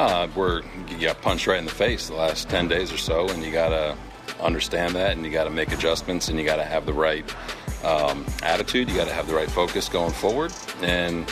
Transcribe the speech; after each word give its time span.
Uh, 0.00 0.26
we're 0.34 0.62
you 0.88 0.98
got 0.98 1.20
punched 1.20 1.46
right 1.46 1.58
in 1.58 1.66
the 1.66 1.70
face 1.70 2.08
the 2.08 2.14
last 2.14 2.48
ten 2.48 2.66
days 2.66 2.90
or 2.90 2.96
so, 2.96 3.28
and 3.28 3.44
you 3.44 3.52
got 3.52 3.68
to 3.68 3.94
understand 4.42 4.94
that, 4.94 5.10
and 5.14 5.26
you 5.26 5.30
got 5.30 5.44
to 5.44 5.50
make 5.50 5.72
adjustments, 5.72 6.30
and 6.30 6.38
you 6.38 6.44
got 6.46 6.56
to 6.56 6.64
have 6.64 6.86
the 6.86 6.92
right 6.92 7.22
um, 7.84 8.24
attitude. 8.42 8.88
You 8.88 8.96
got 8.96 9.08
to 9.08 9.12
have 9.12 9.26
the 9.26 9.34
right 9.34 9.50
focus 9.50 9.90
going 9.90 10.14
forward, 10.14 10.54
and 10.80 11.30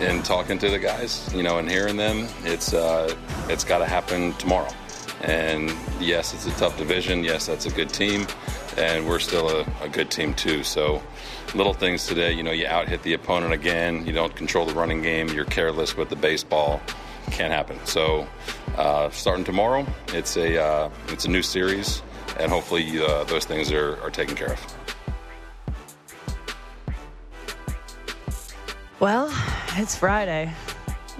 in 0.00 0.22
talking 0.22 0.58
to 0.60 0.70
the 0.70 0.78
guys, 0.78 1.30
you 1.34 1.42
know, 1.42 1.58
and 1.58 1.68
hearing 1.70 1.98
them, 1.98 2.26
it's 2.42 2.72
uh, 2.72 3.14
it's 3.50 3.64
got 3.64 3.80
to 3.80 3.84
happen 3.86 4.32
tomorrow. 4.38 4.72
And 5.20 5.70
yes, 6.00 6.32
it's 6.32 6.46
a 6.46 6.58
tough 6.58 6.78
division. 6.78 7.22
Yes, 7.22 7.44
that's 7.44 7.66
a 7.66 7.70
good 7.70 7.90
team, 7.90 8.26
and 8.78 9.06
we're 9.06 9.18
still 9.18 9.50
a, 9.50 9.66
a 9.82 9.90
good 9.90 10.10
team 10.10 10.32
too. 10.32 10.62
So 10.62 11.02
little 11.54 11.74
things 11.74 12.06
today, 12.06 12.32
you 12.32 12.44
know, 12.44 12.52
you 12.52 12.66
out 12.66 12.88
hit 12.88 13.02
the 13.02 13.12
opponent 13.12 13.52
again. 13.52 14.06
You 14.06 14.14
don't 14.14 14.34
control 14.34 14.64
the 14.64 14.72
running 14.72 15.02
game. 15.02 15.28
You're 15.28 15.44
careless 15.44 15.98
with 15.98 16.08
the 16.08 16.16
baseball. 16.16 16.80
Can't 17.30 17.52
happen. 17.52 17.78
So 17.84 18.26
uh, 18.76 19.10
starting 19.10 19.44
tomorrow, 19.44 19.86
it's 20.08 20.36
a 20.36 20.62
uh, 20.62 20.90
it's 21.08 21.24
a 21.24 21.30
new 21.30 21.42
series, 21.42 22.02
and 22.38 22.50
hopefully 22.50 23.00
uh, 23.00 23.24
those 23.24 23.44
things 23.44 23.72
are, 23.72 24.00
are 24.02 24.10
taken 24.10 24.34
care 24.36 24.52
of. 24.52 24.76
Well, 29.00 29.32
it's 29.76 29.96
Friday 29.96 30.52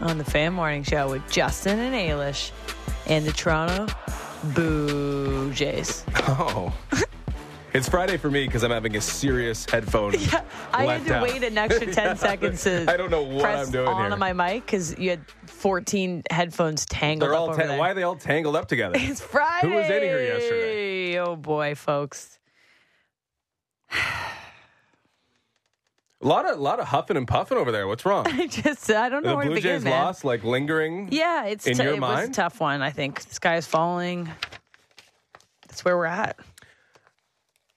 on 0.01 0.19
the 0.19 0.25
Fan 0.25 0.53
Morning 0.53 0.83
Show 0.83 1.11
with 1.11 1.31
Justin 1.31 1.79
and 1.79 1.95
Ailish 1.95 2.51
and 3.07 3.25
the 3.25 3.33
Toronto 3.33 3.87
Blue 4.55 5.53
Jays. 5.53 6.05
Oh. 6.33 6.73
It's 7.73 7.89
Friday 7.89 8.17
for 8.17 8.31
me 8.31 8.47
because 8.47 8.65
I'm 8.65 8.71
having 8.73 8.97
a 8.97 9.01
serious 9.01 9.65
headphone. 9.71 10.15
Yeah, 10.19 10.43
I 10.73 10.85
had 10.87 11.05
to 11.07 11.13
letdown. 11.13 11.23
wait 11.23 11.45
an 11.45 11.57
extra 11.57 11.87
10 11.93 12.17
seconds 12.17 12.65
to 12.65 12.91
I 12.91 12.97
don't 12.97 13.11
know 13.11 13.23
what 13.23 13.43
press 13.43 13.67
I'm 13.67 13.73
doing 13.73 13.87
on 13.89 14.03
here. 14.05 14.13
on 14.13 14.19
my 14.19 14.33
mic 14.33 14.67
because 14.67 14.99
you 14.99 15.11
had 15.11 15.21
14 15.47 16.25
headphones 16.31 16.85
tangled 16.87 17.29
They're 17.31 17.35
up 17.35 17.41
all 17.41 17.55
ta- 17.55 17.77
why 17.77 17.91
are 17.93 17.95
they 17.95 18.03
all 18.03 18.17
tangled 18.17 18.57
up 18.57 18.67
together? 18.69 18.97
It's 18.99 19.21
Friday. 19.21 19.69
Who 19.69 19.75
was 19.75 19.87
in 19.87 20.03
here 20.03 20.21
yesterday? 20.23 21.19
Oh 21.21 21.37
boy, 21.37 21.75
folks. 21.77 22.39
A 23.93 23.99
lot 26.27 26.47
of 26.47 26.59
lot 26.59 26.81
of 26.81 26.87
huffing 26.89 27.17
and 27.17 27.27
puffing 27.29 27.57
over 27.57 27.71
there. 27.71 27.87
What's 27.87 28.05
wrong? 28.05 28.27
I 28.27 28.47
just 28.49 28.91
I 28.91 29.09
don't 29.09 29.23
know 29.25 29.31
the 29.31 29.37
where 29.37 29.45
to 29.45 29.51
Blue 29.51 29.57
begin, 29.57 29.77
Jays 29.77 29.85
man. 29.85 29.93
lost, 30.05 30.25
like 30.25 30.43
lingering. 30.45 31.09
Yeah, 31.13 31.45
it's 31.47 31.67
In 31.69 31.77
t- 31.77 31.83
your 31.85 31.95
it 31.95 32.01
was 32.01 32.11
a 32.11 32.15
mind? 32.15 32.35
tough 32.35 32.61
one. 32.61 32.83
I 32.83 32.91
think 32.91 33.21
the 33.23 33.35
sky 33.35 33.57
is 33.57 33.67
falling. 33.67 34.29
That's 35.69 35.85
where 35.85 35.97
we're 35.97 36.07
at 36.07 36.37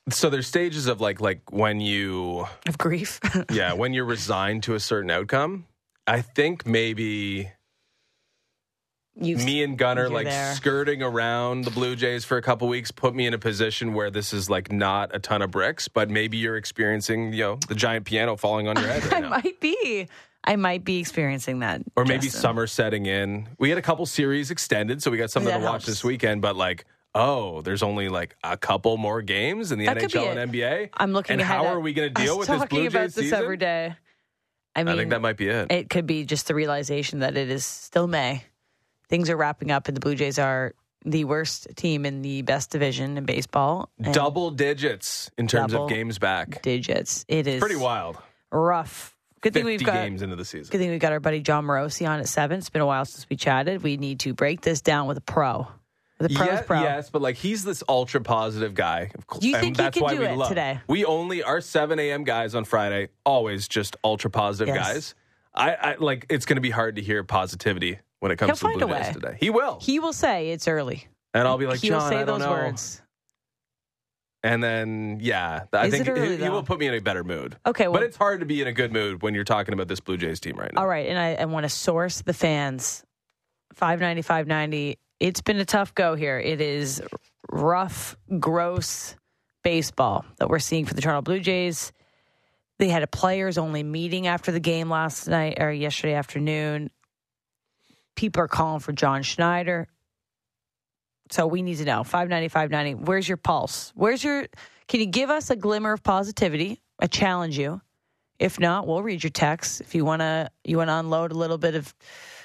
So 0.10 0.30
there's 0.30 0.48
stages 0.48 0.88
of 0.88 1.00
like 1.02 1.22
like 1.22 1.52
when 1.52 1.80
you 1.80 2.46
of 2.68 2.78
grief. 2.78 3.20
yeah 3.52 3.74
when 3.74 3.94
you're 3.94 4.06
resigned 4.06 4.64
to 4.64 4.76
a 4.76 4.80
certain 4.80 5.10
outcome. 5.10 5.66
I 6.06 6.22
think 6.22 6.66
maybe 6.66 7.50
you 9.16 9.38
me 9.38 9.64
and 9.64 9.78
Gunner 9.78 10.10
like 10.10 10.26
there. 10.26 10.56
skirting 10.56 11.04
around 11.04 11.66
the 11.66 11.72
Blue 11.72 11.96
Jays 11.96 12.26
for 12.26 12.36
a 12.38 12.42
couple 12.42 12.68
weeks 12.68 12.90
put 12.92 13.14
me 13.14 13.28
in 13.28 13.34
a 13.34 13.38
position 13.38 13.94
where 13.94 14.10
this 14.10 14.34
is 14.34 14.50
like 14.50 14.72
not 14.72 15.16
a 15.16 15.20
ton 15.20 15.42
of 15.44 15.52
bricks, 15.52 15.88
but 15.88 16.10
maybe 16.10 16.36
you're 16.38 16.58
experiencing 16.58 17.32
you 17.32 17.44
know 17.44 17.60
the 17.68 17.76
giant 17.76 18.06
piano 18.06 18.36
falling 18.36 18.68
on 18.68 18.76
your 18.76 18.88
head 18.88 19.04
right 19.06 19.14
I 19.18 19.20
now. 19.22 19.30
might 19.30 19.60
be. 19.60 20.08
I 20.46 20.58
might 20.58 20.84
be 20.84 21.00
experiencing 21.00 21.60
that. 21.60 21.84
or 21.96 22.04
maybe 22.04 22.24
Justin. 22.26 22.42
summer 22.42 22.68
setting 22.68 23.06
in. 23.06 23.48
We 23.60 23.70
had 23.70 23.78
a 23.78 23.82
couple 23.82 24.06
series 24.06 24.52
extended, 24.52 25.02
so 25.02 25.10
we 25.10 25.18
got 25.18 25.32
something 25.32 25.50
That 25.50 25.60
to 25.60 25.64
watch 25.64 25.72
helps. 25.72 25.86
this 25.86 26.04
weekend. 26.04 26.42
But 26.42 26.58
like, 26.58 26.84
oh, 27.16 27.62
there's 27.62 27.84
only 27.84 28.10
like 28.10 28.36
a 28.44 28.58
couple 28.58 28.98
more 28.98 29.22
games 29.22 29.72
in 29.72 29.80
the 29.80 29.86
That 29.86 29.98
NHL 29.98 30.36
and 30.38 30.52
NBA. 30.52 30.90
I'm 30.94 31.14
looking 31.14 31.34
And 31.34 31.42
ahead 31.42 31.58
how 31.58 31.66
at 31.66 31.74
are 31.74 31.80
we 31.80 31.94
going 31.94 32.14
to 32.14 32.22
deal 32.22 32.38
with 32.38 32.48
this 32.48 32.58
talking 32.60 32.80
Blue 32.80 32.88
about 32.88 33.02
Jays 33.04 33.16
this 33.16 33.26
season? 33.26 33.40
every 33.44 33.58
day. 33.58 33.96
I 34.76 34.84
mean, 34.84 34.96
I 34.96 34.98
think 34.98 35.12
that 35.12 35.22
might 35.22 35.38
be 35.38 35.48
it. 35.50 35.72
it 35.72 35.90
could 35.90 36.08
be 36.08 36.26
just 36.26 36.48
the 36.48 36.56
realization 36.56 37.20
that 37.20 37.38
it 37.38 37.50
is 37.50 37.64
still 37.66 38.08
May. 38.08 38.44
Things 39.10 39.30
are 39.30 39.38
wrapping 39.38 39.70
up, 39.70 39.88
and 39.88 39.96
the 39.96 40.02
Blue 40.02 40.16
Jays 40.16 40.40
are 40.40 40.74
the 41.06 41.26
worst 41.26 41.68
team 41.76 42.06
in 42.06 42.22
the 42.24 42.42
best 42.42 42.72
division 42.72 43.18
in 43.18 43.26
baseball. 43.26 43.90
Double 44.14 44.50
digits 44.50 45.30
in 45.38 45.48
terms 45.48 45.74
of 45.74 45.90
games 45.90 46.18
back. 46.18 46.62
digits. 46.64 47.26
It 47.28 47.46
is 47.46 47.60
Pretty 47.60 47.76
wild. 47.76 48.18
rough. 48.52 49.16
Good 49.42 49.54
thing 49.54 49.66
we've 49.66 49.84
got. 49.84 49.96
games 49.96 50.22
into 50.22 50.38
the 50.38 50.46
season. 50.46 50.72
Good 50.72 50.78
thing 50.78 50.90
we've 50.90 51.02
got 51.02 51.12
our 51.12 51.20
buddy 51.20 51.42
Jon 51.42 51.66
Morosi 51.66 52.08
on 52.10 52.22
at 52.22 52.30
seven. 52.30 52.60
It's 52.60 52.70
been 52.70 52.82
a 52.82 52.86
while 52.86 53.04
since 53.04 53.30
we 53.30 53.36
chatted. 53.36 53.84
We 53.84 53.98
need 53.98 54.22
to 54.22 54.34
break 54.34 54.62
this 54.62 54.80
down 54.82 55.06
with 55.06 55.18
a 55.18 55.22
pro. 55.22 55.68
A 56.24 56.30
pros 56.30 56.48
Yeah, 56.48 56.62
pro. 56.62 56.82
Yes, 56.82 57.10
but 57.10 57.22
like 57.22 57.36
he's 57.36 57.64
this 57.64 57.84
ultra 57.90 58.22
positive 58.22 58.74
guy. 58.74 59.12
Of 59.16 59.28
cou- 59.28 59.40
Do 59.40 59.48
you 59.50 59.56
and 59.56 59.62
think 59.64 59.78
he 59.78 59.84
that's 59.84 59.94
can 59.96 60.04
why 60.04 60.14
do 60.14 60.20
we 60.20 60.26
it 60.28 60.36
love. 60.38 60.50
today? 60.50 60.80
We 60.88 61.06
only 61.06 61.44
our 61.44 61.62
7 61.62 61.98
a.m. 62.00 62.24
guys 62.24 62.56
on 62.56 62.66
Friday, 62.66 63.10
always 63.26 63.68
just 63.68 63.96
ultra 64.04 64.30
positive 64.30 64.74
Yes. 64.76 64.88
guys. 64.94 65.16
I, 65.56 65.74
I 65.74 65.96
like 66.00 66.26
it's 66.30 66.46
going 66.46 66.56
to 66.58 66.62
be 66.62 66.72
hard 66.72 66.96
to 66.96 67.02
hear 67.02 67.24
positivity 67.24 68.00
when 68.20 68.32
it 68.32 68.38
comes 68.38 68.60
He'll 68.60 68.72
to 68.74 68.80
the 68.80 68.86
Blue 68.88 68.96
Jays 68.96 69.14
today. 69.14 69.38
He 69.40 69.50
will, 69.50 69.80
He 69.82 70.00
will 70.00 70.14
say 70.14 70.50
it's 70.50 70.68
early. 70.68 71.08
and 71.34 71.48
I'll 71.48 71.58
be 71.60 71.68
like, 71.68 71.80
he 71.80 71.92
will 71.92 72.00
John, 72.00 72.10
say 72.10 72.16
I 72.18 72.26
don't 72.26 72.40
those 72.40 72.48
know. 72.48 72.52
words. 72.54 73.02
And 74.46 74.62
then, 74.62 75.20
yeah, 75.22 75.64
I 75.72 75.86
Is 75.88 75.94
think 75.94 76.08
early, 76.10 76.36
he, 76.38 76.44
he 76.44 76.50
will 76.50 76.64
put 76.64 76.78
me 76.78 76.88
in 76.88 76.94
a 76.94 77.00
better 77.00 77.24
mood. 77.24 77.56
Okay, 77.66 77.88
well- 77.88 77.94
but 77.94 78.04
it's 78.04 78.18
hard 78.18 78.42
to 78.42 78.46
be 78.46 78.62
in 78.62 78.68
a 78.68 78.74
good 78.74 78.92
mood 78.92 79.22
when 79.22 79.34
you're 79.34 79.44
talking 79.46 79.74
about 79.74 79.88
this 79.88 80.00
Blue 80.02 80.18
Jays 80.18 80.40
team 80.42 80.58
right 80.58 80.72
now. 80.74 80.82
All 80.82 80.88
right, 80.88 81.08
and 81.08 81.18
I, 81.18 81.36
I 81.36 81.46
want 81.46 81.64
to 81.64 81.70
source 81.70 82.22
the 82.22 82.34
fans. 82.34 83.04
590, 83.76 84.22
590. 84.22 84.98
It's 85.24 85.40
been 85.40 85.58
a 85.58 85.64
tough 85.64 85.96
go 85.96 86.16
here. 86.16 86.38
It 86.38 86.60
is 86.60 87.02
rough, 87.50 88.18
gross 88.42 89.16
baseball 89.64 90.26
that 90.38 90.50
we're 90.50 90.60
seeing 90.60 90.84
for 90.84 90.96
the 90.96 91.00
Toronto 91.00 91.22
Blue 91.22 91.40
Jays. 91.40 91.94
They 92.78 92.90
had 92.90 93.04
a 93.04 93.08
players 93.08 93.58
only 93.58 93.84
meeting 93.84 94.28
after 94.28 94.52
the 94.52 94.60
game 94.60 94.90
last 94.90 95.30
night 95.30 95.62
or 95.62 95.72
yesterday 95.72 96.16
afternoon. 96.16 96.92
People 98.18 98.42
are 98.42 98.50
calling 98.50 98.82
for 98.82 98.92
John 98.92 99.24
Schneider. 99.24 99.88
So 101.32 101.48
we 101.48 101.62
need 101.62 101.78
to 101.78 101.86
know 101.86 102.04
590, 102.04 102.50
590. 102.50 103.06
Where's 103.06 103.26
your 103.26 103.38
pulse? 103.38 103.94
Where's 103.96 104.22
your, 104.26 104.48
can 104.90 105.00
you 105.00 105.06
give 105.06 105.30
us 105.30 105.50
a 105.50 105.56
glimmer 105.56 105.94
of 105.94 106.04
positivity? 106.04 106.82
I 107.00 107.08
challenge 107.08 107.58
you. 107.58 107.80
If 108.40 108.60
not, 108.60 108.88
we'll 108.88 109.02
read 109.02 109.24
your 109.24 109.30
text. 109.30 109.80
If 109.80 109.96
you 109.96 110.04
want 110.04 110.20
to, 110.20 110.52
you 110.66 110.76
want 110.76 110.90
to 110.90 110.96
unload 110.96 111.32
a 111.32 111.38
little 111.38 111.58
bit 111.58 111.76
of 111.76 111.96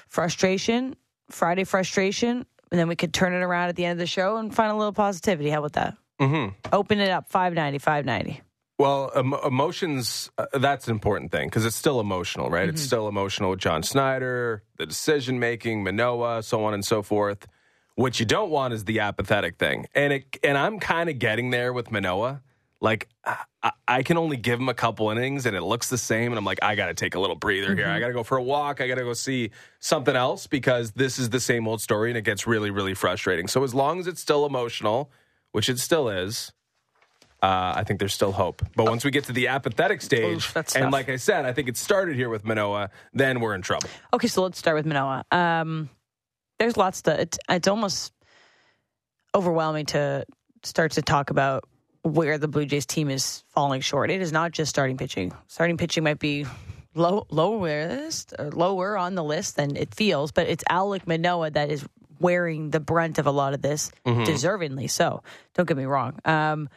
frustration, 0.07 0.95
Friday 1.29 1.65
frustration, 1.65 2.45
and 2.71 2.79
then 2.79 2.87
we 2.87 2.95
could 2.95 3.13
turn 3.13 3.33
it 3.33 3.43
around 3.43 3.69
at 3.69 3.75
the 3.75 3.85
end 3.85 3.93
of 3.93 3.99
the 3.99 4.07
show 4.07 4.37
and 4.37 4.53
find 4.53 4.71
a 4.71 4.75
little 4.75 4.93
positivity. 4.93 5.49
How 5.49 5.59
about 5.59 5.73
that? 5.73 5.97
Mm-hmm. 6.19 6.55
Open 6.73 6.99
it 6.99 7.09
up 7.09 7.29
590, 7.29 7.79
590. 7.79 8.41
Well, 8.77 9.11
em- 9.13 9.33
emotions, 9.45 10.31
uh, 10.37 10.45
that's 10.53 10.87
an 10.87 10.91
important 10.91 11.31
thing 11.31 11.47
because 11.47 11.65
it's 11.65 11.75
still 11.75 11.99
emotional, 11.99 12.49
right? 12.49 12.61
Mm-hmm. 12.61 12.75
It's 12.75 12.81
still 12.81 13.07
emotional 13.07 13.49
with 13.51 13.59
John 13.59 13.81
Schneider, 13.81 14.63
the 14.77 14.85
decision 14.85 15.39
making, 15.39 15.83
Manoah, 15.83 16.43
so 16.43 16.63
on 16.63 16.73
and 16.73 16.85
so 16.85 17.01
forth. 17.01 17.45
What 17.95 18.19
you 18.21 18.25
don't 18.25 18.49
want 18.49 18.73
is 18.73 18.85
the 18.85 19.01
apathetic 19.01 19.57
thing. 19.57 19.85
And 19.93 20.13
it, 20.13 20.37
and 20.43 20.57
I'm 20.57 20.79
kind 20.79 21.09
of 21.09 21.19
getting 21.19 21.49
there 21.49 21.73
with 21.73 21.91
Manoah. 21.91 22.41
Like, 22.81 23.09
I, 23.61 23.71
I 23.87 24.03
can 24.03 24.17
only 24.17 24.37
give 24.37 24.59
him 24.59 24.69
a 24.69 24.73
couple 24.73 25.09
innings 25.09 25.45
and 25.45 25.55
it 25.55 25.61
looks 25.61 25.89
the 25.89 25.97
same. 25.97 26.31
And 26.31 26.37
I'm 26.37 26.45
like, 26.45 26.59
I 26.61 26.75
got 26.75 26.87
to 26.87 26.93
take 26.93 27.15
a 27.15 27.19
little 27.19 27.35
breather 27.35 27.75
here. 27.75 27.85
Mm-hmm. 27.85 27.95
I 27.95 27.99
got 27.99 28.07
to 28.07 28.13
go 28.13 28.23
for 28.23 28.37
a 28.37 28.43
walk. 28.43 28.79
I 28.79 28.87
got 28.87 28.95
to 28.95 29.03
go 29.03 29.13
see 29.13 29.51
something 29.79 30.15
else 30.15 30.47
because 30.47 30.91
this 30.91 31.19
is 31.19 31.29
the 31.29 31.41
same 31.41 31.67
old 31.67 31.81
story 31.81 32.09
and 32.09 32.17
it 32.17 32.23
gets 32.23 32.47
really, 32.47 32.71
really 32.71 32.93
frustrating. 32.93 33.47
So 33.47 33.63
as 33.63 33.73
long 33.73 33.99
as 33.99 34.07
it's 34.07 34.21
still 34.21 34.45
emotional, 34.45 35.11
which 35.51 35.67
it 35.67 35.79
still 35.79 36.07
is, 36.07 36.53
uh, 37.41 37.73
I 37.75 37.83
think 37.85 37.99
there's 37.99 38.13
still 38.13 38.33
hope. 38.33 38.65
But 38.75 38.85
once 38.85 39.05
we 39.05 39.11
get 39.11 39.25
to 39.25 39.33
the 39.33 39.47
apathetic 39.47 40.01
stage, 40.01 40.37
Oof, 40.37 40.55
and 40.55 40.67
tough. 40.67 40.93
like 40.93 41.09
I 41.09 41.15
said, 41.15 41.45
I 41.45 41.53
think 41.53 41.69
it 41.69 41.77
started 41.77 42.15
here 42.15 42.29
with 42.29 42.45
Manoah, 42.45 42.89
then 43.13 43.39
we're 43.39 43.55
in 43.55 43.61
trouble. 43.61 43.89
Okay, 44.13 44.27
so 44.27 44.43
let's 44.43 44.57
start 44.57 44.75
with 44.75 44.85
Manoah. 44.85 45.23
Um, 45.31 45.89
there's 46.59 46.75
lots 46.75 47.01
to. 47.03 47.21
It's, 47.21 47.39
it's 47.49 47.67
almost 47.67 48.11
overwhelming 49.33 49.85
to 49.87 50.25
start 50.63 50.91
to 50.93 51.01
talk 51.01 51.29
about 51.29 51.63
where 52.03 52.37
the 52.37 52.47
Blue 52.47 52.65
Jays 52.65 52.85
team 52.85 53.09
is 53.09 53.43
falling 53.49 53.81
short. 53.81 54.09
It 54.09 54.21
is 54.21 54.31
not 54.31 54.51
just 54.51 54.69
starting 54.69 54.97
pitching. 54.97 55.33
Starting 55.47 55.77
pitching 55.77 56.03
might 56.03 56.19
be 56.19 56.45
low, 56.95 57.25
lowest 57.29 58.33
or 58.37 58.51
lower 58.51 58.97
on 58.97 59.15
the 59.15 59.23
list 59.23 59.55
than 59.55 59.75
it 59.75 59.93
feels, 59.93 60.31
but 60.31 60.47
it's 60.47 60.63
Alek 60.69 61.07
Manoah 61.07 61.51
that 61.51 61.69
is 61.69 61.85
wearing 62.19 62.69
the 62.69 62.79
brunt 62.79 63.17
of 63.17 63.27
a 63.27 63.31
lot 63.31 63.53
of 63.53 63.61
this, 63.61 63.91
deservingly 64.05 64.89
so. 64.89 65.23
Don't 65.53 65.67
get 65.67 65.77
me 65.77 65.85
wrong. 65.85 66.19
Um, 66.25 66.69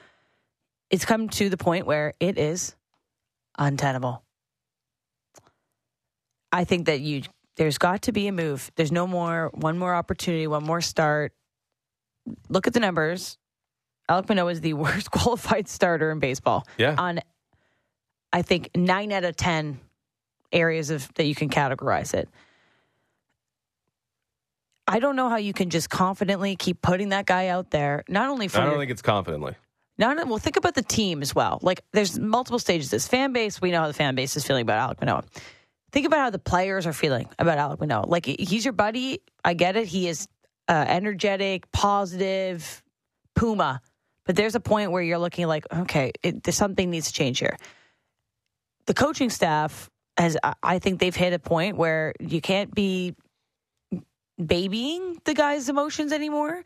it's 0.91 1.05
come 1.05 1.29
to 1.31 1.49
the 1.49 1.57
point 1.57 1.87
where 1.87 2.15
it 2.21 2.39
is 2.39 2.75
untenable. 3.59 4.23
I 6.53 6.65
think 6.65 6.87
that 6.87 7.01
you 7.01 7.23
there's 7.57 7.79
got 7.79 8.03
to 8.03 8.13
be 8.13 8.29
a 8.29 8.33
move. 8.33 8.71
There's 8.77 8.93
no 8.93 9.07
more 9.07 9.51
one 9.55 9.79
more 9.79 9.95
opportunity, 9.95 10.47
one 10.47 10.65
more 10.65 10.81
start. 10.81 11.33
Look 12.49 12.67
at 12.67 12.75
the 12.75 12.81
numbers. 12.81 13.39
Alek 14.11 14.29
Manoah 14.29 14.51
is 14.53 14.61
the 14.61 14.73
worst 14.85 15.11
qualified 15.11 15.69
starter 15.69 16.11
in 16.11 16.19
baseball. 16.19 16.67
Yeah. 16.79 16.95
On 16.99 17.21
I 18.33 18.43
think 18.43 18.71
nine 18.77 19.13
out 19.13 19.25
of 19.25 19.37
ten 19.37 19.79
areas 20.53 20.91
of 20.91 21.13
that 21.15 21.25
you 21.25 21.35
can 21.35 21.49
categorize 21.49 22.15
it. 22.15 22.29
I 24.87 24.99
don't 24.99 25.17
know 25.17 25.29
how 25.29 25.37
you 25.37 25.53
can 25.53 25.71
just 25.71 25.89
confidently 25.89 26.57
keep 26.57 26.83
putting 26.83 27.11
that 27.11 27.25
guy 27.27 27.49
out 27.49 27.71
there, 27.71 28.05
not 28.09 28.29
only 28.29 28.49
for 28.49 28.59
I 28.59 28.63
don't 28.65 28.73
your- 28.73 28.81
think 28.81 28.91
it's 28.91 29.03
confidently. 29.03 29.55
no, 29.97 30.13
no. 30.13 30.25
Well, 30.27 30.39
think 30.39 30.57
about 30.57 30.75
the 30.75 30.83
team 30.83 31.23
as 31.23 31.35
well. 31.35 31.59
Like, 31.63 31.83
there's 31.93 32.19
multiple 32.19 32.59
stages. 32.59 32.91
This 32.91 33.07
fan 33.07 33.33
base, 33.33 33.61
we 33.61 33.71
know 33.71 33.81
how 33.83 33.87
the 33.87 33.93
fan 33.95 34.15
base 34.15 34.37
is 34.37 34.45
feeling 34.47 34.63
about 34.63 34.97
Alek 34.97 35.01
Manoah. 35.01 35.25
think 35.93 36.07
about 36.07 36.19
how 36.21 36.31
the 36.31 36.39
players 36.39 36.87
are 36.87 36.93
feeling 36.93 37.29
about 37.39 37.59
Alek 37.59 37.81
Manoah. 37.81 38.07
Like 38.07 38.27
he's 38.27 38.65
your 38.65 38.73
buddy. 38.73 39.21
I 39.45 39.55
get 39.55 39.77
it. 39.77 39.87
He 39.87 40.09
is 40.09 40.27
uh, 40.69 40.85
energetic, 40.89 41.71
positive, 41.73 42.83
Puma. 43.37 43.81
But 44.25 44.37
there's 44.37 44.55
a 44.55 44.61
point 44.61 44.93
where 44.93 45.03
you're 45.03 45.19
looking 45.19 45.47
like, 45.47 45.67
okay, 45.73 46.13
it, 46.23 46.47
something 46.53 46.91
needs 46.91 47.09
to 47.09 47.13
change 47.13 47.39
here. 47.39 47.57
The 48.87 48.95
coaching 48.95 49.31
staff 49.31 49.91
has, 50.17 50.37
I 50.63 50.79
think 50.79 51.01
they've 51.01 51.15
hit 51.15 51.33
a 51.33 51.39
point 51.39 51.77
where 51.77 52.15
you 52.21 52.41
can't 52.41 52.73
be 52.75 53.15
babying 54.45 55.19
the 55.25 55.35
guy's 55.35 55.69
emotions 55.69 56.13
anymore. 56.13 56.65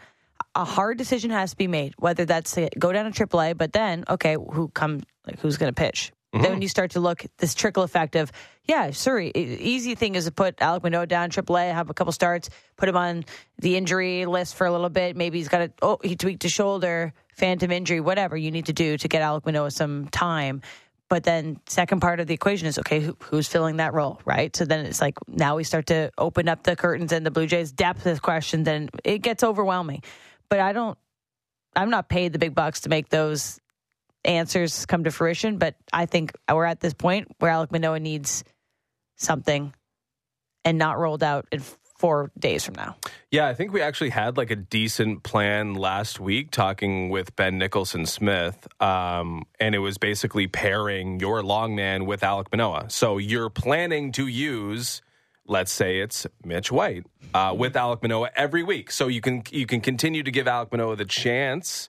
A 0.55 0.65
hard 0.65 0.99
decision 0.99 1.31
has 1.31 1.51
to 1.51 1.57
be 1.57 1.67
made, 1.67 1.95
whether 1.99 2.25
that's 2.25 2.53
to 2.53 2.69
go 2.79 2.93
down 2.93 3.11
to 3.11 3.27
AAA, 3.27 3.57
but 3.57 3.73
then 3.73 4.05
okay, 4.09 4.35
who 4.35 4.69
come 4.69 5.03
like 5.27 5.39
who's 5.41 5.57
going 5.57 5.73
to 5.73 5.79
pitch? 5.79 6.13
Mm-hmm. 6.37 6.43
Then 6.43 6.53
when 6.53 6.63
you 6.63 6.69
start 6.69 6.93
to 6.93 7.01
look 7.01 7.25
this 7.39 7.55
trickle 7.55 7.83
effect 7.83 8.17
of 8.17 8.31
yeah, 8.65 8.91
sure, 8.91 9.21
easy 9.21 9.95
thing 9.95 10.17
is 10.17 10.25
to 10.25 10.33
put 10.33 10.57
Alek 10.57 10.83
Manoah 10.83 11.07
down 11.07 11.31
AAA, 11.31 11.73
have 11.73 11.89
a 11.89 11.95
couple 11.95 12.13
starts, 12.13 12.51
put 12.77 12.89
him 12.89 12.97
on 12.97 13.25
the 13.59 13.77
injury 13.77 14.27
list 14.27 14.57
for 14.57 14.67
a 14.67 14.73
little 14.73 14.89
bit. 14.89 15.17
Maybe 15.17 15.39
he's 15.39 15.49
got 15.49 15.63
a 15.63 15.73
oh 15.83 15.99
he 16.03 16.17
tweaked 16.17 16.43
his 16.43 16.53
shoulder, 16.53 17.13
phantom 17.35 17.71
injury, 17.71 18.01
whatever 18.01 18.37
you 18.37 18.51
need 18.51 18.67
to 18.67 18.73
do 18.73 18.97
to 18.99 19.09
get 19.09 19.23
Alek 19.23 19.47
Manoah 19.47 19.71
some 19.71 20.09
time. 20.09 20.63
But 21.09 21.23
then 21.23 21.61
second 21.67 22.01
part 22.01 22.19
of 22.19 22.27
the 22.27 22.35
equation 22.35 22.67
is 22.67 22.79
okay, 22.81 23.01
who, 23.01 23.17
who's 23.21 23.47
filling 23.47 23.77
that 23.77 23.95
role, 23.95 24.21
right? 24.25 24.55
So 24.55 24.65
then 24.65 24.85
it's 24.85 25.01
like 25.01 25.15
now 25.29 25.57
we 25.57 25.63
start 25.65 25.87
to 25.87 26.11
open 26.19 26.49
up 26.49 26.65
the 26.65 26.75
curtains 26.75 27.13
and 27.13 27.25
the 27.25 27.31
Blue 27.31 27.47
Jays 27.47 27.71
depth 27.71 28.07
of 28.07 28.23
questions, 28.23 28.67
and 28.67 28.91
it 29.05 29.19
gets 29.19 29.45
overwhelming. 29.45 30.03
But 30.49 30.59
I 30.59 30.73
don't, 30.73 30.99
I'm 31.77 31.91
not 31.91 32.09
paid 32.09 32.33
the 32.33 32.41
big 32.41 32.55
bucks 32.55 32.81
to 32.81 32.89
make 32.89 33.09
those 33.09 33.61
answers 34.27 34.87
come 34.87 35.05
to 35.05 35.11
fruition. 35.11 35.59
But 35.59 35.77
I 35.93 36.07
think 36.07 36.33
we're 36.51 36.65
at 36.65 36.81
this 36.81 36.95
point 36.95 37.29
where 37.39 37.53
Alek 37.53 37.73
Manoah 37.73 38.01
needs 38.01 38.45
something 39.17 39.75
and 40.65 40.79
not 40.79 40.99
rolled 40.99 41.23
out 41.23 41.47
in 41.53 41.63
four 41.99 42.31
days 42.39 42.65
from 42.65 42.75
now. 42.75 42.97
Yeah, 43.31 43.49
I 43.49 43.55
think 43.55 43.73
we 43.73 43.81
actually 43.81 44.11
had 44.11 44.37
like 44.37 44.51
a 44.51 44.57
decent 44.57 45.23
plan 45.23 45.75
last 45.75 46.21
week 46.21 46.51
talking 46.51 47.09
with 47.09 47.35
Ben 47.37 47.59
Nicholson 47.59 48.05
Smith. 48.05 48.69
Um, 48.83 49.45
and 49.59 49.75
it 49.75 49.79
was 49.79 49.97
basically 49.97 50.47
pairing 50.47 51.21
your 51.21 51.43
long 51.43 51.75
man 51.75 52.05
with 52.05 52.21
Alek 52.21 52.47
Manoah. 52.53 52.91
So 52.91 53.19
you're 53.19 53.51
planning 53.51 54.13
to 54.13 54.27
use 54.27 55.03
let's 55.49 55.73
say 55.73 56.01
it's 56.01 56.27
Mitch 56.45 56.73
White 56.73 57.07
uh, 57.35 57.55
with 57.57 57.75
Alek 57.75 58.03
Manoah 58.03 58.31
every 58.37 58.63
week. 58.63 58.91
So 58.91 59.09
you 59.09 59.21
can 59.21 59.43
you 59.51 59.67
can 59.67 59.81
continue 59.81 60.23
to 60.23 60.31
give 60.31 60.47
Alek 60.47 60.73
Manoah 60.73 60.97
the 60.97 61.05
chance 61.05 61.89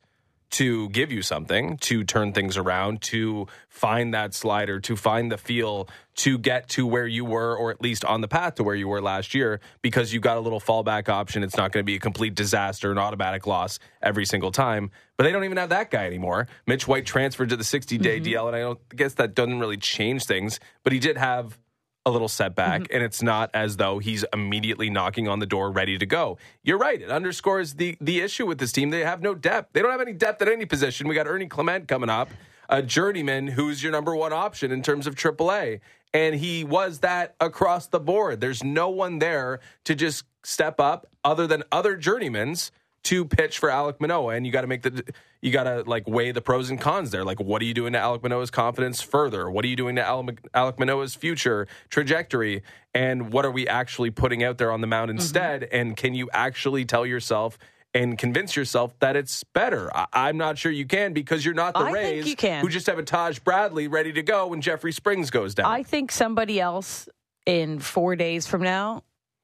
to 0.50 0.90
give 0.90 1.12
you 1.12 1.22
something, 1.22 1.78
to 1.78 2.04
turn 2.04 2.34
things 2.34 2.58
around, 2.58 3.02
to 3.02 3.48
find 3.70 4.14
that 4.14 4.34
slider, 4.34 4.80
to 4.80 4.96
find 4.96 5.32
the 5.32 5.38
feel, 5.38 5.90
to 6.16 6.38
get 6.38 6.70
to 6.70 6.88
where 6.88 7.06
you 7.06 7.26
were, 7.26 7.56
or 7.56 7.70
at 7.70 7.82
least 7.82 8.06
on 8.06 8.22
the 8.22 8.28
path 8.28 8.56
to 8.56 8.64
where 8.64 8.76
you 8.76 8.88
were 8.88 9.02
last 9.02 9.36
year, 9.36 9.60
because 9.82 10.14
you 10.14 10.20
got 10.20 10.38
a 10.38 10.40
little 10.40 10.60
fallback 10.60 11.10
option. 11.10 11.44
It's 11.44 11.58
not 11.58 11.72
going 11.72 11.84
to 11.84 11.86
be 11.86 11.96
a 11.96 12.00
complete 12.00 12.34
disaster, 12.34 12.92
an 12.92 12.98
automatic 12.98 13.46
loss 13.46 13.80
every 14.02 14.26
single 14.26 14.52
time. 14.52 14.90
But 15.18 15.26
they 15.26 15.32
don't 15.32 15.44
even 15.44 15.58
have 15.58 15.70
that 15.70 15.92
guy 15.92 16.06
anymore. 16.06 16.48
Mitch 16.66 16.88
White 16.88 17.06
transferred 17.06 17.50
to 17.50 17.58
the 17.58 17.64
60 17.64 17.98
day 17.98 18.20
mm-hmm. 18.20 18.34
DL, 18.34 18.48
and 18.48 18.56
I 18.56 18.60
don't 18.60 18.80
I 18.92 18.96
guess 18.96 19.16
that 19.16 19.36
doesn't 19.36 19.60
really 19.60 19.78
change 19.78 20.26
things, 20.26 20.60
but 20.84 20.94
he 20.94 21.00
did 21.00 21.18
have 21.18 21.58
a 22.08 22.10
little 22.10 22.30
setback, 22.30 22.84
mm-hmm. 22.84 22.96
and 22.96 23.04
it's 23.04 23.22
not 23.22 23.52
as 23.54 23.76
though 23.76 24.00
he's 24.00 24.24
immediately 24.34 24.90
knocking 24.90 25.28
on 25.28 25.40
the 25.40 25.46
door 25.46 25.70
ready 25.70 25.98
to 25.98 26.06
go. 26.06 26.38
You're 26.64 26.78
right. 26.78 27.02
It 27.02 27.12
underscores 27.12 27.74
the 27.74 27.98
the 28.00 28.22
issue 28.22 28.46
with 28.46 28.60
this 28.60 28.72
team. 28.72 28.90
They 28.90 29.02
have 29.02 29.22
no 29.22 29.36
depth. 29.36 29.74
They 29.74 29.82
don't 29.82 29.92
have 29.92 30.02
any 30.02 30.14
depth 30.14 30.42
at 30.42 30.48
any 30.48 30.66
position. 30.66 31.10
We 31.10 31.16
got 31.16 31.28
Ernie 31.28 31.48
Clement 31.48 31.88
coming 31.88 32.10
up, 32.10 32.30
a 32.70 32.82
journeyman 32.82 33.48
who's 33.48 33.84
your 33.84 33.92
number 33.92 34.16
one 34.16 34.32
option 34.32 34.72
in 34.72 34.82
terms 34.82 35.06
of 35.06 35.16
AAA. 35.16 35.82
And 36.14 36.36
he 36.36 36.64
was 36.64 37.00
that 37.00 37.36
across 37.42 37.88
the 37.88 38.00
board. 38.00 38.40
There's 38.40 38.64
no 38.64 38.90
one 38.90 39.20
there 39.20 39.60
to 39.84 39.94
just 39.94 40.24
step 40.44 40.80
up 40.80 41.06
other 41.26 41.46
than 41.46 41.64
other 41.74 41.98
journeymans 41.98 42.72
to 43.08 43.24
pitch 43.24 43.60
for 43.60 43.70
Alek 43.70 44.02
Manoah, 44.02 44.36
and 44.36 44.46
you 44.46 44.52
got 44.52 44.62
to 44.62 44.68
make 44.68 44.82
the 44.82 45.02
you 45.42 45.50
got 45.50 45.64
to 45.64 45.84
like 45.90 46.06
weigh 46.08 46.32
the 46.32 46.42
pros 46.42 46.70
and 46.70 46.80
cons 46.80 47.12
there. 47.12 47.24
Like, 47.24 47.40
what 47.40 47.62
are 47.62 47.66
you 47.66 47.74
doing 47.74 47.94
to 47.94 48.00
Alek 48.00 48.22
Manoah's 48.22 48.52
confidence 48.52 49.02
further? 49.02 49.50
What 49.50 49.64
are 49.64 49.70
you 49.70 49.78
doing 49.78 49.96
to 49.96 50.02
Alek 50.02 50.78
Manoah's 50.78 51.16
future 51.16 51.68
trajectory? 51.90 52.64
And 52.94 53.32
what 53.32 53.46
are 53.46 53.52
we 53.52 53.66
actually 53.66 54.12
putting 54.12 54.44
out 54.44 54.58
there 54.58 54.74
on 54.74 54.82
the 54.82 54.88
mound 54.88 55.10
mm-hmm. 55.10 55.20
instead? 55.20 55.62
Mm-hmm. 55.62 55.76
And 55.76 55.98
can 55.98 56.16
you 56.16 56.30
actually 56.34 56.84
tell 56.84 57.06
yourself? 57.06 57.58
And 57.94 58.18
convince 58.18 58.56
yourself 58.56 58.94
that 59.00 59.16
it's 59.16 59.44
better. 59.46 59.90
I- 59.96 60.30
am 60.30 60.38
not 60.38 60.58
sure 60.58 60.72
you 60.72 60.86
can 60.86 61.14
because 61.14 61.44
you're 61.44 61.56
not 61.56 61.74
the 61.74 61.80
I 61.80 61.92
Rays 61.92 62.28
you 62.28 62.36
can. 62.36 62.62
who 62.62 62.70
just 62.70 62.86
have 62.86 63.00
a 63.00 63.04
Taj 63.04 63.40
Bradley 63.40 63.88
ready 63.88 64.12
to 64.12 64.22
go 64.22 64.48
when 64.48 64.62
Jeffrey 64.62 64.92
Springs 64.92 65.32
goes 65.32 65.56
down. 65.56 65.66
I 65.66 65.82
think 65.82 66.12
somebody 66.12 66.60
else 66.60 67.08
in 67.48 67.80
four 67.80 68.16
days 68.16 68.46
from 68.46 68.62
now 68.62 69.04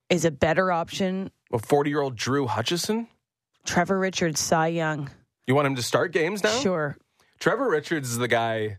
is 0.10 0.26
a 0.26 0.30
better 0.30 0.72
option. 0.72 1.32
A 1.52 1.58
40 1.58 1.90
year 1.90 2.02
old 2.02 2.16
Drew 2.16 2.46
Hutchison? 2.46 3.08
Trevor 3.66 4.00
Richards, 4.00 4.40
Cy 4.40 4.68
Young. 4.68 5.10
You 5.48 5.56
want 5.56 5.68
him 5.68 5.76
to 5.76 5.84
start 5.84 6.12
games 6.12 6.44
now? 6.44 6.58
Sure. 6.60 6.98
Trevor 7.40 7.70
Richards 7.70 8.10
is 8.10 8.18
the 8.18 8.28
guy. 8.28 8.78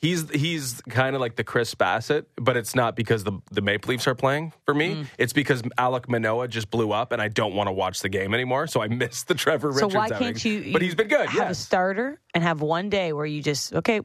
He's 0.00 0.30
he's 0.30 0.80
kind 0.88 1.16
of 1.16 1.20
like 1.20 1.34
the 1.34 1.42
Chris 1.42 1.74
Bassitt, 1.74 2.26
but 2.36 2.56
it's 2.56 2.74
not 2.74 2.94
because 2.94 3.24
the 3.24 3.32
the 3.50 3.60
Maple 3.60 3.90
Leafs 3.90 4.06
are 4.06 4.14
playing 4.14 4.52
for 4.64 4.72
me. 4.72 4.94
Mm. 4.94 5.06
It's 5.18 5.32
because 5.32 5.62
Alek 5.62 6.08
Manoah 6.08 6.46
just 6.46 6.70
blew 6.70 6.92
up, 6.92 7.10
and 7.10 7.20
I 7.20 7.26
don't 7.28 7.54
want 7.54 7.66
to 7.66 7.72
watch 7.72 8.00
the 8.00 8.08
game 8.08 8.32
anymore. 8.32 8.68
So 8.68 8.80
I 8.80 8.86
missed 8.86 9.26
the 9.26 9.34
Trevor 9.34 9.70
Richards. 9.70 9.92
So 9.92 9.98
why 9.98 10.04
outing. 10.04 10.18
can't 10.18 10.44
you? 10.44 10.72
But 10.72 10.82
he's 10.82 10.94
been 10.94 11.08
good. 11.08 11.28
Have 11.28 11.34
yes. 11.34 11.58
a 11.58 11.62
starter 11.62 12.20
and 12.32 12.44
have 12.44 12.60
one 12.60 12.90
day 12.90 13.12
where 13.12 13.26
you 13.26 13.42
just 13.42 13.74
okay. 13.74 14.00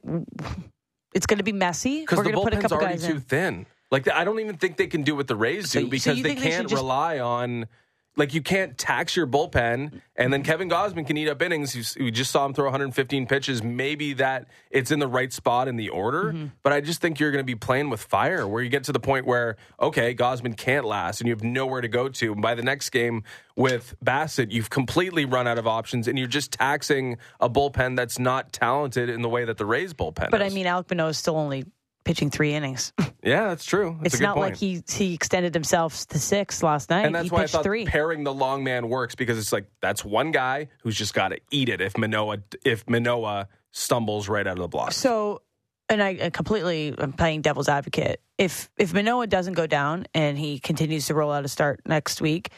It's 1.13 1.27
going 1.27 1.37
to 1.37 1.43
be 1.43 1.51
messy. 1.51 2.01
Because 2.01 2.23
the 2.23 2.31
bullpen's 2.31 2.71
already 2.71 2.97
too 2.97 3.13
in. 3.13 3.21
thin. 3.21 3.65
Like 3.91 4.09
I 4.09 4.23
don't 4.23 4.39
even 4.39 4.57
think 4.57 4.77
they 4.77 4.87
can 4.87 5.03
do 5.03 5.15
what 5.15 5.27
the 5.27 5.35
Rays 5.35 5.69
do 5.69 5.81
so, 5.81 5.87
because 5.87 6.17
so 6.17 6.23
they 6.23 6.33
can't 6.33 6.67
they 6.67 6.75
rely 6.75 7.19
on 7.19 7.67
like 8.15 8.33
you 8.33 8.41
can't 8.41 8.77
tax 8.77 9.15
your 9.15 9.25
bullpen, 9.25 10.01
and 10.15 10.31
then 10.31 10.43
Kevin 10.43 10.69
Gausman 10.69 11.05
can 11.05 11.17
eat 11.17 11.27
up 11.27 11.41
innings. 11.41 11.95
We 11.97 12.11
just 12.11 12.31
saw 12.31 12.45
him 12.45 12.53
throw 12.53 12.65
115 12.65 13.25
pitches. 13.25 13.63
Maybe 13.63 14.13
that 14.13 14.47
it's 14.69 14.91
in 14.91 14.99
the 14.99 15.07
right 15.07 15.33
spot 15.33 15.67
in 15.67 15.75
the 15.75 15.89
order, 15.89 16.25
mm-hmm. 16.25 16.47
but 16.61 16.73
I 16.73 16.81
just 16.81 17.01
think 17.01 17.19
you're 17.19 17.31
going 17.31 17.43
to 17.43 17.45
be 17.45 17.55
playing 17.55 17.89
with 17.89 18.01
fire, 18.01 18.47
where 18.47 18.61
you 18.61 18.69
get 18.69 18.83
to 18.85 18.91
the 18.91 18.99
point 18.99 19.25
where 19.25 19.57
okay, 19.79 20.13
Gausman 20.13 20.55
can't 20.55 20.85
last, 20.85 21.21
and 21.21 21.27
you 21.27 21.33
have 21.33 21.43
nowhere 21.43 21.81
to 21.81 21.87
go 21.87 22.07
to. 22.09 22.33
And 22.33 22.41
by 22.41 22.55
the 22.55 22.63
next 22.63 22.91
game 22.91 23.23
with 23.55 23.95
Bassitt, 24.03 24.51
you've 24.51 24.69
completely 24.69 25.25
run 25.25 25.47
out 25.47 25.57
of 25.57 25.67
options, 25.67 26.07
and 26.07 26.17
you're 26.17 26.27
just 26.27 26.51
taxing 26.51 27.17
a 27.39 27.49
bullpen 27.49 27.95
that's 27.95 28.19
not 28.19 28.53
talented 28.53 29.09
in 29.09 29.21
the 29.21 29.29
way 29.29 29.45
that 29.45 29.57
the 29.57 29.65
Rays 29.65 29.93
bullpen. 29.93 30.29
But 30.29 30.41
is. 30.41 30.51
I 30.51 30.55
mean, 30.55 30.65
Alek 30.65 30.89
Manoah 30.89 31.09
is 31.09 31.17
still 31.17 31.37
only 31.37 31.65
pitching 32.03 32.29
three 32.29 32.53
innings. 32.53 32.93
Yeah, 33.25 33.47
that's 33.47 33.63
true. 33.63 33.97
That's 34.01 34.15
it's 34.15 34.21
not 34.21 34.35
point. 34.35 34.51
like 34.51 34.59
he 34.59 34.83
he 34.89 35.13
extended 35.13 35.53
himself 35.53 36.05
to 36.07 36.19
six 36.19 36.61
last 36.61 36.89
night. 36.89 37.05
And 37.05 37.15
that's 37.15 37.29
he 37.29 37.29
why 37.29 37.43
I 37.43 37.47
thought 37.47 37.63
three. 37.63 37.85
pairing 37.85 38.25
the 38.25 38.33
long 38.33 38.65
man 38.65 38.89
works 38.89 39.15
because 39.15 39.37
it's 39.37 39.53
like 39.53 39.65
that's 39.79 40.03
one 40.03 40.31
guy 40.31 40.67
who's 40.81 40.97
just 40.97 41.13
got 41.13 41.29
to 41.29 41.39
eat 41.49 41.69
it 41.69 41.79
if 41.79 41.97
Manoah 41.97 42.39
if 42.65 42.83
Manoah 42.89 43.47
stumbles 43.71 44.27
right 44.27 44.45
out 44.45 44.57
of 44.57 44.61
the 44.61 44.67
block. 44.67 44.91
So, 44.91 45.41
and 45.87 46.03
I, 46.03 46.31
completely 46.31 46.93
I'm 46.97 47.13
playing 47.13 47.43
devil's 47.43 47.69
advocate. 47.69 48.19
If 48.37 48.69
if 48.77 48.93
Manoah 48.93 49.27
doesn't 49.27 49.53
go 49.53 49.67
down 49.67 50.05
and 50.13 50.37
he 50.37 50.59
continues 50.59 51.05
to 51.07 51.13
roll 51.13 51.31
out 51.31 51.45
a 51.45 51.47
start 51.47 51.79
next 51.85 52.19
week. 52.19 52.49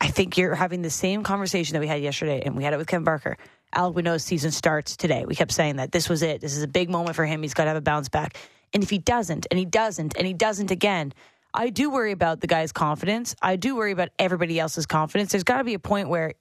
I 0.00 0.06
think 0.06 0.38
you're 0.38 0.54
having 0.54 0.82
the 0.82 0.90
same 0.90 1.24
conversation 1.24 1.74
that 1.74 1.80
we 1.80 1.88
had 1.88 2.00
yesterday, 2.00 2.42
and 2.46 2.56
we 2.56 2.62
had 2.62 2.72
it 2.72 2.76
with 2.76 2.86
Kevin 2.86 3.02
Barker. 3.02 3.36
Manoah's 3.76 4.24
season 4.24 4.50
starts 4.50 4.96
today. 4.96 5.24
We 5.26 5.34
kept 5.34 5.52
saying 5.52 5.76
that 5.76 5.92
this 5.92 6.08
was 6.08 6.22
it. 6.22 6.40
This 6.40 6.56
is 6.56 6.62
a 6.62 6.68
big 6.68 6.90
moment 6.90 7.16
for 7.16 7.26
him. 7.26 7.42
He's 7.42 7.54
got 7.54 7.64
to 7.64 7.68
have 7.68 7.76
a 7.76 7.82
bounce 7.82 8.08
back. 8.08 8.36
And 8.72 8.82
if 8.82 8.90
he 8.90 8.98
doesn't, 8.98 9.46
and 9.50 9.58
he 9.58 9.64
doesn't, 9.64 10.16
and 10.16 10.26
he 10.26 10.34
doesn't 10.34 10.70
again, 10.70 11.12
I 11.54 11.70
do 11.70 11.90
worry 11.90 12.12
about 12.12 12.40
the 12.40 12.46
guy's 12.46 12.72
confidence. 12.72 13.34
I 13.40 13.56
do 13.56 13.76
worry 13.76 13.92
about 13.92 14.10
everybody 14.18 14.58
else's 14.58 14.86
confidence. 14.86 15.32
There's 15.32 15.44
got 15.44 15.58
to 15.58 15.64
be 15.64 15.74
a 15.74 15.78
point 15.78 16.08
where 16.08 16.34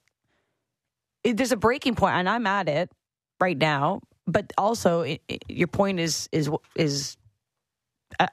there's 1.23 1.51
a 1.51 1.57
breaking 1.57 1.95
point, 1.95 2.15
and 2.15 2.29
I'm 2.29 2.45
at 2.47 2.67
it 2.67 2.91
right 3.39 3.57
now. 3.57 4.01
But 4.25 4.51
also, 4.57 5.01
it, 5.01 5.21
it, 5.29 5.43
your 5.47 5.67
point 5.67 5.99
is 5.99 6.27
is 6.33 6.49
is 6.75 7.15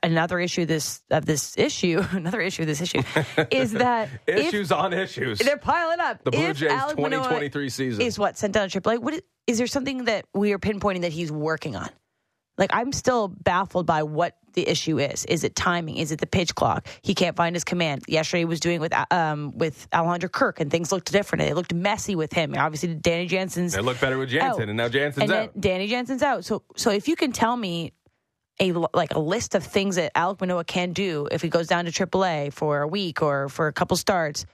another 0.03 0.39
issue 0.39 0.67
this 0.67 1.03
of 1.11 1.27
this 1.27 1.57
issue. 1.59 2.03
Another 2.13 2.41
issue 2.41 2.63
of 2.63 2.69
this 2.69 2.81
issue 2.81 3.03
is 3.51 3.73
that 3.73 4.09
issues 4.27 4.71
if, 4.71 4.77
on 4.77 4.93
issues. 4.93 5.39
They're 5.39 5.57
piling 5.57 6.01
up. 6.01 6.23
The 6.25 6.31
Blue 6.31 6.47
if 6.47 6.57
Jays 6.59 6.71
2023 6.71 7.69
season 7.69 8.03
is 8.03 8.19
what 8.19 8.39
sent 8.39 8.55
down 8.55 8.69
AAA. 8.69 8.99
What 9.01 9.15
is, 9.15 9.23
is 9.47 9.59
there 9.59 9.67
something 9.67 10.05
that 10.05 10.27
we 10.35 10.53
are 10.53 10.59
pinpointing 10.59 11.03
that 11.03 11.13
he's 11.13 11.31
working 11.31 11.77
on? 11.77 11.89
Like 12.57 12.71
I'm 12.73 12.93
still 12.93 13.29
baffled 13.29 13.87
by 13.87 14.05
what 14.05 14.37
the 14.53 14.69
issue 14.69 15.01
is. 15.01 15.25
Is 15.25 15.43
it 15.43 15.57
timing? 15.57 15.97
Is 15.97 16.13
it 16.13 16.21
the 16.21 16.27
pitch 16.27 16.55
clock? 16.55 16.87
He 17.03 17.15
can't 17.15 17.37
find 17.37 17.57
his 17.57 17.65
command. 17.65 18.05
Yesterday 18.07 18.43
he 18.43 18.45
was 18.45 18.61
doing 18.61 18.81
with 18.81 18.93
um, 19.13 19.59
with 19.59 19.89
Alejandro 19.93 20.29
Kirk, 20.29 20.61
and 20.61 20.71
things 20.71 20.93
looked 20.93 21.11
different. 21.11 21.45
They 21.45 21.53
looked 21.53 21.75
messy 21.75 22.15
with 22.15 22.33
him. 22.33 22.55
Obviously, 22.57 22.95
Danny 22.95 23.27
Jansen's. 23.27 23.75
It 23.75 23.83
looked 23.83 24.01
better 24.01 24.19
with 24.19 24.29
Jansen, 24.29 24.63
out. 24.63 24.69
and 24.69 24.77
now 24.77 24.89
Jansen's 24.89 25.31
and 25.31 25.33
out. 25.33 25.61
Danny 25.61 25.89
Jansen's 25.89 26.23
out. 26.23 26.45
So, 26.45 26.63
so 26.77 26.91
if 26.91 27.09
you 27.09 27.17
can 27.17 27.33
tell 27.33 27.57
me 27.57 27.93
a 28.61 28.73
like 28.95 29.15
a 29.15 29.21
list 29.21 29.55
of 29.55 29.65
things 29.65 29.97
that 29.97 30.15
Alek 30.15 30.41
Manoah 30.41 30.65
can 30.65 30.93
do 30.93 31.29
if 31.33 31.43
he 31.43 31.49
goes 31.49 31.67
down 31.69 31.87
to 31.87 31.91
AAA 31.93 32.53
for 32.53 32.83
a 32.83 32.89
week 32.89 33.23
or 33.23 33.49
for 33.49 33.69
a 33.69 33.73
couple 33.73 33.97
starts, 33.97 34.47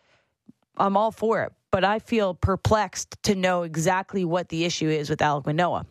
I'm 0.77 0.97
all 0.97 1.13
for 1.13 1.43
it. 1.45 1.53
But 1.71 1.85
I 1.85 2.01
feel 2.01 2.35
perplexed 2.35 3.17
to 3.25 3.35
know 3.35 3.63
exactly 3.65 4.25
what 4.25 4.49
the 4.51 4.65
issue 4.65 4.89
is 4.89 5.11
with 5.11 5.21
Alek 5.21 5.47
Manoah 5.47 5.87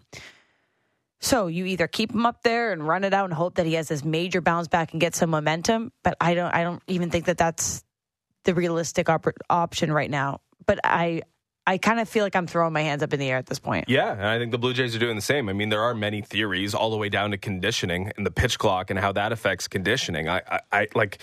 So 1.21 1.47
you 1.47 1.65
either 1.65 1.87
keep 1.87 2.13
him 2.13 2.25
up 2.25 2.43
there 2.43 2.73
and 2.73 2.87
run 2.87 3.03
it 3.03 3.13
out 3.13 3.25
and 3.25 3.33
hope 3.33 3.55
that 3.55 3.65
he 3.65 3.73
has 3.75 3.89
this 3.89 4.05
major 4.05 4.41
bounce 4.41 4.69
back 4.69 4.93
and 4.93 5.01
get 5.01 5.15
some 5.15 5.31
momentum, 5.31 5.91
but 6.03 6.17
I 6.21 6.35
don't 6.35 6.53
I 6.53 6.63
don't 6.63 6.83
even 6.87 7.09
think 7.11 7.25
that 7.25 7.39
that's 7.39 7.83
the 8.45 8.55
realistic 8.55 9.09
op- 9.09 9.27
option 9.49 9.91
right 9.91 10.11
now. 10.11 10.41
But 10.65 10.79
I 10.83 11.23
I 11.69 11.77
kind 11.77 11.99
of 11.99 12.09
feel 12.09 12.23
like 12.23 12.35
I'm 12.35 12.47
throwing 12.47 12.73
my 12.73 12.81
hands 12.81 13.03
up 13.03 13.13
in 13.13 13.19
the 13.19 13.29
air 13.29 13.37
at 13.37 13.45
this 13.45 13.59
point. 13.59 13.85
Yeah, 13.87 14.11
and 14.11 14.25
I 14.25 14.39
think 14.39 14.49
the 14.51 14.57
Blue 14.57 14.73
Jays 14.73 14.95
are 14.95 14.99
doing 14.99 15.15
the 15.15 15.21
same. 15.21 15.49
I 15.49 15.53
mean, 15.53 15.69
there 15.69 15.83
are 15.83 15.93
many 15.93 16.23
theories 16.23 16.73
all 16.73 16.89
the 16.89 16.97
way 16.97 17.09
down 17.09 17.29
to 17.29 17.37
conditioning 17.37 18.11
and 18.17 18.25
the 18.25 18.31
pitch 18.31 18.57
clock 18.57 18.89
and 18.89 18.97
how 18.97 19.11
that 19.11 19.31
affects 19.31 19.67
conditioning. 19.67 20.27
I, 20.27 20.41
I, 20.49 20.59
I 20.71 20.87
like 20.95 21.19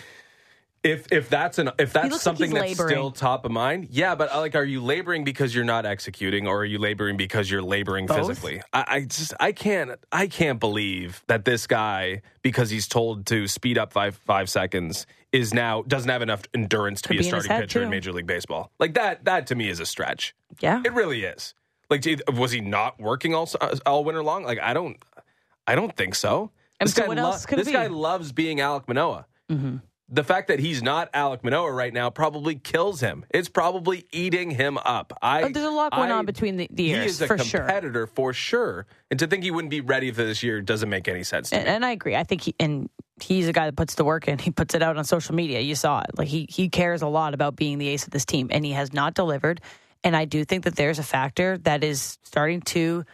if 0.84 1.10
if 1.10 1.28
that's 1.28 1.58
an 1.58 1.70
if 1.80 1.92
that's 1.92 2.04
looks 2.04 2.14
like 2.14 2.20
something 2.20 2.54
that's 2.54 2.78
laboring. 2.78 2.94
still 2.94 3.10
top 3.10 3.44
of 3.44 3.50
mind. 3.50 3.88
Yeah, 3.90 4.14
but 4.14 4.32
uh, 4.32 4.38
like, 4.38 4.54
are 4.54 4.64
you 4.64 4.80
laboring 4.80 5.24
because 5.24 5.52
you're 5.52 5.64
not 5.64 5.84
executing, 5.84 6.46
or 6.46 6.60
are 6.60 6.64
you 6.64 6.78
laboring 6.78 7.16
because 7.16 7.50
you're 7.50 7.60
laboring 7.60 8.06
Both? 8.06 8.28
physically? 8.28 8.62
I, 8.72 8.84
I 8.86 9.00
just 9.00 9.34
I 9.40 9.50
can't 9.50 9.98
I 10.12 10.28
can't 10.28 10.60
believe 10.60 11.24
that 11.26 11.44
this 11.44 11.66
guy 11.66 12.22
because 12.42 12.70
he's 12.70 12.86
told 12.86 13.26
to 13.26 13.48
speed 13.48 13.78
up 13.78 13.92
five 13.92 14.14
five 14.14 14.48
seconds 14.48 15.06
is 15.32 15.52
now 15.52 15.82
doesn't 15.82 16.08
have 16.10 16.22
enough 16.22 16.42
endurance 16.54 17.02
to 17.02 17.08
Could 17.08 17.18
be 17.18 17.18
a 17.18 17.22
be 17.22 17.28
in 17.28 17.34
his 17.34 17.44
starting 17.44 17.50
head, 17.50 17.60
pitcher 17.68 17.82
in 17.82 17.86
too. 17.86 17.90
Major 17.90 18.12
League 18.12 18.26
Baseball. 18.26 18.70
Like 18.78 18.94
that 18.94 19.24
that 19.24 19.46
to 19.48 19.54
me 19.54 19.68
is 19.68 19.80
a 19.80 19.86
stretch. 19.86 20.34
Yeah. 20.60 20.82
It 20.84 20.92
really 20.92 21.24
is. 21.24 21.54
Like, 21.90 22.04
was 22.32 22.50
he 22.52 22.60
not 22.60 22.98
working 22.98 23.34
all 23.34 23.48
all 23.84 24.02
winter 24.04 24.22
long? 24.22 24.42
Like, 24.44 24.58
I 24.60 24.74
don't, 24.74 24.96
I 25.68 25.74
don't 25.76 25.94
think 25.96 26.14
so. 26.16 26.50
And 26.80 26.88
this 26.88 26.94
so 26.94 27.02
guy, 27.02 27.08
what 27.08 27.18
else 27.18 27.46
could 27.46 27.58
it 27.60 27.64
this 27.64 27.72
guy 27.72 27.86
loves 27.86 28.32
being 28.32 28.58
Alek 28.58 28.88
Manoah. 28.88 29.26
Mm-hmm. 29.50 29.76
The 30.08 30.22
fact 30.24 30.48
that 30.48 30.60
he's 30.60 30.82
not 30.82 31.12
Alek 31.12 31.42
Manoah 31.42 31.72
right 31.72 31.92
now 31.92 32.10
probably 32.10 32.54
kills 32.56 33.00
him. 33.00 33.24
It's 33.30 33.48
probably 33.48 34.04
eating 34.12 34.50
him 34.52 34.78
up. 34.78 35.12
I. 35.22 35.42
Oh, 35.42 35.48
there's 35.48 35.64
a 35.66 35.70
lot 35.70 35.92
going 35.92 36.10
I- 36.10 36.14
on 36.14 36.26
between 36.26 36.56
the, 36.56 36.68
the 36.72 36.84
He 36.84 36.90
years 36.90 37.06
is 37.06 37.22
a 37.22 37.26
for 37.28 37.38
sure. 37.38 37.60
competitor 37.60 38.06
for 38.06 38.32
sure, 38.32 38.86
and 39.10 39.18
to 39.20 39.26
think 39.28 39.42
he 39.44 39.50
wouldn't 39.50 39.70
be 39.70 39.80
ready 39.80 40.10
for 40.10 40.24
this 40.24 40.42
year 40.42 40.60
doesn't 40.60 40.88
make 40.90 41.06
any 41.08 41.22
sense 41.24 41.50
to 41.50 41.56
And, 41.56 41.64
me. 41.66 41.70
and 41.70 41.84
I 41.86 41.90
agree. 41.90 42.14
I 42.16 42.22
think 42.24 42.42
he 42.42 42.54
and 42.60 42.88
he's 43.22 43.48
a 43.48 43.52
guy 43.52 43.66
that 43.66 43.76
puts 43.76 43.94
the 43.94 44.04
work 44.04 44.28
in. 44.28 44.38
He 44.38 44.50
puts 44.50 44.74
it 44.74 44.82
out 44.82 44.96
on 44.96 45.04
social 45.04 45.34
media. 45.34 45.60
You 45.60 45.74
saw 45.74 46.00
it. 46.00 46.16
Like 46.18 46.28
he 46.28 46.46
he 46.48 46.68
cares 46.68 47.02
a 47.02 47.06
lot 47.08 47.34
about 47.34 47.56
being 47.56 47.78
the 47.78 47.88
ace 47.88 48.04
of 48.04 48.10
this 48.10 48.24
team, 48.24 48.48
and 48.50 48.64
he 48.64 48.72
has 48.72 48.92
not 48.92 49.14
delivered. 49.14 49.60
And 50.04 50.14
I 50.16 50.24
do 50.24 50.44
think 50.44 50.64
that 50.64 50.76
there's 50.76 50.98
a 50.98 51.02
factor 51.02 51.58
that 51.58 51.82
is 51.82 52.18
starting 52.22 52.60
to 52.62 53.04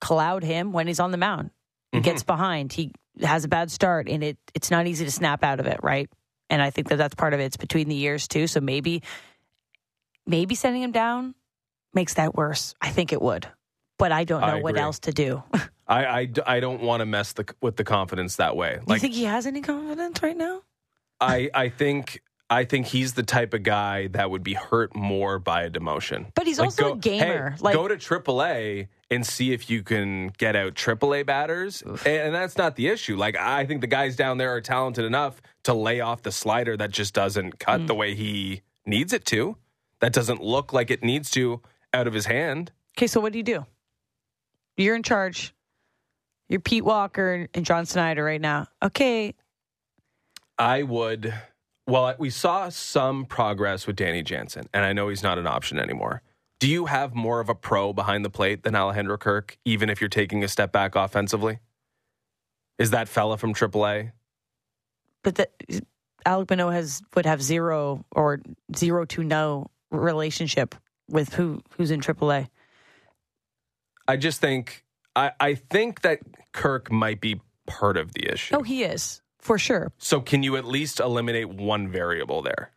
cloud 0.00 0.42
him 0.42 0.72
when 0.72 0.86
he's 0.86 1.00
on 1.00 1.10
the 1.10 1.18
mound. 1.18 1.50
He 1.92 1.98
Mm-hmm. 1.98 2.04
gets 2.04 2.22
behind. 2.22 2.72
He 2.72 2.92
has 3.20 3.44
a 3.44 3.48
bad 3.48 3.70
start, 3.70 4.08
and 4.08 4.22
it 4.22 4.38
it's 4.54 4.70
not 4.70 4.86
easy 4.86 5.04
to 5.04 5.10
snap 5.10 5.42
out 5.42 5.58
of 5.60 5.66
it, 5.66 5.80
right? 5.82 6.08
And 6.48 6.62
I 6.62 6.70
think 6.70 6.88
that 6.88 6.96
that's 6.96 7.14
part 7.14 7.34
of 7.34 7.40
it. 7.40 7.44
It's 7.44 7.56
between 7.56 7.88
the 7.88 7.94
years 7.96 8.28
too. 8.28 8.46
So 8.46 8.60
maybe 8.60 9.02
maybe 10.26 10.54
sending 10.54 10.82
him 10.82 10.92
down 10.92 11.34
makes 11.94 12.14
that 12.14 12.34
worse. 12.34 12.74
I 12.80 12.90
think 12.90 13.12
it 13.12 13.20
would, 13.20 13.46
but 13.98 14.12
I 14.12 14.24
don't 14.24 14.40
know 14.40 14.46
I 14.46 14.60
what 14.60 14.76
else 14.76 15.00
to 15.00 15.12
do. 15.12 15.42
I, 15.90 16.04
I, 16.20 16.28
I 16.46 16.60
don't 16.60 16.80
want 16.82 17.00
to 17.00 17.06
mess 17.06 17.32
the, 17.32 17.44
with 17.60 17.76
the 17.76 17.84
confidence 17.84 18.36
that 18.36 18.56
way. 18.56 18.78
Do 18.86 18.94
you 18.94 19.00
think 19.00 19.14
he 19.14 19.24
has 19.24 19.44
any 19.44 19.60
confidence 19.60 20.22
right 20.22 20.36
now? 20.36 20.62
I, 21.20 21.50
I 21.52 21.68
think 21.68 22.22
I 22.48 22.64
think 22.64 22.86
he's 22.86 23.12
the 23.14 23.22
type 23.22 23.54
of 23.54 23.62
guy 23.62 24.08
that 24.08 24.30
would 24.30 24.42
be 24.42 24.54
hurt 24.54 24.94
more 24.96 25.38
by 25.38 25.62
a 25.64 25.70
demotion. 25.70 26.26
But 26.34 26.46
he's 26.48 26.58
also 26.58 26.94
a 26.94 26.96
gamer. 26.96 27.50
Hey, 27.50 27.56
Like- 27.60 27.74
go 27.74 27.86
to 27.86 27.96
AAA 27.96 28.88
and 29.10 29.24
see 29.26 29.52
if 29.52 29.68
you 29.70 29.82
can 29.82 30.28
get 30.38 30.56
out 30.56 30.74
AAA 30.74 31.26
batters, 31.26 31.82
and, 31.82 31.98
and 32.06 32.34
that's 32.34 32.56
not 32.56 32.76
the 32.76 32.88
issue. 32.88 33.16
Like 33.16 33.36
I 33.36 33.66
think 33.66 33.80
the 33.82 33.86
guys 33.88 34.16
down 34.16 34.38
there 34.38 34.52
are 34.54 34.60
talented 34.60 35.04
enough 35.04 35.40
to 35.64 35.74
lay 35.74 36.00
off 36.00 36.22
the 36.22 36.32
slider 36.32 36.76
that 36.76 36.90
just 36.90 37.14
doesn't 37.14 37.54
Mm. 37.54 37.58
cut 37.58 37.86
the 37.86 37.94
way 37.94 38.14
he 38.14 38.62
needs 38.86 39.12
it 39.12 39.24
to. 39.26 39.56
That 40.00 40.12
doesn't 40.12 40.40
look 40.42 40.72
like 40.72 40.90
it 40.90 41.02
needs 41.04 41.30
to 41.32 41.60
out 41.92 42.06
of 42.06 42.14
his 42.14 42.26
hand. 42.26 42.72
Okay, 42.96 43.06
so 43.06 43.20
what 43.20 43.32
do 43.32 43.38
you 43.38 43.44
do? 43.44 43.66
You're 44.76 44.96
in 44.96 45.02
charge. 45.02 45.52
You're 46.50 46.60
Pete 46.60 46.84
Walker 46.84 47.48
and 47.54 47.64
John 47.64 47.86
Schneider 47.86 48.22
right 48.22 48.40
now. 48.40 48.66
Okay, 48.82 49.34
I 50.58 50.82
would. 50.82 51.32
Well, 51.86 52.14
we 52.18 52.28
saw 52.28 52.68
some 52.68 53.24
progress 53.24 53.86
with 53.86 53.96
Danny 53.96 54.22
Jansen, 54.22 54.64
and 54.74 54.84
I 54.84 54.92
know 54.92 55.08
he's 55.08 55.22
not 55.22 55.38
an 55.38 55.46
option 55.46 55.78
anymore. 55.78 56.22
Do 56.58 56.68
you 56.68 56.84
have 56.84 57.14
more 57.14 57.40
of 57.40 57.48
a 57.48 57.54
pro 57.54 57.94
behind 57.94 58.24
the 58.24 58.30
plate 58.30 58.64
than 58.64 58.76
Alejandro 58.76 59.16
Kirk, 59.16 59.56
even 59.64 59.88
if 59.88 60.02
you're 60.02 60.10
taking 60.10 60.44
a 60.44 60.48
step 60.48 60.72
back 60.72 60.94
offensively? 60.94 61.60
Is 62.78 62.90
that 62.90 63.08
fella 63.08 63.38
from 63.38 63.54
AAA? 63.54 64.12
but 65.22 65.34
the, 65.36 65.48
Alek 66.26 66.50
Manoah 66.50 66.72
has 66.72 67.02
would 67.14 67.26
have 67.26 67.42
zero 67.42 68.04
or 68.12 68.40
zero 68.76 69.04
to 69.06 69.22
no 69.24 69.70
relationship 69.90 70.74
with 71.08 71.34
who 71.34 71.62
who's 71.76 71.90
in 71.90 72.00
AAA. 72.00 72.48
I 74.06 74.16
just 74.16 74.40
think 74.40 74.84
I, 75.16 75.32
I 75.40 75.54
think 75.54 76.02
that 76.02 76.20
Kirk 76.52 76.90
might 76.90 77.20
be 77.20 77.40
part 77.66 77.96
of 77.96 78.12
the 78.12 78.32
issue. 78.32 78.56
Oh, 78.56 78.62
he 78.62 78.82
is 78.84 79.22
for 79.38 79.58
sure. 79.58 79.92
So 79.98 80.20
can 80.20 80.42
you 80.42 80.56
at 80.56 80.64
least 80.64 81.00
eliminate 81.00 81.48
one 81.48 81.88
variable 81.88 82.42
there? 82.42 82.72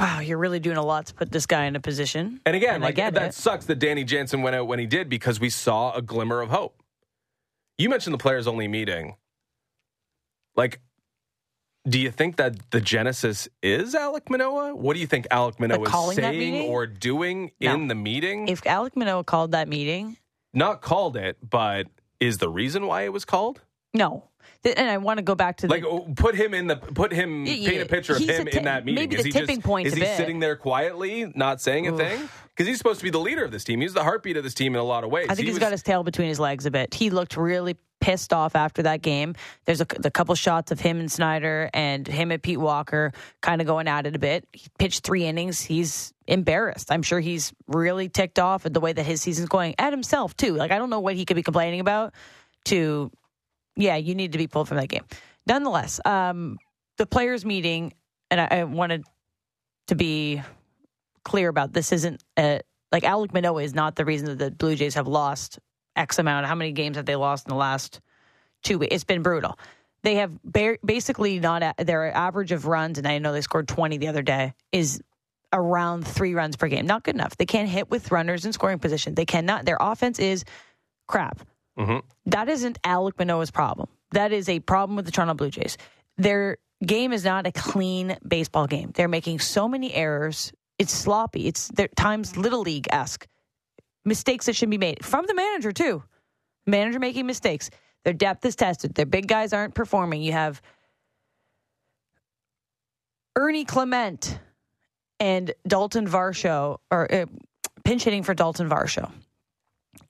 Wow, 0.00 0.20
you're 0.20 0.38
really 0.38 0.60
doing 0.60 0.78
a 0.78 0.82
lot 0.84 1.06
to 1.06 1.14
put 1.14 1.30
this 1.30 1.44
guy 1.44 1.66
in 1.66 1.76
a 1.76 1.80
position. 1.80 2.40
And 2.46 2.56
again, 2.56 2.76
And 2.76 2.82
like 2.84 2.96
that 2.96 3.14
it. 3.16 3.34
sucks 3.34 3.66
that 3.66 3.78
Danny 3.78 4.02
Jansen 4.04 4.42
went 4.42 4.56
out 4.56 4.66
when 4.66 4.78
he 4.78 4.86
did 4.86 5.10
because 5.10 5.38
we 5.38 5.50
saw 5.50 5.92
a 5.92 6.00
glimmer 6.00 6.40
of 6.40 6.48
hope. 6.48 6.82
You 7.76 7.90
mentioned 7.90 8.14
the 8.14 8.18
players 8.18 8.46
only 8.46 8.66
meeting. 8.66 9.16
Like, 10.56 10.80
do 11.86 12.00
you 12.00 12.10
think 12.10 12.36
that 12.36 12.70
the 12.70 12.80
genesis 12.80 13.46
is 13.62 13.94
Alek 13.94 14.30
Manoah? 14.30 14.74
What 14.74 14.94
do 14.94 15.00
you 15.00 15.06
think 15.06 15.28
Alek 15.28 15.60
Manoah 15.60 15.82
is 16.10 16.16
saying 16.16 16.70
or 16.70 16.86
doing 16.86 17.50
No. 17.60 17.74
in 17.74 17.88
the 17.88 17.94
meeting? 17.94 18.48
If 18.48 18.62
Alek 18.62 18.96
Manoah 18.96 19.24
called 19.24 19.52
that 19.52 19.68
meeting, 19.68 20.16
Not 20.54 20.80
called 20.80 21.16
it, 21.18 21.36
but 21.42 21.88
is 22.24 22.38
the 22.38 22.48
reason 22.48 22.86
why 22.86 23.02
it 23.02 23.12
was 23.12 23.24
called? 23.24 23.60
no. 23.92 24.24
And 24.66 24.88
I 24.88 24.96
want 24.96 25.18
to 25.18 25.22
go 25.22 25.34
back 25.34 25.58
to 25.58 25.66
the 25.66 25.74
Like, 25.74 25.84
oh, 25.84 26.10
put 26.16 26.34
him 26.34 26.54
in 26.54 26.66
the 26.68 26.76
put 26.76 27.12
him 27.12 27.44
Yeah, 27.44 27.68
paint 27.68 27.82
a 27.82 27.86
picture 27.86 28.14
of 28.14 28.20
him 28.20 28.46
ti- 28.46 28.56
in 28.56 28.64
that 28.64 28.84
meeting. 28.86 28.94
maybe 28.94 29.16
is 29.16 29.22
the 29.24 29.28
he 29.28 29.32
tipping 29.32 29.56
just, 29.56 29.66
point's 29.66 29.88
Is 29.88 29.94
he 29.94 30.00
bit. 30.00 30.16
sitting 30.16 30.38
there 30.40 30.56
quietly, 30.56 31.30
not 31.34 31.60
saying 31.60 31.86
a 31.86 31.92
Oof. 31.92 31.98
thing? 31.98 32.28
Because 32.48 32.66
he's 32.66 32.78
supposed 32.78 33.00
to 33.00 33.04
be 33.04 33.10
the 33.10 33.18
leader 33.18 33.44
of 33.44 33.50
this 33.50 33.62
team. 33.62 33.82
He's 33.82 33.92
the 33.92 34.02
heartbeat 34.02 34.38
of 34.38 34.42
this 34.44 34.54
team 34.54 34.74
in 34.74 34.80
a 34.80 34.84
lot 34.84 35.04
of 35.04 35.10
ways. 35.10 35.26
I 35.28 35.34
think 35.34 35.40
He 35.40 35.44
he's 35.50 35.54
was- 35.56 35.60
got 35.60 35.72
his 35.72 35.82
tail 35.82 36.02
between 36.02 36.28
his 36.28 36.40
legs 36.40 36.64
a 36.64 36.70
bit. 36.70 36.94
He 36.94 37.10
looked 37.10 37.36
really 37.36 37.76
pissed 38.00 38.32
off 38.32 38.56
after 38.56 38.82
that 38.84 39.02
game. 39.02 39.34
There's 39.66 39.82
a 39.82 39.86
the 39.98 40.10
couple 40.10 40.34
shots 40.34 40.72
of 40.72 40.80
him 40.80 40.98
and 40.98 41.12
Schneider 41.12 41.68
and 41.74 42.06
him 42.06 42.30
and 42.30 42.42
Pete 42.42 42.58
Walker 42.58 43.12
kind 43.42 43.60
of 43.60 43.66
going 43.66 43.86
at 43.86 44.06
it 44.06 44.16
a 44.16 44.18
bit. 44.18 44.48
He 44.54 44.66
pitched 44.78 45.04
three 45.04 45.26
innings. 45.26 45.60
He's 45.60 46.13
embarrassed. 46.26 46.90
I'm 46.90 47.02
sure 47.02 47.20
he's 47.20 47.52
really 47.66 48.08
ticked 48.08 48.38
off 48.38 48.66
at 48.66 48.74
the 48.74 48.80
way 48.80 48.92
that 48.92 49.04
his 49.04 49.20
season's 49.22 49.48
going 49.48 49.74
at 49.78 49.92
himself 49.92 50.36
too. 50.36 50.54
Like 50.54 50.70
I 50.70 50.78
don't 50.78 50.90
know 50.90 51.00
what 51.00 51.14
he 51.14 51.24
could 51.24 51.36
be 51.36 51.42
complaining 51.42 51.80
about. 51.80 52.14
To 52.66 53.10
yeah, 53.76 53.96
you 53.96 54.14
need 54.14 54.32
to 54.32 54.38
be 54.38 54.46
pulled 54.46 54.68
from 54.68 54.78
that 54.78 54.88
game. 54.88 55.04
Nonetheless, 55.46 56.00
um, 56.04 56.58
the 56.96 57.06
players' 57.06 57.44
meeting, 57.44 57.92
and 58.30 58.40
I, 58.40 58.60
I 58.60 58.64
wanted 58.64 59.04
to 59.88 59.94
be 59.94 60.40
clear 61.24 61.48
about 61.48 61.72
this 61.72 61.92
isn't 61.92 62.22
a, 62.38 62.60
like 62.92 63.02
Alek 63.02 63.34
Manoah 63.34 63.62
is 63.62 63.74
not 63.74 63.96
the 63.96 64.04
reason 64.04 64.28
that 64.28 64.38
the 64.38 64.50
Blue 64.50 64.76
Jays 64.76 64.94
have 64.94 65.08
lost 65.08 65.58
X 65.96 66.18
amount. 66.18 66.46
How 66.46 66.54
many 66.54 66.72
games 66.72 66.96
have 66.96 67.06
they 67.06 67.16
lost 67.16 67.46
in 67.46 67.50
the 67.50 67.56
last 67.56 68.00
two 68.62 68.78
weeks? 68.78 68.94
It's 68.94 69.04
been 69.04 69.22
brutal. 69.22 69.58
They 70.02 70.16
have 70.16 70.38
ba- 70.42 70.78
basically 70.84 71.40
not 71.40 71.62
a, 71.62 71.74
their 71.78 72.14
average 72.14 72.52
of 72.52 72.66
runs, 72.66 72.98
and 72.98 73.06
I 73.06 73.18
know 73.18 73.32
they 73.32 73.40
scored 73.40 73.68
20 73.68 73.98
the 73.98 74.08
other 74.08 74.22
day, 74.22 74.54
is 74.70 75.00
around 75.54 76.06
three 76.06 76.34
runs 76.34 76.56
per 76.56 76.68
game. 76.68 76.84
Not 76.86 77.04
good 77.04 77.14
enough. 77.14 77.36
They 77.38 77.46
can't 77.46 77.68
hit 77.68 77.90
with 77.90 78.10
runners 78.10 78.44
in 78.44 78.52
scoring 78.52 78.78
position. 78.78 79.14
They 79.14 79.24
cannot. 79.24 79.64
Their 79.64 79.78
offense 79.80 80.18
is 80.18 80.44
crap. 81.08 81.40
Mhm. 81.78 82.02
That 82.26 82.48
isn't 82.48 82.82
Alek 82.82 83.18
Manoah's 83.18 83.50
problem. 83.50 83.88
That 84.10 84.32
is 84.32 84.48
a 84.48 84.60
problem 84.60 84.96
with 84.96 85.06
the 85.06 85.10
Toronto 85.12 85.34
Blue 85.34 85.50
Jays. 85.50 85.78
Their 86.18 86.58
game 86.84 87.12
is 87.12 87.24
not 87.24 87.46
a 87.46 87.52
clean 87.52 88.16
baseball 88.26 88.66
game. 88.66 88.90
They're 88.94 89.08
making 89.08 89.38
so 89.38 89.68
many 89.68 89.94
errors. 89.94 90.52
It's 90.78 90.92
sloppy. 90.92 91.46
It's 91.46 91.70
times 91.96 92.36
little 92.36 92.60
league 92.60 92.88
esque 92.90 93.26
mistakes 94.04 94.46
that 94.46 94.54
should 94.56 94.70
be 94.70 94.78
made 94.78 95.04
from 95.04 95.26
the 95.26 95.34
manager 95.34 95.72
too. 95.72 96.02
Manager 96.66 96.98
making 96.98 97.26
mistakes. 97.26 97.70
Their 98.04 98.12
depth 98.12 98.44
is 98.44 98.54
tested. 98.56 98.94
Their 98.94 99.06
big 99.06 99.28
guys 99.28 99.52
aren't 99.52 99.74
performing. 99.74 100.22
You 100.22 100.32
have 100.32 100.60
Ernie 103.36 103.64
Clement 103.64 104.38
and 105.20 105.52
Daulton 105.68 106.08
Varsho, 106.08 106.78
or 106.90 107.12
uh, 107.12 107.26
pinch 107.84 108.04
hitting 108.04 108.22
for 108.22 108.34
Daulton 108.34 108.68
Varsho. 108.68 109.10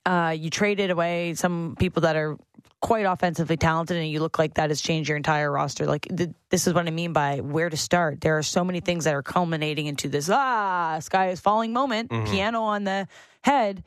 Uh, 0.06 0.34
you 0.36 0.50
traded 0.50 0.90
away 0.90 1.34
some 1.34 1.76
people 1.78 2.02
that 2.02 2.16
are 2.16 2.36
quite 2.80 3.06
offensively 3.06 3.56
talented, 3.56 3.96
and 3.96 4.08
you 4.10 4.20
look 4.20 4.38
like 4.38 4.54
that 4.54 4.68
has 4.70 4.80
changed 4.80 5.08
your 5.08 5.16
entire 5.16 5.50
roster. 5.50 5.86
Like 5.86 6.06
th- 6.14 6.30
this 6.50 6.66
is 6.66 6.74
what 6.74 6.86
I 6.86 6.90
mean 6.90 7.12
by 7.14 7.40
where 7.40 7.70
to 7.70 7.76
start. 7.76 8.20
There 8.20 8.36
are 8.36 8.42
so 8.42 8.64
many 8.64 8.80
things 8.80 9.04
that 9.04 9.14
are 9.14 9.22
culminating 9.22 9.86
into 9.86 10.08
this 10.08 10.28
ah 10.30 10.98
sky 11.00 11.30
is 11.30 11.40
falling 11.40 11.72
moment, 11.72 12.10
piano 12.26 12.62
on 12.62 12.84
the 12.84 13.08
head, 13.42 13.82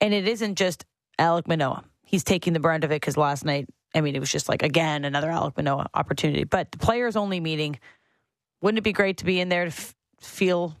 and 0.00 0.12
it 0.12 0.28
isn't 0.28 0.56
just 0.56 0.84
Alek 1.18 1.46
Manoah. 1.48 1.84
He's 2.04 2.24
taking 2.24 2.52
the 2.52 2.60
brunt 2.60 2.84
of 2.84 2.90
it 2.92 2.96
because 2.96 3.16
last 3.16 3.44
night, 3.44 3.68
I 3.94 4.02
mean, 4.02 4.14
it 4.14 4.20
was 4.20 4.30
just 4.30 4.48
like 4.50 4.62
again 4.62 5.06
another 5.06 5.28
Alek 5.28 5.56
Manoah 5.56 5.88
opportunity. 5.94 6.44
But 6.44 6.72
the 6.72 6.78
players 6.78 7.16
only 7.16 7.40
meeting, 7.40 7.78
wouldn't 8.60 8.78
it 8.78 8.82
be 8.82 8.92
great 8.92 9.16
to 9.18 9.24
be 9.24 9.40
in 9.40 9.48
there 9.48 9.64
to 9.64 9.70
f- 9.70 9.94
feel 10.22 10.76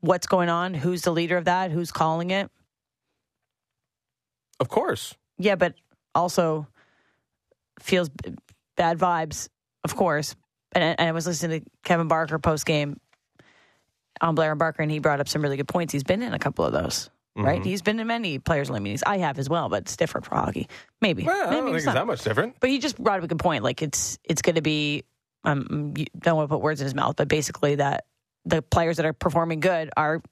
what's 0.00 0.26
going 0.26 0.48
on? 0.48 0.74
Who's 0.74 1.02
the 1.02 1.12
leader 1.12 1.36
of 1.36 1.46
that? 1.46 1.70
Who's 1.70 1.90
calling 1.90 2.30
it? 2.30 2.50
Of 4.60 4.68
course. 4.68 5.14
Yeah, 5.38 5.56
but 5.56 5.74
also 6.14 6.66
feels 7.80 8.08
b- 8.08 8.34
bad 8.76 8.98
vibes, 8.98 9.48
of 9.84 9.96
course. 9.96 10.36
And, 10.72 10.84
and 10.84 11.08
I 11.08 11.12
was 11.12 11.26
listening 11.26 11.60
to 11.60 11.70
Kevin 11.84 12.08
Barker 12.08 12.38
post 12.38 12.66
game 12.66 13.00
on 14.20 14.34
Blair 14.34 14.52
and 14.52 14.58
Barker, 14.58 14.82
and 14.82 14.90
he 14.90 14.98
brought 14.98 15.20
up 15.20 15.28
some 15.28 15.42
really 15.42 15.56
good 15.56 15.68
points. 15.68 15.92
He's 15.92 16.04
been 16.04 16.22
in 16.22 16.32
a 16.32 16.38
couple 16.38 16.64
of 16.64 16.72
those, 16.72 17.10
right? 17.34 17.60
Mm-hmm. 17.60 17.68
He's 17.68 17.82
been 17.82 17.98
in 17.98 18.06
many 18.06 18.38
players' 18.38 18.70
only 18.70 18.80
meetings. 18.80 19.02
I 19.04 19.18
have 19.18 19.38
as 19.38 19.48
well, 19.48 19.68
but 19.68 19.82
it's 19.82 19.96
different 19.96 20.26
for 20.26 20.36
hockey. 20.36 20.68
Maybe. 21.00 21.24
Well, 21.24 21.48
I 21.48 21.52
don't 21.52 21.64
think 21.64 21.76
it's 21.76 21.84
it's 21.84 21.86
not. 21.86 21.94
that 21.94 22.06
much 22.06 22.22
different. 22.22 22.56
But 22.60 22.70
he 22.70 22.78
just 22.78 23.02
brought 23.02 23.18
up 23.18 23.24
a 23.24 23.28
good 23.28 23.38
point. 23.38 23.64
Like 23.64 23.82
it's 23.82 24.18
it's 24.24 24.42
going 24.42 24.56
to 24.56 24.62
be. 24.62 25.04
Um, 25.44 25.94
don't 26.20 26.36
want 26.36 26.48
to 26.48 26.54
put 26.54 26.62
words 26.62 26.80
in 26.80 26.84
his 26.84 26.94
mouth, 26.94 27.16
but 27.16 27.26
basically 27.26 27.74
that 27.74 28.04
the 28.44 28.62
players 28.62 28.96
that 28.96 29.06
are 29.06 29.12
performing 29.12 29.60
good 29.60 29.90
are 29.96 30.22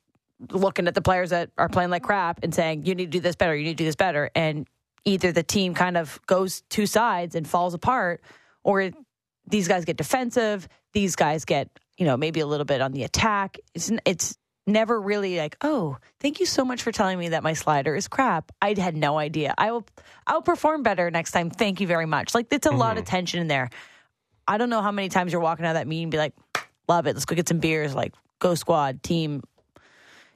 looking 0.50 0.88
at 0.88 0.94
the 0.94 1.02
players 1.02 1.30
that 1.30 1.50
are 1.58 1.68
playing 1.68 1.90
like 1.90 2.02
mm-hmm. 2.02 2.08
crap 2.08 2.40
and 2.42 2.54
saying, 2.54 2.86
"You 2.86 2.94
need 2.94 3.06
to 3.06 3.18
do 3.18 3.20
this 3.20 3.36
better. 3.36 3.54
You 3.54 3.64
need 3.64 3.78
to 3.78 3.84
do 3.84 3.86
this 3.86 3.96
better." 3.96 4.30
And 4.34 4.66
either 5.04 5.32
the 5.32 5.42
team 5.42 5.74
kind 5.74 5.96
of 5.96 6.20
goes 6.26 6.62
two 6.62 6.86
sides 6.86 7.34
and 7.34 7.46
falls 7.46 7.74
apart, 7.74 8.22
or 8.62 8.90
these 9.46 9.68
guys 9.68 9.84
get 9.84 9.96
defensive. 9.96 10.68
These 10.92 11.16
guys 11.16 11.44
get 11.44 11.68
you 11.98 12.06
know 12.06 12.16
maybe 12.16 12.40
a 12.40 12.46
little 12.46 12.64
bit 12.64 12.80
on 12.80 12.92
the 12.92 13.04
attack. 13.04 13.58
It's 13.74 13.90
it's 14.04 14.36
never 14.66 15.00
really 15.00 15.36
like, 15.38 15.56
"Oh, 15.62 15.98
thank 16.20 16.40
you 16.40 16.46
so 16.46 16.64
much 16.64 16.82
for 16.82 16.92
telling 16.92 17.18
me 17.18 17.30
that 17.30 17.42
my 17.42 17.52
slider 17.52 17.94
is 17.94 18.08
crap. 18.08 18.52
I 18.60 18.74
had 18.78 18.96
no 18.96 19.18
idea. 19.18 19.54
I 19.56 19.72
will 19.72 19.86
I'll 20.26 20.42
perform 20.42 20.82
better 20.82 21.10
next 21.10 21.32
time. 21.32 21.50
Thank 21.50 21.80
you 21.80 21.86
very 21.86 22.06
much." 22.06 22.34
Like 22.34 22.46
it's 22.50 22.66
a 22.66 22.70
lot 22.70 22.96
of 22.96 23.04
mm-hmm. 23.04 23.10
tension 23.10 23.40
in 23.40 23.48
there. 23.48 23.70
I 24.48 24.58
don't 24.58 24.70
know 24.70 24.82
how 24.82 24.90
many 24.90 25.08
times 25.08 25.32
you're 25.32 25.40
walking 25.40 25.64
out 25.64 25.70
of 25.70 25.74
that 25.74 25.86
meeting 25.86 26.04
and 26.04 26.10
be 26.10 26.18
like, 26.18 26.34
"Love 26.90 27.06
it. 27.06 27.14
Let's 27.14 27.24
go 27.24 27.34
get 27.36 27.48
some 27.48 27.58
beers." 27.60 27.94
Like, 27.94 28.12
go 28.38 28.54
squad. 28.54 29.02
Team 29.02 29.42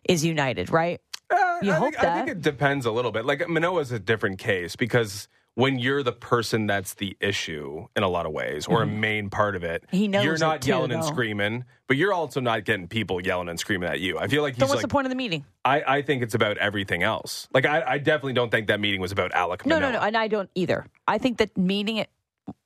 is 0.08 0.24
united, 0.24 0.70
right? 0.70 1.00
Uh, 1.30 1.58
You 1.62 1.72
I, 1.72 1.74
hope 1.76 1.94
think, 1.94 2.04
I 2.04 2.16
think 2.18 2.28
it 2.28 2.40
depends 2.42 2.86
a 2.86 2.90
little 2.92 3.10
bit. 3.10 3.24
Like 3.24 3.48
Manoah's 3.48 3.90
a 3.92 3.98
different 3.98 4.38
case 4.38 4.76
because 4.76 5.28
when 5.56 5.78
you're 5.78 6.02
the 6.02 6.12
person 6.12 6.66
that's 6.66 6.94
the 6.94 7.16
issue 7.20 7.86
in 7.96 8.02
a 8.02 8.08
lot 8.08 8.26
of 8.26 8.32
ways, 8.32 8.66
or 8.66 8.82
a 8.82 8.86
main 8.86 9.30
part 9.30 9.54
of 9.56 9.62
it, 9.64 9.82
Mm-hmm. 9.86 9.96
He 9.96 10.08
knows 10.08 10.24
you're 10.24 10.34
it 10.34 10.40
not 10.40 10.62
too, 10.62 10.70
yelling 10.70 10.90
and 10.92 11.02
though. 11.02 11.06
screaming, 11.06 11.64
but 11.86 11.96
you're 11.96 12.12
also 12.12 12.40
not 12.40 12.64
getting 12.64 12.88
people 12.88 13.20
yelling 13.24 13.48
and 13.48 13.58
screaming 13.58 13.88
at 13.88 14.00
you. 14.00 14.18
I 14.18 14.26
feel 14.28 14.42
like 14.42 14.54
So 14.56 14.66
he's 14.66 14.70
what's 14.70 14.82
like, 14.82 14.82
the 14.82 14.88
point 14.92 15.06
of 15.06 15.10
the 15.10 15.16
meeting? 15.16 15.44
I, 15.64 15.82
I 15.98 16.02
think 16.02 16.22
it's 16.24 16.34
about 16.34 16.58
everything 16.58 17.02
else. 17.04 17.48
Like 17.54 17.66
I, 17.66 17.82
I 17.94 17.98
definitely 17.98 18.32
don't 18.34 18.50
think 18.50 18.66
that 18.66 18.80
meeting 18.80 19.00
was 19.00 19.12
about 19.12 19.30
Alek 19.32 19.64
No, 19.64 19.76
Manoah. 19.76 19.92
no, 19.92 19.98
no, 20.00 20.04
and 20.04 20.16
I 20.16 20.26
don't 20.28 20.50
either. 20.56 20.86
I 21.08 21.18
think 21.18 21.38
that 21.38 21.56
meeting. 21.56 22.04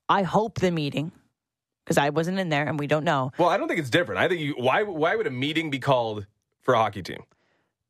I 0.09 0.23
hope 0.23 0.59
the 0.61 0.71
meeting, 0.71 1.13
because 1.89 1.97
I 1.99 2.11
wasn't 2.11 2.39
in 2.39 2.51
there 2.51 2.67
and 2.69 2.79
we 2.79 2.87
don't 2.87 3.05
know, 3.05 3.33
Well, 3.39 3.49
I 3.49 3.57
don't 3.57 3.67
think 3.67 3.81
it's 3.81 3.89
different. 3.89 4.21
I 4.21 4.29
think 4.29 4.41
you, 4.43 4.55
why 4.59 4.83
why 4.83 5.17
would 5.17 5.27
a 5.27 5.31
meeting 5.31 5.71
be 5.71 5.79
called 5.79 6.27
for 6.61 6.75
a 6.75 6.79
hockey 6.79 7.03
team? 7.03 7.23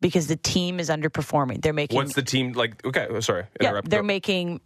because 0.00 0.28
the 0.28 0.36
team 0.36 0.78
is 0.78 0.88
underperforming. 0.90 1.60
They're 1.60 1.72
making. 1.72 1.96
What's 1.96 2.14
the 2.14 2.22
team 2.22 2.52
like? 2.52 2.86
Okay, 2.86 3.08
oh, 3.10 3.18
sorry, 3.18 3.46
yeah, 3.60 3.70
interrupt. 3.70 3.90
they're 3.90 4.04
making 4.04 4.60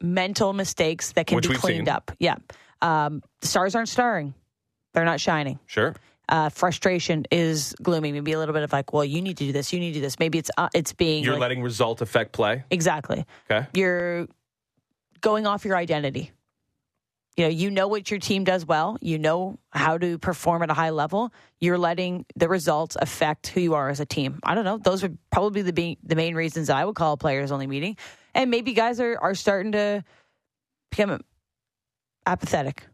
mental 0.00 0.52
mistakes 0.52 1.12
that 1.12 1.26
can 1.28 1.36
Which 1.36 1.44
be 1.44 1.50
we've 1.50 1.60
cleaned 1.60 1.86
seen. 1.86 1.94
up. 1.94 2.10
Yeah, 2.18 2.36
um, 2.80 3.22
the 3.40 3.46
stars 3.46 3.74
aren't 3.76 3.88
starring; 3.88 4.34
they're 4.94 5.04
not 5.04 5.20
shining. 5.20 5.60
sure. 5.66 5.94
uh, 6.28 6.48
frustration 6.48 7.24
is 7.30 7.74
gloomy. 7.82 8.10
Maybe 8.10 8.32
a 8.32 8.38
little 8.40 8.52
bit 8.54 8.64
of 8.64 8.72
like, 8.72 8.92
well, 8.92 9.04
you 9.04 9.22
need 9.22 9.36
to 9.38 9.44
do 9.46 9.52
this, 9.52 9.72
you 9.72 9.78
need 9.80 9.90
to 9.90 9.94
do 9.94 10.00
this. 10.00 10.18
Maybe 10.18 10.38
it's 10.38 10.50
uh, 10.56 10.68
it's 10.74 10.92
being 10.92 11.22
You're 11.22 11.34
like- 11.34 11.40
letting 11.42 11.62
result 11.62 12.00
affect 12.00 12.32
play. 12.32 12.64
exactly. 12.70 13.24
Okay. 13.50 13.66
You're 13.74 14.26
going 15.20 15.46
off 15.46 15.64
your 15.64 15.76
identity. 15.76 16.32
You 17.36 17.44
know, 17.44 17.50
you 17.50 17.70
know 17.70 17.88
what 17.88 18.10
your 18.10 18.20
team 18.20 18.44
does 18.44 18.66
well. 18.66 18.98
You 19.00 19.18
know 19.18 19.58
how 19.70 19.96
to 19.96 20.18
perform 20.18 20.62
at 20.62 20.70
a 20.70 20.74
high 20.74 20.90
level. 20.90 21.32
You're 21.60 21.78
letting 21.78 22.26
the 22.36 22.46
results 22.46 22.94
affect 23.00 23.46
who 23.48 23.60
you 23.60 23.74
are 23.74 23.88
as 23.88 24.00
a 24.00 24.06
team. 24.06 24.38
I 24.42 24.54
don't 24.54 24.64
know. 24.64 24.76
Those 24.76 25.00
would 25.02 25.16
probably 25.30 25.62
the 25.62 25.72
be 25.72 25.96
the 26.02 26.14
main 26.14 26.34
reasons 26.34 26.68
I 26.68 26.84
would 26.84 26.94
call 26.94 27.14
a 27.14 27.16
players 27.16 27.50
only 27.50 27.66
meeting. 27.66 27.96
And 28.34 28.50
maybe 28.50 28.74
guys 28.74 29.00
are 29.00 29.18
are 29.18 29.34
starting 29.34 29.72
to 29.72 30.04
become 30.90 31.20
apathetic. 32.26 32.84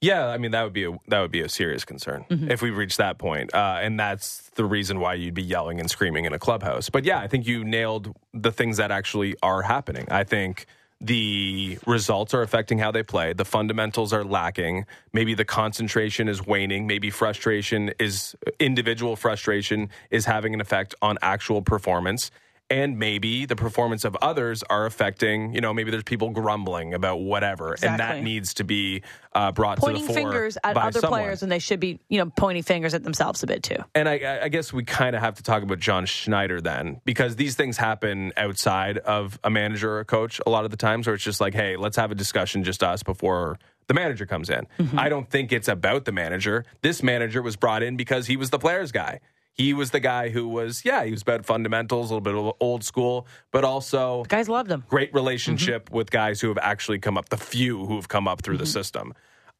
Yeah, 0.00 0.26
I 0.26 0.38
mean 0.38 0.52
that 0.52 0.62
would 0.62 0.72
be 0.72 0.84
a 0.84 0.92
that 1.08 1.20
would 1.20 1.32
be 1.32 1.40
a 1.40 1.48
serious 1.48 1.84
concern 1.84 2.24
Mm-hmm. 2.30 2.50
if 2.50 2.62
we 2.62 2.70
reach 2.70 2.96
that 2.98 3.18
point, 3.18 3.52
uh, 3.52 3.78
and 3.80 3.98
that's 3.98 4.48
the 4.54 4.64
reason 4.64 5.00
why 5.00 5.14
you'd 5.14 5.34
be 5.34 5.42
yelling 5.42 5.80
and 5.80 5.90
screaming 5.90 6.24
in 6.24 6.32
a 6.32 6.38
clubhouse. 6.38 6.88
But 6.88 7.04
yeah, 7.04 7.18
I 7.18 7.26
think 7.26 7.46
you 7.48 7.64
nailed 7.64 8.14
the 8.32 8.52
things 8.52 8.76
that 8.76 8.92
actually 8.92 9.34
are 9.42 9.62
happening. 9.62 10.06
I 10.08 10.22
think 10.22 10.66
the 11.00 11.78
results 11.86 12.34
are 12.34 12.42
affecting 12.42 12.78
how 12.78 12.90
they 12.90 13.02
play. 13.02 13.32
The 13.32 13.44
fundamentals 13.44 14.12
are 14.12 14.24
lacking. 14.24 14.84
Maybe 15.12 15.34
the 15.34 15.44
concentration 15.44 16.28
is 16.28 16.44
waning. 16.44 16.86
Maybe 16.86 17.10
frustration 17.10 17.92
is 18.00 18.34
uh, 18.46 18.50
individual 18.58 19.14
frustration 19.14 19.90
is 20.10 20.24
having 20.24 20.54
an 20.54 20.60
effect 20.60 20.94
on 21.00 21.16
actual 21.22 21.62
performance. 21.62 22.30
And 22.70 22.98
maybe 22.98 23.46
the 23.46 23.56
performance 23.56 24.04
of 24.04 24.14
others 24.20 24.62
are 24.64 24.84
affecting, 24.84 25.54
you 25.54 25.62
know, 25.62 25.72
maybe 25.72 25.90
there's 25.90 26.02
people 26.02 26.28
grumbling 26.28 26.92
about 26.92 27.20
whatever, 27.20 27.74
and 27.82 27.98
that 27.98 28.22
needs 28.22 28.52
to 28.54 28.64
be 28.64 29.02
uh, 29.32 29.52
brought 29.52 29.78
Pointing 29.78 30.02
to 30.02 30.08
the 30.08 30.12
fore 30.12 30.30
fingers 30.30 30.58
at 30.62 30.76
other 30.76 31.00
someone. 31.00 31.20
players 31.20 31.42
and 31.42 31.50
they 31.50 31.60
should 31.60 31.80
be, 31.80 31.98
you 32.10 32.18
know, 32.18 32.30
pointing 32.36 32.62
fingers 32.62 32.92
at 32.92 33.04
themselves 33.04 33.42
a 33.42 33.46
bit 33.46 33.62
too. 33.62 33.82
And 33.94 34.06
I, 34.06 34.40
I 34.42 34.48
guess 34.50 34.70
we 34.70 34.84
kind 34.84 35.16
of 35.16 35.22
have 35.22 35.36
to 35.36 35.42
talk 35.42 35.62
about 35.62 35.78
John 35.78 36.04
Schneider 36.04 36.60
then, 36.60 37.00
because 37.06 37.36
these 37.36 37.54
things 37.54 37.78
happen 37.78 38.34
outside 38.36 38.98
of 38.98 39.38
a 39.42 39.48
manager 39.48 39.92
or 39.92 40.00
a 40.00 40.04
coach 40.04 40.38
a 40.46 40.50
lot 40.50 40.66
of 40.66 40.70
the 40.70 40.76
times, 40.76 41.06
where 41.06 41.14
it's 41.14 41.24
just 41.24 41.40
like, 41.40 41.54
hey, 41.54 41.76
let's 41.76 41.96
have 41.96 42.10
a 42.10 42.14
discussion 42.14 42.64
just 42.64 42.82
us 42.82 43.02
before 43.02 43.58
the 43.86 43.94
manager 43.94 44.26
comes 44.26 44.50
in. 44.50 44.66
Mm-hmm. 44.78 44.98
I 44.98 45.08
don't 45.08 45.30
think 45.30 45.52
it's 45.52 45.68
about 45.68 46.04
the 46.04 46.12
manager. 46.12 46.66
This 46.82 47.02
manager 47.02 47.40
was 47.40 47.56
brought 47.56 47.82
in 47.82 47.96
because 47.96 48.26
he 48.26 48.36
was 48.36 48.50
the 48.50 48.58
players 48.58 48.92
guy. 48.92 49.20
He 49.58 49.74
was 49.74 49.90
the 49.90 49.98
guy 50.00 50.28
who 50.28 50.46
was, 50.48 50.84
yeah, 50.84 51.04
he 51.04 51.10
was 51.10 51.22
about 51.22 51.44
fundamentals, 51.44 52.10
a 52.10 52.14
little 52.14 52.20
bit 52.20 52.34
of 52.34 52.54
old 52.60 52.84
school, 52.84 53.26
but 53.50 53.64
also 53.64 54.22
Guys 54.28 54.48
loved 54.48 54.70
them. 54.70 54.84
great 54.88 55.12
relationship 55.12 55.90
with 55.90 56.10
guys 56.12 56.40
who 56.40 56.46
have 56.48 56.58
actually 56.58 57.00
come 57.00 57.18
up, 57.18 57.28
the 57.28 57.36
few 57.36 57.84
who 57.84 57.96
have 57.96 58.08
come 58.08 58.28
up 58.28 58.40
through 58.42 58.58
the 58.58 58.66
system. 58.66 59.12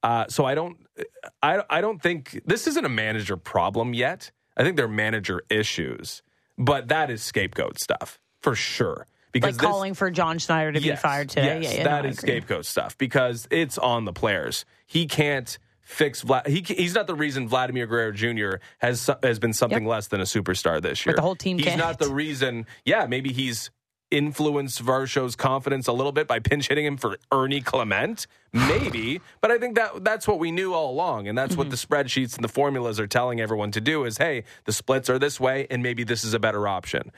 Uh, 0.05 0.25
so 0.29 0.45
I 0.45 0.55
don't, 0.55 0.77
I, 1.43 1.63
I 1.69 1.81
don't 1.81 2.01
think 2.01 2.41
this 2.47 2.69
isn't 2.69 2.85
a 2.85 2.89
manager 2.89 3.37
problem 3.37 3.93
yet. 3.93 4.31
I 4.57 4.63
think 4.63 4.77
they're 4.77 4.87
manager 4.87 5.43
issues, 5.51 6.23
but 6.57 6.87
that 6.89 7.11
is 7.11 7.21
scapegoat 7.23 7.81
stuff 7.81 8.21
for 8.41 8.55
sure. 8.55 9.07
Because 9.33 9.55
Like 9.57 9.61
this- 9.61 9.69
calling 9.71 9.95
for 9.95 10.11
John 10.11 10.39
Schneider 10.39 10.73
to 10.73 10.81
be 10.81 10.95
fired 10.95 11.29
today. 11.29 11.61
Yes, 11.61 11.73
yeah, 11.73 11.79
yeah, 11.79 11.85
that 11.85 12.05
no, 12.05 12.11
is 12.11 12.19
scapegoat 12.19 12.65
stuff 12.67 12.97
because 12.97 13.49
it's 13.51 13.77
on 13.79 14.05
the 14.05 14.13
players. 14.13 14.65
He 14.87 15.07
can't 15.07 15.59
fix 15.89 16.23
Vlad. 16.23 16.47
He, 16.47 16.61
he's 16.61 16.95
not 16.95 17.07
the 17.07 17.15
reason 17.15 17.49
Vladimir 17.49 17.87
Guerrero 17.87 18.13
Jr. 18.13 18.59
has 18.79 19.09
has 19.23 19.39
been 19.39 19.55
something 19.55 19.87
less 19.87 20.09
than 20.09 20.21
a 20.21 20.25
superstar 20.25 20.81
this 20.83 21.07
year. 21.07 21.15
the 21.17 21.23
whole 21.23 21.35
team 21.35 21.57
He's 21.57 21.67
can't. 21.67 21.79
not 21.79 21.99
the 21.99 22.11
reason. 22.13 22.67
Yeah, 22.85 23.07
maybe 23.07 23.33
he's 23.33 23.71
influenced 24.11 24.83
Varsho's 24.85 25.37
confidence 25.37 25.87
a 25.87 25.93
little 25.93 26.13
bit 26.13 26.27
by 26.27 26.39
pinch 26.41 26.69
hitting 26.69 26.85
him 26.87 26.97
for 26.97 27.19
Ernie 27.33 27.61
Clement. 27.61 28.27
Maybe, 28.53 29.21
but 29.41 29.51
I 29.51 29.59
think 29.59 29.77
that 29.77 30.03
that's 30.05 30.27
what 30.29 30.39
we 30.39 30.51
knew 30.51 30.75
all 30.75 30.91
along, 30.93 31.27
and 31.29 31.37
that's 31.37 31.57
what 31.57 31.71
the 31.71 31.77
Mm-hmm. 31.77 31.95
spreadsheets 31.95 32.35
and 32.37 32.45
the 32.45 32.49
formulas 32.49 33.01
are 33.01 33.07
telling 33.07 33.41
everyone 33.41 33.71
to 33.73 33.81
do. 33.81 34.05
Is 34.05 34.19
hey, 34.19 34.45
the 34.67 34.73
splits 34.73 35.09
are 35.11 35.19
this 35.19 35.41
way, 35.41 35.67
and 35.71 35.83
maybe 35.83 36.05
this 36.05 36.23
is 36.25 36.35
a 36.35 36.39
better 36.39 36.69
option 36.69 37.11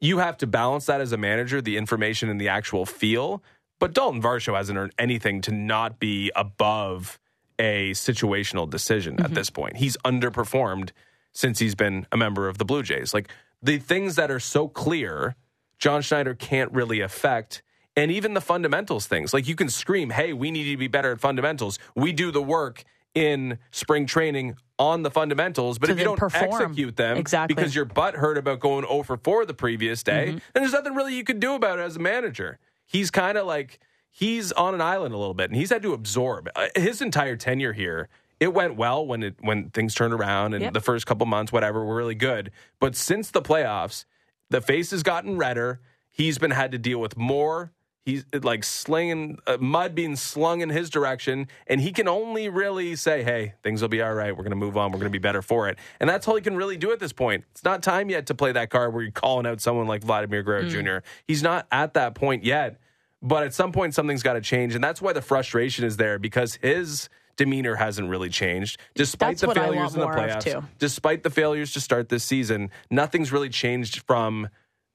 you 0.00 0.18
have 0.18 0.36
to 0.38 0.46
balance 0.46 0.86
that 0.86 1.00
as 1.00 1.10
a 1.10 1.16
manager, 1.16 1.60
the 1.60 1.76
information 1.76 2.28
and 2.28 2.40
the 2.40 2.46
actual 2.48 2.86
feel. 2.86 3.42
But 3.80 3.92
Daulton 3.94 4.22
Varsho 4.22 4.54
hasn't 4.56 4.78
earned 4.78 4.92
anything 4.96 5.40
to 5.40 5.50
not 5.50 5.98
be 5.98 6.30
above 6.36 7.18
a 7.58 7.90
situational 7.92 8.68
decision 8.68 9.16
Mm-hmm. 9.16 9.24
at 9.24 9.34
this 9.34 9.50
point. 9.50 9.76
He's 9.78 9.96
underperformed 10.04 10.90
since 11.32 11.58
he's 11.58 11.74
been 11.74 12.06
a 12.12 12.16
member 12.16 12.48
of 12.48 12.58
the 12.58 12.64
Blue 12.64 12.82
Jays. 12.82 13.12
Like 13.14 13.28
the 13.62 13.78
things 13.78 14.16
that 14.16 14.30
are 14.30 14.40
so 14.40 14.68
clear, 14.68 15.36
John 15.78 16.02
Schneider 16.02 16.34
can't 16.34 16.72
really 16.72 17.00
affect. 17.00 17.62
And 17.96 18.10
even 18.12 18.34
the 18.34 18.40
fundamentals 18.40 19.06
things, 19.06 19.34
like 19.34 19.48
you 19.48 19.56
can 19.56 19.68
scream, 19.68 20.10
hey, 20.10 20.32
we 20.32 20.50
need 20.50 20.70
to 20.70 20.76
be 20.76 20.86
better 20.88 21.12
at 21.12 21.20
fundamentals. 21.20 21.78
We 21.96 22.12
do 22.12 22.30
the 22.30 22.42
work 22.42 22.84
in 23.14 23.58
spring 23.72 24.06
training 24.06 24.54
on 24.78 25.02
the 25.02 25.10
fundamentals, 25.10 25.78
but 25.80 25.86
To 25.88 25.92
if 25.94 25.98
you 25.98 26.04
don't 26.04 26.18
perform. 26.18 26.62
execute 26.62 26.96
them 26.96 27.16
Exactly. 27.16 27.54
because 27.56 27.74
you're 27.74 27.84
butt 27.84 28.14
hurt 28.14 28.38
about 28.38 28.60
going 28.60 28.86
0 28.86 29.02
for 29.02 29.16
4 29.16 29.44
the 29.46 29.54
previous 29.54 30.04
day, 30.04 30.26
Mm-hmm. 30.28 30.38
then 30.54 30.62
there's 30.62 30.72
nothing 30.72 30.94
really 30.94 31.16
you 31.16 31.24
could 31.24 31.40
do 31.40 31.54
about 31.54 31.80
it 31.80 31.82
as 31.82 31.96
a 31.96 32.00
manager. 32.00 32.60
He's 32.86 33.10
kind 33.10 33.36
of 33.36 33.46
like 33.46 33.80
he's 34.10 34.52
on 34.52 34.74
an 34.74 34.80
island 34.80 35.14
a 35.14 35.18
little 35.18 35.34
bit, 35.34 35.50
and 35.50 35.56
he's 35.58 35.70
had 35.70 35.82
to 35.82 35.92
absorb 35.92 36.48
Uh, 36.56 36.68
his 36.74 37.00
entire 37.02 37.36
tenure 37.36 37.72
here. 37.72 38.08
It 38.40 38.54
went 38.54 38.76
well 38.76 39.04
when 39.06 39.22
it 39.22 39.34
when 39.40 39.70
things 39.70 39.94
turned 39.94 40.14
around, 40.14 40.54
and 40.54 40.62
Yep. 40.62 40.72
the 40.74 40.80
first 40.80 41.06
couple 41.06 41.26
months, 41.26 41.52
whatever, 41.52 41.84
were 41.84 41.96
really 41.96 42.14
good. 42.14 42.50
But 42.80 42.94
since 42.94 43.30
the 43.30 43.42
playoffs, 43.42 44.04
the 44.50 44.60
face 44.60 44.90
has 44.92 45.02
gotten 45.02 45.36
redder. 45.38 45.80
He's 46.10 46.38
been 46.38 46.52
had 46.52 46.72
to 46.72 46.78
deal 46.78 46.98
with 47.00 47.16
more. 47.16 47.72
He's 48.04 48.24
like 48.32 48.64
slinging 48.64 49.38
uh, 49.46 49.58
mud 49.60 49.94
being 49.94 50.16
slung 50.16 50.62
in 50.62 50.70
his 50.70 50.88
direction, 50.88 51.46
and 51.66 51.80
he 51.80 51.92
can 51.92 52.08
only 52.08 52.48
really 52.48 52.96
say, 52.96 53.22
"Hey, 53.22 53.54
things 53.62 53.82
will 53.82 53.88
be 53.90 54.00
all 54.00 54.14
right. 54.14 54.30
We're 54.34 54.44
going 54.44 54.50
to 54.50 54.56
move 54.56 54.76
on. 54.78 54.92
We're 54.92 54.98
going 55.00 55.10
to 55.12 55.18
be 55.18 55.18
better 55.18 55.42
for 55.42 55.68
it." 55.68 55.76
And 56.00 56.08
that's 56.08 56.26
all 56.26 56.34
he 56.36 56.40
can 56.40 56.56
really 56.56 56.76
do 56.78 56.90
at 56.92 57.00
this 57.00 57.12
point. 57.12 57.44
It's 57.50 57.64
not 57.64 57.82
time 57.82 58.08
yet 58.08 58.26
to 58.28 58.34
play 58.34 58.52
that 58.52 58.70
card 58.70 58.94
where 58.94 59.02
you're 59.02 59.10
calling 59.12 59.46
out 59.46 59.60
someone 59.60 59.86
like 59.88 60.02
Vladimir 60.02 60.42
Guerrero 60.42 60.68
Jr. 60.68 60.98
He's 61.26 61.42
not 61.42 61.66
at 61.70 61.92
that 61.94 62.14
point 62.14 62.44
yet. 62.44 62.78
But 63.20 63.42
at 63.42 63.54
some 63.54 63.72
point, 63.72 63.94
something's 63.94 64.22
got 64.22 64.34
to 64.34 64.40
change, 64.40 64.74
and 64.74 64.82
that's 64.82 65.02
why 65.02 65.12
the 65.12 65.22
frustration 65.22 65.84
is 65.84 65.96
there 65.96 66.18
because 66.18 66.54
his 66.56 67.08
demeanor 67.36 67.76
hasn't 67.76 68.08
really 68.08 68.28
changed, 68.28 68.78
despite 68.94 69.38
That's 69.38 69.54
the 69.54 69.60
failures 69.60 69.94
in 69.94 70.00
the 70.00 70.06
playoffs. 70.06 70.64
Despite 70.78 71.22
the 71.22 71.30
failures 71.30 71.72
to 71.72 71.80
start 71.80 72.08
this 72.08 72.24
season, 72.24 72.70
nothing's 72.90 73.32
really 73.32 73.48
changed 73.48 74.02
from 74.06 74.48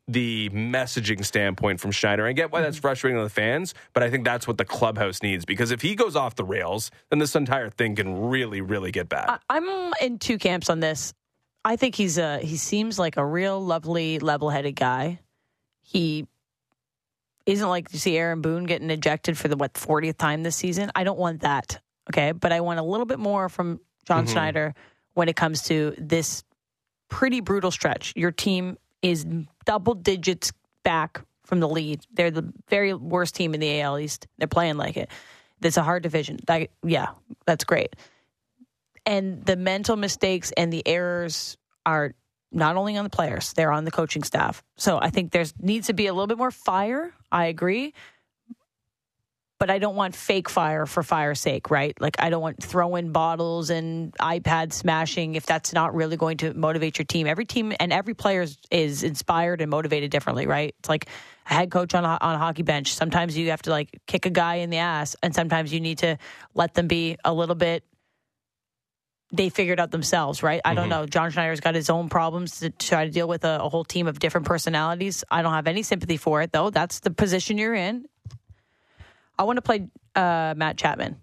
the 0.08 0.50
messaging 0.50 1.24
standpoint 1.26 1.80
from 1.80 1.92
Schneider. 1.92 2.26
I 2.26 2.34
get 2.34 2.52
why 2.52 2.62
that's 2.62 2.76
mm-hmm. 2.76 2.82
frustrating 2.82 3.18
to 3.18 3.24
the 3.24 3.30
fans, 3.30 3.74
but 3.94 4.04
I 4.04 4.10
think 4.10 4.26
that's 4.26 4.48
what 4.48 4.58
the 4.58 4.66
clubhouse 4.66 5.24
needs 5.24 5.46
because 5.46 5.72
if 5.72 5.82
he 5.82 5.96
goes 5.96 6.16
off 6.16 6.36
the 6.36 6.44
rails, 6.44 6.92
then 7.10 7.20
this 7.20 7.36
entire 7.36 7.70
thing 7.70 7.96
can 7.96 8.28
really, 8.28 8.60
really 8.62 8.92
get 8.92 9.08
bad. 9.08 9.30
I, 9.30 9.40
I'm 9.50 9.94
in 10.02 10.20
two 10.20 10.38
camps 10.38 10.70
on 10.70 10.82
this. 10.82 11.14
I 11.66 11.78
think 11.78 11.96
he's 11.96 12.18
a 12.18 12.40
he 12.40 12.58
seems 12.58 13.00
like 13.00 13.16
a 13.16 13.26
real 13.26 13.64
lovely, 13.64 14.20
level-headed 14.20 14.76
guy. 14.76 15.20
He 15.82 16.28
isn't 17.46 17.68
like 17.68 17.92
you 17.94 18.00
see 18.00 18.18
Aaron 18.18 18.42
Boone 18.42 18.64
getting 18.66 18.90
ejected 18.90 19.38
for 19.38 19.48
the 19.48 19.58
what 19.58 19.74
40th 19.74 20.18
time 20.18 20.44
this 20.44 20.56
season. 20.56 20.92
I 20.96 21.04
don't 21.04 21.20
want 21.20 21.42
that. 21.42 21.80
Okay, 22.10 22.32
but 22.32 22.52
I 22.52 22.62
want 22.62 22.80
a 22.80 22.84
little 22.84 23.06
bit 23.06 23.20
more 23.20 23.50
from 23.50 23.80
John 24.06 24.26
Mhm. 24.26 24.32
Schneider 24.32 24.74
when 25.14 25.30
it 25.30 25.36
comes 25.36 25.64
to 25.64 25.94
this 25.98 26.44
pretty 27.10 27.40
brutal 27.42 27.72
stretch. 27.72 28.14
Your 28.16 28.32
team 28.32 28.78
is 29.02 29.26
double 29.66 29.94
digits 29.94 30.52
back 30.84 31.22
from 31.46 31.60
the 31.60 31.68
lead. 31.68 32.02
They're 32.14 32.32
the 32.32 32.52
very 32.70 32.94
worst 32.94 33.36
team 33.36 33.54
in 33.54 33.60
the 33.60 33.82
AL 33.82 34.00
East. 34.00 34.28
They're 34.38 34.48
playing 34.48 34.78
like 34.78 34.98
it. 34.98 35.10
It's 35.62 35.78
a 35.78 35.84
hard 35.84 36.04
division. 36.04 36.40
That, 36.48 36.70
yeah, 36.84 37.08
that's 37.46 37.64
great. 37.64 37.96
And 39.06 39.46
the 39.46 39.56
mental 39.56 39.96
mistakes 39.96 40.52
and 40.56 40.72
the 40.72 40.86
errors 40.88 41.58
are 41.86 42.14
not 42.54 42.76
only 42.76 42.96
on 42.98 43.04
the 43.04 43.10
players, 43.10 43.54
they're 43.54 43.72
on 43.72 43.86
the 43.86 43.92
coaching 43.92 44.24
staff. 44.24 44.64
So 44.78 45.00
I 45.02 45.10
think 45.10 45.32
there's 45.32 45.54
needs 45.60 45.88
to 45.88 45.94
be 45.94 46.08
a 46.08 46.14
little 46.14 46.28
bit 46.28 46.38
more 46.38 46.52
fire. 46.52 47.14
I 47.32 47.46
agree. 47.46 47.94
But 49.60 49.70
I 49.70 49.80
don't 49.80 49.96
want 49.96 50.14
fake 50.14 50.50
fire 50.50 50.86
for 50.86 51.04
fire's 51.04 51.40
sake, 51.40 51.72
right? 51.72 52.00
Like 52.02 52.18
I 52.20 52.30
don't 52.30 52.42
want 52.42 52.62
throwing 52.62 53.14
bottles 53.14 53.70
and 53.70 54.12
iPad 54.18 54.74
smashing 54.74 55.36
if 55.36 55.46
that's 55.46 55.72
not 55.72 55.96
really 55.96 56.18
going 56.18 56.38
to 56.38 56.54
motivate 56.54 56.98
your 56.98 57.06
team. 57.06 57.28
Every 57.28 57.46
team 57.46 57.72
and 57.80 57.94
every 57.94 58.14
player 58.14 58.46
is, 58.72 59.04
inspired 59.04 59.62
and 59.62 59.72
motivated 59.72 60.12
differently, 60.12 60.48
right? 60.48 60.76
It's 60.80 60.90
like 60.90 61.08
a 61.46 61.54
head 61.54 61.72
coach 61.72 61.94
on 61.96 62.04
a, 62.04 62.18
on 62.20 62.36
a 62.36 62.38
hockey 62.40 62.64
bench. 62.64 62.94
Sometimes 62.94 63.38
you 63.38 63.52
have 63.52 63.62
to 63.62 63.70
like 63.70 64.02
kick 64.06 64.26
a 64.26 64.30
guy 64.30 64.56
in 64.56 64.70
the 64.70 64.78
ass, 64.78 65.16
and 65.24 65.34
sometimes 65.34 65.72
you 65.72 65.80
need 65.80 66.00
to 66.00 66.18
let 66.54 66.74
them 66.74 66.88
be 66.88 67.16
a 67.24 67.34
little 67.34 67.56
bit 67.56 67.86
they 69.34 69.50
figured 69.50 69.80
out 69.80 69.90
themselves, 69.90 70.44
right? 70.44 70.62
I 70.64 70.76
don't 70.76 70.90
know. 70.90 71.08
John 71.08 71.32
Schneider's 71.32 71.60
got 71.60 71.74
his 71.74 71.90
own 71.90 72.08
problems 72.08 72.60
to 72.60 72.70
try 72.70 73.06
to 73.06 73.12
deal 73.12 73.28
with 73.28 73.44
a, 73.44 73.64
a 73.64 73.68
whole 73.68 73.84
team 73.84 74.08
of 74.08 74.20
different 74.20 74.46
personalities. 74.46 75.24
I 75.30 75.42
don't 75.42 75.54
have 75.54 75.66
any 75.66 75.82
sympathy 75.82 76.18
for 76.18 76.44
it, 76.44 76.52
though. 76.52 76.70
That's 76.70 77.00
the 77.00 77.10
position 77.10 77.58
you're 77.58 77.74
in. 77.74 78.06
I 79.38 79.44
want 79.44 79.58
to 79.58 79.64
play 79.64 79.88
uh, 80.16 80.54
Matt 80.56 80.78
Chapman 80.78 81.18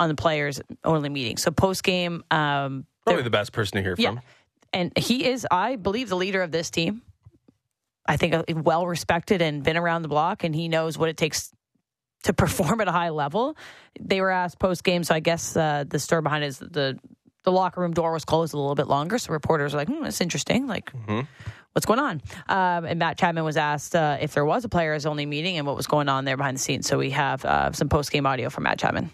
on 0.00 0.08
the 0.08 0.16
players 0.16 0.60
only 0.82 1.08
meeting. 1.08 1.36
So 1.36 1.52
post 1.52 1.84
game, 1.84 2.24
um, 2.32 2.84
Probably 3.06 3.22
the 3.22 3.30
best 3.30 3.52
person 3.52 3.76
to 3.76 3.82
hear 3.82 3.94
yeah, 3.96 4.08
from. 4.10 4.20
and 4.72 4.98
he 4.98 5.24
is, 5.24 5.46
I 5.48 5.76
believe, 5.76 6.08
the 6.08 6.16
leader 6.16 6.42
of 6.42 6.50
this 6.50 6.68
team. 6.70 7.02
I 8.04 8.16
think 8.16 8.34
uh, 8.34 8.42
well 8.56 8.84
respected 8.88 9.40
and 9.40 9.62
been 9.62 9.76
around 9.76 10.02
the 10.02 10.08
block, 10.08 10.42
and 10.42 10.52
he 10.52 10.66
knows 10.66 10.98
what 10.98 11.08
it 11.08 11.16
takes 11.16 11.52
to 12.24 12.32
perform 12.32 12.80
at 12.80 12.88
a 12.88 12.92
high 12.92 13.10
level. 13.10 13.56
They 14.00 14.20
were 14.20 14.30
asked 14.30 14.58
post 14.58 14.82
game, 14.82 15.04
so 15.04 15.14
I 15.14 15.20
guess 15.20 15.56
uh, 15.56 15.84
the 15.86 16.00
story 16.00 16.22
behind 16.22 16.42
it 16.42 16.48
is 16.48 16.58
the 16.58 16.98
the 17.44 17.52
locker 17.52 17.80
room 17.80 17.92
door 17.94 18.12
was 18.12 18.24
closed 18.24 18.54
a 18.54 18.56
little 18.56 18.74
bit 18.74 18.88
longer, 18.88 19.18
so 19.18 19.32
reporters 19.32 19.74
are 19.74 19.78
like, 19.78 19.88
"Hmm, 19.88 20.02
that's 20.02 20.20
interesting." 20.20 20.66
Like, 20.66 20.92
what's 21.72 21.86
going 21.86 21.98
on? 21.98 22.22
Um, 22.48 22.84
and 22.84 22.98
Matt 22.98 23.18
Chapman 23.18 23.44
was 23.44 23.56
asked 23.56 23.94
uh, 23.96 24.18
if 24.20 24.34
there 24.34 24.44
was 24.44 24.64
a 24.64 24.68
players 24.68 25.06
only 25.06 25.26
meeting 25.26 25.58
and 25.58 25.66
what 25.66 25.76
was 25.76 25.86
going 25.86 26.08
on 26.08 26.24
there 26.24 26.36
behind 26.36 26.56
the 26.56 26.60
scenes. 26.60 26.86
So 26.86 26.98
we 26.98 27.10
have 27.10 27.44
uh, 27.44 27.72
some 27.72 27.88
post 27.88 28.12
game 28.12 28.26
audio 28.26 28.50
from 28.50 28.64
Matt 28.64 28.78
Chapman. 28.78 29.10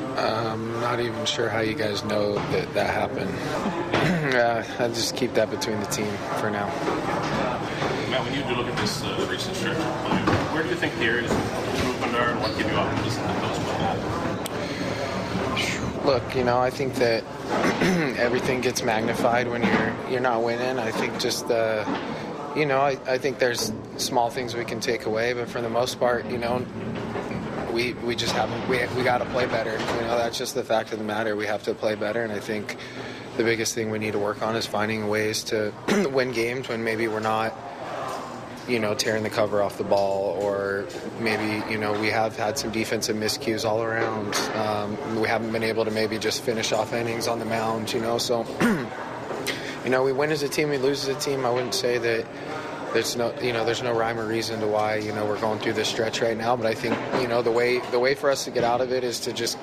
I'm 0.00 0.80
not 0.80 1.00
even 1.00 1.24
sure 1.26 1.48
how 1.48 1.60
you 1.60 1.74
guys 1.74 2.04
know 2.04 2.34
that 2.34 2.72
that 2.74 2.90
happened. 2.90 3.30
uh, 4.34 4.64
I 4.78 4.88
just 4.88 5.16
keep 5.16 5.34
that 5.34 5.50
between 5.50 5.78
the 5.80 5.86
team 5.86 6.10
for 6.40 6.50
now. 6.50 6.66
Matt, 8.10 8.24
when 8.24 8.34
you 8.34 8.42
do 8.42 8.54
look 8.54 8.66
at 8.66 8.76
this 8.78 9.02
uh, 9.02 9.26
recent 9.30 9.54
stretch 9.56 9.76
of 9.76 9.84
play, 10.06 10.18
where 10.52 10.62
do 10.62 10.70
you 10.70 10.76
think 10.76 10.94
the 10.96 11.04
areas 11.04 11.30
of 11.30 11.74
improvement 11.74 12.14
are, 12.14 12.30
and 12.30 12.40
what 12.40 12.56
give 12.56 12.70
you 12.70 12.76
optimism 12.76 13.22
that 13.24 13.42
those 13.42 13.58
will 13.58 13.72
happen? 13.74 14.27
Look, 16.08 16.34
you 16.34 16.42
know, 16.42 16.58
I 16.58 16.70
think 16.70 16.94
that 16.94 17.22
everything 18.18 18.62
gets 18.62 18.82
magnified 18.82 19.46
when 19.46 19.62
you're 19.62 19.94
you're 20.08 20.22
not 20.22 20.42
winning. 20.42 20.78
I 20.78 20.90
think 20.90 21.20
just 21.20 21.50
uh, 21.50 21.84
you 22.56 22.64
know, 22.64 22.80
I, 22.80 22.98
I 23.06 23.18
think 23.18 23.38
there's 23.38 23.74
small 23.98 24.30
things 24.30 24.54
we 24.54 24.64
can 24.64 24.80
take 24.80 25.04
away, 25.04 25.34
but 25.34 25.50
for 25.50 25.60
the 25.60 25.68
most 25.68 26.00
part, 26.00 26.24
you 26.30 26.38
know, 26.38 26.64
we 27.74 27.92
we 27.92 28.16
just 28.16 28.32
haven't 28.32 28.66
we 28.70 28.78
we 28.96 29.02
got 29.04 29.18
to 29.18 29.26
play 29.26 29.44
better. 29.44 29.72
You 29.72 30.00
know, 30.00 30.16
that's 30.16 30.38
just 30.38 30.54
the 30.54 30.64
fact 30.64 30.94
of 30.94 30.98
the 30.98 31.04
matter. 31.04 31.36
We 31.36 31.44
have 31.44 31.64
to 31.64 31.74
play 31.74 31.94
better, 31.94 32.22
and 32.22 32.32
I 32.32 32.40
think 32.40 32.78
the 33.36 33.44
biggest 33.44 33.74
thing 33.74 33.90
we 33.90 33.98
need 33.98 34.12
to 34.12 34.18
work 34.18 34.40
on 34.40 34.56
is 34.56 34.64
finding 34.64 35.08
ways 35.08 35.44
to 35.44 35.74
win 36.10 36.32
games 36.32 36.70
when 36.70 36.84
maybe 36.84 37.06
we're 37.06 37.20
not 37.20 37.54
you 38.68 38.78
know, 38.78 38.94
tearing 38.94 39.22
the 39.22 39.30
cover 39.30 39.62
off 39.62 39.78
the 39.78 39.84
ball, 39.84 40.36
or 40.40 40.86
maybe, 41.20 41.64
you 41.72 41.78
know, 41.78 41.98
we 41.98 42.08
have 42.08 42.36
had 42.36 42.58
some 42.58 42.70
defensive 42.70 43.16
miscues 43.16 43.64
all 43.64 43.82
around. 43.82 44.34
Um, 44.54 45.20
we 45.20 45.28
haven't 45.28 45.52
been 45.52 45.64
able 45.64 45.84
to 45.84 45.90
maybe 45.90 46.18
just 46.18 46.42
finish 46.42 46.72
off 46.72 46.92
innings 46.92 47.26
on 47.26 47.38
the 47.38 47.44
mound, 47.44 47.92
you 47.92 48.00
know, 48.00 48.18
so, 48.18 48.44
you 49.84 49.90
know, 49.90 50.02
we 50.02 50.12
win 50.12 50.30
as 50.30 50.42
a 50.42 50.48
team, 50.48 50.68
we 50.68 50.78
lose 50.78 51.08
as 51.08 51.16
a 51.16 51.18
team. 51.18 51.46
I 51.46 51.50
wouldn't 51.50 51.74
say 51.74 51.98
that 51.98 52.26
there's 52.92 53.16
no, 53.16 53.34
you 53.40 53.52
know, 53.52 53.64
there's 53.64 53.82
no 53.82 53.92
rhyme 53.92 54.18
or 54.18 54.26
reason 54.26 54.60
to 54.60 54.66
why, 54.66 54.96
you 54.96 55.12
know, 55.12 55.26
we're 55.26 55.40
going 55.40 55.58
through 55.58 55.74
this 55.74 55.88
stretch 55.88 56.20
right 56.20 56.36
now, 56.36 56.56
but 56.56 56.66
I 56.66 56.74
think, 56.74 56.96
you 57.20 57.28
know, 57.28 57.42
the 57.42 57.50
way, 57.50 57.80
the 57.90 57.98
way 57.98 58.14
for 58.14 58.30
us 58.30 58.44
to 58.44 58.50
get 58.50 58.64
out 58.64 58.80
of 58.80 58.92
it 58.92 59.04
is 59.04 59.20
to 59.20 59.32
just, 59.32 59.58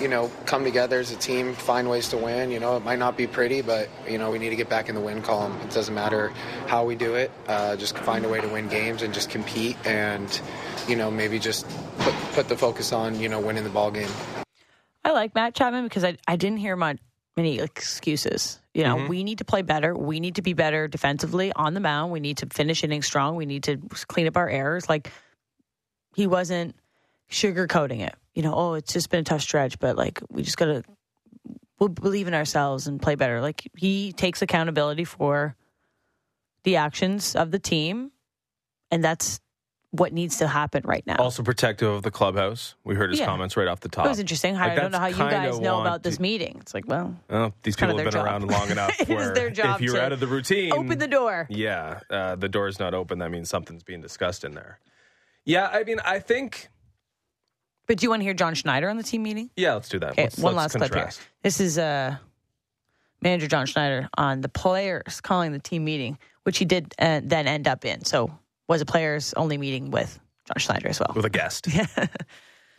you 0.00 0.08
know, 0.08 0.30
come 0.46 0.64
together 0.64 1.00
as 1.00 1.10
a 1.10 1.16
team, 1.16 1.54
find 1.54 1.90
ways 1.90 2.08
to 2.10 2.16
win. 2.16 2.50
You 2.50 2.60
know, 2.60 2.76
it 2.76 2.84
might 2.84 2.98
not 2.98 3.16
be 3.16 3.26
pretty, 3.26 3.62
but 3.62 3.88
you 4.08 4.18
know, 4.18 4.30
we 4.30 4.38
need 4.38 4.50
to 4.50 4.56
get 4.56 4.68
back 4.68 4.88
in 4.88 4.94
the 4.94 5.00
win 5.00 5.22
column. 5.22 5.58
It 5.62 5.70
doesn't 5.70 5.94
matter 5.94 6.28
how 6.66 6.84
we 6.84 6.94
do 6.94 7.14
it. 7.14 7.30
Uh, 7.46 7.76
just 7.76 7.96
find 7.98 8.24
a 8.24 8.28
way 8.28 8.40
to 8.40 8.48
win 8.48 8.68
games 8.68 9.02
and 9.02 9.12
just 9.12 9.30
compete, 9.30 9.76
and 9.84 10.40
you 10.88 10.96
know, 10.96 11.10
maybe 11.10 11.38
just 11.38 11.66
put, 11.98 12.14
put 12.32 12.48
the 12.48 12.56
focus 12.56 12.92
on 12.92 13.18
you 13.20 13.28
know 13.28 13.40
winning 13.40 13.64
the 13.64 13.70
ball 13.70 13.90
game. 13.90 14.10
I 15.04 15.12
like 15.12 15.34
Matt 15.34 15.54
Chapman 15.54 15.84
because 15.84 16.04
I, 16.04 16.16
I 16.26 16.36
didn't 16.36 16.58
hear 16.58 16.76
much, 16.76 16.98
many 17.38 17.60
excuses. 17.60 18.60
You 18.74 18.82
know, 18.82 18.96
mm-hmm. 18.96 19.08
we 19.08 19.24
need 19.24 19.38
to 19.38 19.44
play 19.44 19.62
better. 19.62 19.96
We 19.96 20.20
need 20.20 20.34
to 20.34 20.42
be 20.42 20.52
better 20.52 20.88
defensively 20.88 21.52
on 21.54 21.72
the 21.72 21.80
mound. 21.80 22.12
We 22.12 22.20
need 22.20 22.38
to 22.38 22.46
finish 22.46 22.84
innings 22.84 23.06
strong. 23.06 23.36
We 23.36 23.46
need 23.46 23.62
to 23.64 23.78
clean 24.08 24.26
up 24.26 24.36
our 24.36 24.48
errors. 24.48 24.88
Like 24.88 25.10
he 26.14 26.26
wasn't 26.26 26.74
sugarcoating 27.30 28.00
it. 28.00 28.14
You 28.34 28.42
know, 28.42 28.54
oh, 28.54 28.74
it's 28.74 28.92
just 28.92 29.08
been 29.08 29.20
a 29.20 29.24
tough 29.24 29.40
stretch, 29.40 29.78
but 29.78 29.96
like 29.96 30.20
we 30.28 30.42
just 30.42 30.56
gotta 30.56 30.82
we'll 31.78 31.88
believe 31.88 32.26
in 32.26 32.34
ourselves 32.34 32.86
and 32.88 33.00
play 33.00 33.14
better. 33.14 33.40
Like 33.40 33.62
he 33.76 34.12
takes 34.12 34.42
accountability 34.42 35.04
for 35.04 35.56
the 36.64 36.76
actions 36.76 37.36
of 37.36 37.52
the 37.52 37.58
team, 37.58 38.10
and 38.90 39.02
that's 39.02 39.40
what 39.90 40.12
needs 40.12 40.36
to 40.38 40.46
happen 40.46 40.82
right 40.84 41.06
now. 41.06 41.16
Also 41.18 41.42
protective 41.42 41.88
of 41.90 42.02
the 42.02 42.10
clubhouse. 42.10 42.74
We 42.84 42.94
heard 42.94 43.08
his 43.10 43.20
Yeah. 43.20 43.26
comments 43.26 43.56
right 43.56 43.66
off 43.66 43.80
the 43.80 43.88
top. 43.88 44.04
It 44.04 44.10
was 44.10 44.18
interesting. 44.18 44.54
Like, 44.54 44.72
I 44.72 44.74
don't 44.74 44.92
know 44.92 44.98
how 44.98 45.06
you 45.06 45.16
guys 45.16 45.58
know 45.58 45.80
about 45.80 46.02
this 46.02 46.16
to- 46.16 46.22
meeting. 46.22 46.58
It's 46.60 46.74
like, 46.74 46.86
well, 46.86 47.16
Oh, 47.30 47.54
these 47.62 47.74
people 47.74 47.96
have 47.96 48.04
been 48.04 48.12
job. 48.12 48.26
around 48.26 48.50
long 48.50 48.70
enough 48.70 48.90
It 49.00 49.08
is 49.08 49.32
their 49.32 49.48
job 49.48 49.76
if 49.76 49.80
you're 49.86 49.94
to 49.94 50.02
out 50.04 50.12
of 50.12 50.20
the 50.20 50.26
routine, 50.26 50.72
open 50.72 50.98
the 50.98 51.08
door. 51.08 51.46
Yeah, 51.48 52.00
uh, 52.10 52.36
the 52.36 52.48
door's 52.50 52.78
not 52.78 52.92
open. 52.92 53.18
That 53.20 53.30
means 53.30 53.48
something's 53.48 53.82
being 53.82 54.02
discussed 54.02 54.44
in 54.44 54.52
there. 54.52 54.78
Yeah, 55.46 55.68
I 55.68 55.84
mean, 55.84 56.00
I 56.04 56.18
think. 56.18 56.68
But 57.86 57.96
do 57.96 58.04
you 58.04 58.10
want 58.10 58.20
to 58.20 58.24
hear 58.24 58.34
John 58.34 58.52
Schneider 58.54 58.90
on 58.90 58.98
the 58.98 59.02
team 59.02 59.22
meeting? 59.22 59.48
Yeah, 59.56 59.72
let's 59.72 59.88
do 59.88 59.98
that. 60.00 60.10
Okay, 60.10 60.24
Let's- 60.24 60.36
one 60.38 60.54
let's 60.54 60.74
last 60.74 60.90
clip 60.90 60.94
here. 60.94 61.10
This 61.42 61.58
is 61.60 61.78
uh, 61.78 62.16
manager 63.22 63.46
John 63.48 63.64
Schneider 63.64 64.10
on 64.18 64.42
the 64.42 64.50
players 64.50 65.22
calling 65.22 65.52
the 65.52 65.58
team 65.58 65.86
meeting, 65.86 66.18
which 66.42 66.58
he 66.58 66.66
did 66.66 66.94
uh, 66.98 67.22
then 67.24 67.46
end 67.46 67.66
up 67.66 67.86
in. 67.86 68.04
So 68.04 68.38
was 68.68 68.80
a 68.80 68.86
players 68.86 69.34
only 69.34 69.58
meeting 69.58 69.90
with 69.90 70.18
John 70.46 70.58
Schneider 70.58 70.88
as 70.88 71.00
well. 71.00 71.12
with 71.14 71.24
a 71.24 71.30
guest. 71.30 71.66
Yeah. 71.74 72.06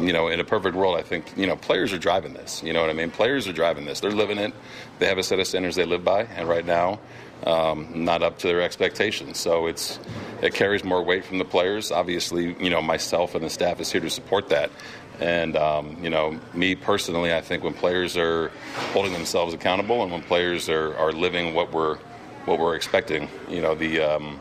You 0.02 0.14
know, 0.14 0.30
in 0.30 0.40
a 0.40 0.46
perfect 0.46 0.78
world, 0.78 0.98
I 0.98 1.02
think, 1.02 1.26
you 1.36 1.46
know, 1.46 1.58
players 1.58 1.92
are 1.92 1.98
driving 1.98 2.32
this. 2.32 2.64
You 2.64 2.72
know 2.72 2.80
what 2.80 2.90
I 2.90 2.94
mean? 2.94 3.12
Players 3.12 3.50
are 3.50 3.52
driving 3.52 3.84
this. 3.84 4.00
They're 4.00 4.12
living 4.12 4.38
it. 4.38 4.54
They 4.98 5.08
have 5.08 5.18
a 5.18 5.24
set 5.24 5.40
of 5.40 5.48
standards 5.48 5.76
they 5.76 5.84
live 5.84 6.06
by, 6.06 6.24
and 6.24 6.48
right 6.48 6.66
now, 6.66 7.02
um, 7.46 8.06
not 8.06 8.24
up 8.24 8.38
to 8.40 8.48
their 8.48 8.62
expectations. 8.62 9.40
So 9.40 9.68
it's 9.68 10.00
it 10.42 10.54
carries 10.54 10.86
more 10.86 11.04
weight 11.04 11.26
from 11.26 11.38
the 11.38 11.44
players. 11.44 11.92
Obviously, 11.92 12.56
you 12.64 12.70
know, 12.70 12.82
myself 12.82 13.36
and 13.36 13.44
the 13.44 13.50
staff 13.50 13.82
is 13.82 13.92
here 13.92 14.00
to 14.00 14.10
support 14.10 14.48
that. 14.48 14.72
And, 15.20 15.58
um, 15.58 15.98
you 16.02 16.10
know, 16.10 16.40
me 16.54 16.76
personally, 16.76 17.34
I 17.34 17.42
think 17.42 17.66
when 17.66 17.74
players 17.74 18.16
are 18.16 18.54
holding 18.94 19.12
themselves 19.12 19.54
accountable 19.54 20.02
and 20.02 20.14
when 20.14 20.22
players 20.22 20.70
are, 20.70 20.96
are 20.96 21.12
living 21.12 21.54
what 21.54 21.74
we're, 21.74 21.98
what 22.46 22.58
we're 22.58 22.76
expecting, 22.76 23.28
you 23.50 23.62
know, 23.62 23.76
the, 23.76 24.00
um, 24.00 24.40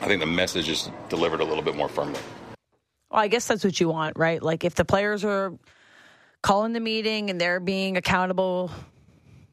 I 0.00 0.06
think 0.06 0.20
the 0.20 0.26
message 0.26 0.68
is 0.68 0.90
delivered 1.08 1.40
a 1.40 1.44
little 1.44 1.62
bit 1.62 1.76
more 1.76 1.88
firmly. 1.88 2.20
Well, 3.10 3.20
I 3.20 3.28
guess 3.28 3.46
that's 3.46 3.64
what 3.64 3.78
you 3.80 3.88
want, 3.88 4.18
right? 4.18 4.42
Like 4.42 4.64
if 4.64 4.74
the 4.74 4.84
players 4.84 5.24
are 5.24 5.52
calling 6.42 6.72
the 6.72 6.80
meeting 6.80 7.30
and 7.30 7.40
they're 7.40 7.60
being 7.60 7.96
accountable, 7.96 8.70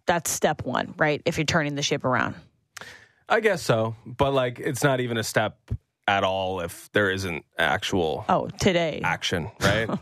that's 0.08 0.30
step 0.32 0.64
one, 0.66 0.94
right? 0.98 1.22
If 1.26 1.38
you're 1.38 1.46
turning 1.46 1.76
the 1.76 1.84
ship 1.84 2.04
around. 2.04 2.36
I 3.30 3.40
guess 3.40 3.62
so, 3.62 3.96
but 4.06 4.34
like, 4.34 4.60
it's 4.60 4.84
not 4.84 5.00
even 5.00 5.18
a 5.18 5.24
step 5.24 5.58
at 6.08 6.24
all 6.26 6.60
if 6.60 6.92
there 6.92 7.10
isn't 7.12 7.46
actual 7.58 8.26
Oh, 8.28 8.48
today. 8.60 9.02
action, 9.04 9.50
right? 9.62 9.90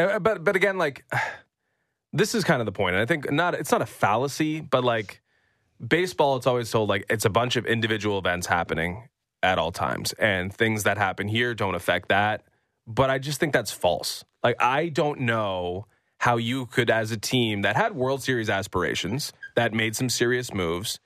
Uh, 0.00 0.20
but 0.20 0.44
but 0.44 0.54
again, 0.54 0.78
like 0.78 1.04
this 2.12 2.32
is 2.32 2.44
kind 2.44 2.60
of 2.62 2.66
the 2.66 2.72
point. 2.72 2.94
And 2.94 3.02
I 3.02 3.04
think 3.04 3.32
not 3.32 3.54
it's 3.54 3.72
not 3.72 3.82
a 3.82 3.86
fallacy, 3.86 4.60
but 4.60 4.84
like 4.84 5.20
baseball, 5.84 6.36
it's 6.36 6.46
always 6.46 6.70
told 6.70 6.88
like 6.88 7.04
it's 7.10 7.24
a 7.24 7.30
bunch 7.30 7.56
of 7.56 7.66
individual 7.66 8.16
events 8.16 8.46
happening, 8.46 9.08
at 9.42 9.58
all 9.58 9.72
times, 9.72 10.12
and 10.14 10.52
things 10.52 10.84
that 10.84 10.98
happen 10.98 11.28
here 11.28 11.54
don't 11.54 11.74
affect 11.74 12.08
that. 12.08 12.42
But 12.86 13.10
I 13.10 13.18
just 13.18 13.38
think 13.38 13.52
that's 13.52 13.70
false. 13.70 14.24
Like 14.42 14.56
I 14.60 14.88
don't 14.88 15.20
know 15.20 15.86
how 16.18 16.36
you 16.36 16.66
could, 16.66 16.90
as 16.90 17.12
a 17.12 17.16
team 17.16 17.62
that 17.62 17.76
had 17.76 17.94
World 17.94 18.22
Series 18.22 18.50
aspirations, 18.50 19.32
that 19.54 19.72
made 19.72 19.94
some 19.94 20.08
serious 20.08 20.52
moves 20.52 20.98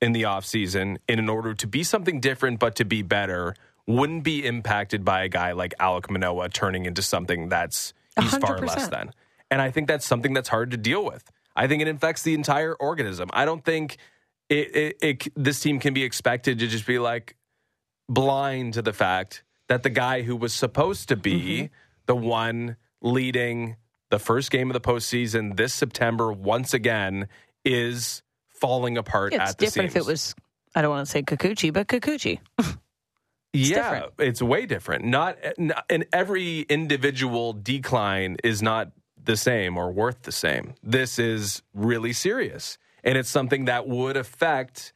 in 0.00 0.12
the 0.12 0.22
offseason 0.22 0.98
in 1.08 1.18
an 1.18 1.28
order 1.28 1.54
to 1.54 1.66
be 1.66 1.82
something 1.82 2.20
different 2.20 2.58
but 2.58 2.76
to 2.76 2.84
be 2.84 3.02
better, 3.02 3.54
wouldn't 3.86 4.24
be 4.24 4.46
impacted 4.46 5.04
by 5.04 5.22
a 5.24 5.28
guy 5.28 5.52
like 5.52 5.74
Alek 5.78 6.10
Manoah 6.10 6.48
turning 6.48 6.86
into 6.86 7.02
something 7.02 7.48
that's 7.48 7.92
he's 8.18 8.36
far 8.36 8.58
100%. 8.58 8.66
less 8.66 8.88
than. 8.88 9.12
And 9.50 9.60
I 9.60 9.70
think 9.70 9.88
that's 9.88 10.06
something 10.06 10.32
that's 10.32 10.48
hard 10.48 10.70
to 10.70 10.76
deal 10.76 11.04
with. 11.04 11.30
I 11.54 11.68
think 11.68 11.82
it 11.82 11.88
infects 11.88 12.22
the 12.22 12.34
entire 12.34 12.74
organism. 12.74 13.28
I 13.32 13.44
don't 13.44 13.64
think 13.64 13.98
it, 14.48 14.76
it, 14.76 14.96
it 15.00 15.28
this 15.36 15.60
team 15.60 15.78
can 15.78 15.94
be 15.94 16.02
expected 16.02 16.58
to 16.58 16.66
just 16.66 16.86
be 16.86 16.98
like 16.98 17.36
blind 18.08 18.74
to 18.74 18.82
the 18.82 18.92
fact 18.92 19.42
that 19.68 19.82
the 19.82 19.90
guy 19.90 20.22
who 20.22 20.36
was 20.36 20.54
supposed 20.54 21.08
to 21.08 21.16
be 21.16 21.40
mm-hmm. 21.40 21.74
the 22.06 22.16
one 22.16 22.76
leading 23.00 23.76
the 24.10 24.18
first 24.18 24.50
game 24.50 24.70
of 24.70 24.74
the 24.74 24.80
postseason 24.80 25.56
this 25.56 25.74
September 25.74 26.32
once 26.32 26.74
again 26.74 27.28
is 27.64 28.22
falling 28.48 28.96
apart 28.96 29.32
It's 29.32 29.40
at 29.40 29.58
the 29.58 29.66
different 29.66 29.92
seams. 29.92 30.02
if 30.02 30.08
it 30.08 30.10
was, 30.10 30.34
I 30.74 30.82
don't 30.82 30.90
want 30.90 31.06
to 31.06 31.10
say 31.10 31.22
Kikuchi, 31.22 31.72
but 31.72 31.88
Kikuchi. 31.88 32.38
yeah, 33.52 33.94
different. 33.94 34.12
it's 34.18 34.42
way 34.42 34.66
different. 34.66 35.04
Not, 35.04 35.38
not 35.58 35.84
and 35.90 36.06
every 36.12 36.60
individual 36.60 37.52
decline 37.52 38.36
is 38.44 38.62
not 38.62 38.92
the 39.22 39.36
same 39.36 39.76
or 39.76 39.90
worth 39.90 40.22
the 40.22 40.32
same. 40.32 40.74
This 40.82 41.18
is 41.18 41.62
really 41.72 42.12
serious, 42.12 42.78
and 43.02 43.18
it's 43.18 43.30
something 43.30 43.64
that 43.64 43.88
would 43.88 44.16
affect 44.16 44.92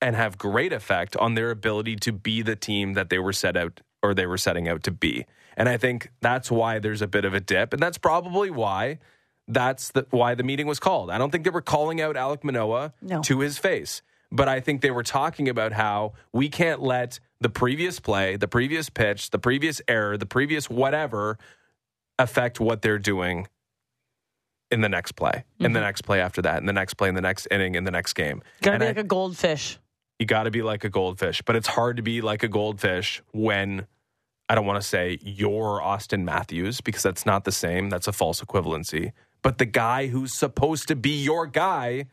and 0.00 0.14
have 0.14 0.38
great 0.38 0.72
effect 0.72 1.16
on 1.16 1.34
their 1.34 1.50
ability 1.50 1.96
to 1.96 2.12
be 2.12 2.42
the 2.42 2.56
team 2.56 2.94
that 2.94 3.10
they 3.10 3.18
were 3.18 3.32
set 3.32 3.56
out 3.56 3.80
or 4.02 4.14
they 4.14 4.26
were 4.26 4.38
setting 4.38 4.68
out 4.68 4.82
to 4.84 4.90
be. 4.90 5.26
And 5.56 5.68
I 5.68 5.76
think 5.76 6.10
that's 6.20 6.50
why 6.50 6.78
there's 6.78 7.02
a 7.02 7.08
bit 7.08 7.24
of 7.24 7.34
a 7.34 7.40
dip, 7.40 7.72
and 7.72 7.82
that's 7.82 7.98
probably 7.98 8.50
why 8.50 8.98
that's 9.48 9.90
the, 9.90 10.06
why 10.10 10.34
the 10.34 10.42
meeting 10.44 10.66
was 10.66 10.78
called. 10.78 11.10
I 11.10 11.18
don't 11.18 11.30
think 11.30 11.44
they 11.44 11.50
were 11.50 11.62
calling 11.62 12.00
out 12.00 12.16
Alek 12.16 12.44
Manoah 12.44 12.92
No. 13.00 13.22
to 13.22 13.40
his 13.40 13.58
face, 13.58 14.02
but 14.30 14.46
I 14.46 14.60
think 14.60 14.82
they 14.82 14.90
were 14.90 15.02
talking 15.02 15.48
about 15.48 15.72
how 15.72 16.12
we 16.32 16.48
can't 16.48 16.80
let 16.82 17.18
the 17.40 17.48
previous 17.48 17.98
play, 17.98 18.36
the 18.36 18.46
previous 18.46 18.90
pitch, 18.90 19.30
the 19.30 19.38
previous 19.38 19.80
error, 19.88 20.16
the 20.16 20.26
previous 20.26 20.68
whatever 20.68 21.38
affect 22.18 22.60
what 22.60 22.82
they're 22.82 22.98
doing 22.98 23.48
in 24.70 24.82
the 24.82 24.88
next 24.88 25.12
play, 25.12 25.44
in 25.58 25.72
the 25.72 25.78
mm-hmm. 25.78 25.86
next 25.86 26.02
play 26.02 26.20
after 26.20 26.42
that, 26.42 26.58
in 26.58 26.66
the 26.66 26.72
next 26.72 26.94
play, 26.94 27.08
in 27.08 27.14
the 27.14 27.22
next 27.22 27.48
inning, 27.50 27.74
in 27.74 27.84
the 27.84 27.90
next 27.90 28.12
game. 28.12 28.42
Gotta 28.60 28.74
And 28.74 28.80
be 28.80 28.86
I- 28.86 28.88
like 28.90 28.98
a 28.98 29.04
goldfish. 29.04 29.78
You 30.18 30.26
got 30.26 30.44
to 30.44 30.50
be 30.50 30.62
like 30.62 30.84
a 30.84 30.88
goldfish, 30.88 31.42
but 31.42 31.56
it's 31.56 31.68
hard 31.68 31.96
to 31.96 32.02
be 32.02 32.20
like 32.20 32.42
a 32.42 32.48
goldfish 32.48 33.22
when 33.32 33.86
I 34.48 34.54
don't 34.54 34.66
want 34.66 34.80
to 34.80 34.86
say 34.86 35.18
you're 35.22 35.80
Auston 35.82 36.24
Matthews 36.24 36.80
because 36.80 37.02
that's 37.02 37.26
not 37.26 37.44
the 37.44 37.52
same. 37.52 37.90
That's 37.90 38.08
a 38.08 38.12
false 38.12 38.40
equivalency. 38.40 39.12
But 39.42 39.58
the 39.58 39.66
guy 39.66 40.08
who's 40.08 40.32
supposed 40.32 40.88
to 40.88 40.96
be 40.96 41.22
your 41.22 41.46
guy 41.46 42.06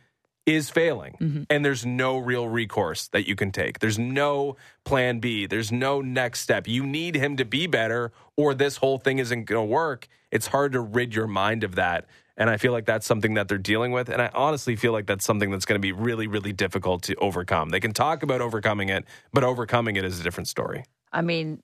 is 0.46 0.70
failing. 0.70 1.16
Mm-hmm. 1.20 1.44
And 1.50 1.66
there's 1.66 1.86
no 1.86 2.18
real 2.18 2.48
recourse 2.48 3.08
that 3.08 3.28
you 3.28 3.36
can 3.36 3.52
take. 3.52 3.80
There's 3.80 3.98
no 3.98 4.58
plan 4.84 5.20
B. 5.20 5.48
There's 5.48 5.72
no 5.72 6.02
next 6.02 6.42
step. 6.42 6.68
You 6.68 6.86
need 6.86 7.16
him 7.16 7.38
to 7.38 7.46
be 7.46 7.66
better 7.68 8.12
or 8.38 8.54
this 8.54 8.78
whole 8.78 9.00
thing 9.00 9.18
isn't 9.18 9.46
going 9.46 9.68
to 9.68 9.74
work. 9.74 10.08
It's 10.32 10.48
hard 10.48 10.74
to 10.74 10.82
rid 10.82 11.16
your 11.16 11.28
mind 11.28 11.64
of 11.64 11.76
that. 11.76 12.06
And 12.38 12.50
I 12.50 12.58
feel 12.58 12.72
like 12.74 12.86
that's 12.86 13.06
something 13.06 13.36
that 13.36 13.48
they're 13.48 13.58
dealing 13.58 13.92
with. 13.92 14.10
And 14.10 14.22
I 14.22 14.30
honestly 14.34 14.76
feel 14.76 14.92
like 14.92 15.06
that's 15.06 15.24
something 15.24 15.52
that's 15.52 15.66
going 15.66 15.80
to 15.80 15.82
be 15.82 15.94
really, 15.94 16.28
really 16.28 16.52
difficult 16.52 17.04
to 17.04 17.16
overcome. 17.16 17.70
They 17.70 17.80
can 17.80 17.94
talk 17.94 18.24
about 18.24 18.42
overcoming 18.42 18.90
it, 18.90 19.06
but 19.32 19.44
overcoming 19.44 19.96
it 19.96 20.04
is 20.04 20.20
a 20.20 20.24
different 20.24 20.48
story. 20.50 20.84
I 21.14 21.22
mean, 21.22 21.62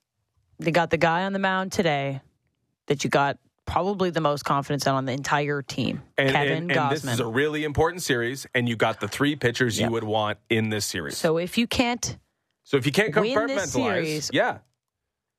they 0.58 0.70
got 0.70 0.90
the 0.90 0.96
guy 0.96 1.24
on 1.24 1.32
the 1.34 1.38
mound 1.38 1.72
today 1.72 2.22
that 2.86 3.04
you 3.04 3.10
got 3.10 3.38
probably 3.66 4.10
the 4.10 4.20
most 4.20 4.44
confidence 4.44 4.86
in 4.86 4.92
on 4.92 5.04
the 5.04 5.12
entire 5.12 5.62
team, 5.62 6.02
And, 6.18 6.30
Kevin 6.30 6.70
and, 6.70 6.72
and 6.72 6.90
this 6.90 7.04
is 7.04 7.20
a 7.20 7.26
really 7.26 7.64
important 7.64 8.02
series, 8.02 8.46
and 8.54 8.68
you 8.68 8.76
got 8.76 9.00
the 9.00 9.08
three 9.08 9.36
pitchers 9.36 9.78
Yep. 9.78 9.86
you 9.86 9.92
would 9.92 10.04
want 10.04 10.38
in 10.48 10.68
this 10.68 10.84
series. 10.84 11.16
So, 11.16 11.38
if 11.38 11.56
you 11.56 11.66
can't, 11.66 12.18
so 12.64 12.76
if 12.76 12.86
you 12.86 12.92
can't 12.92 13.14
win 13.14 13.34
compartmentalize, 13.34 13.54
this 13.54 13.72
series, 13.72 14.30
yeah, 14.32 14.58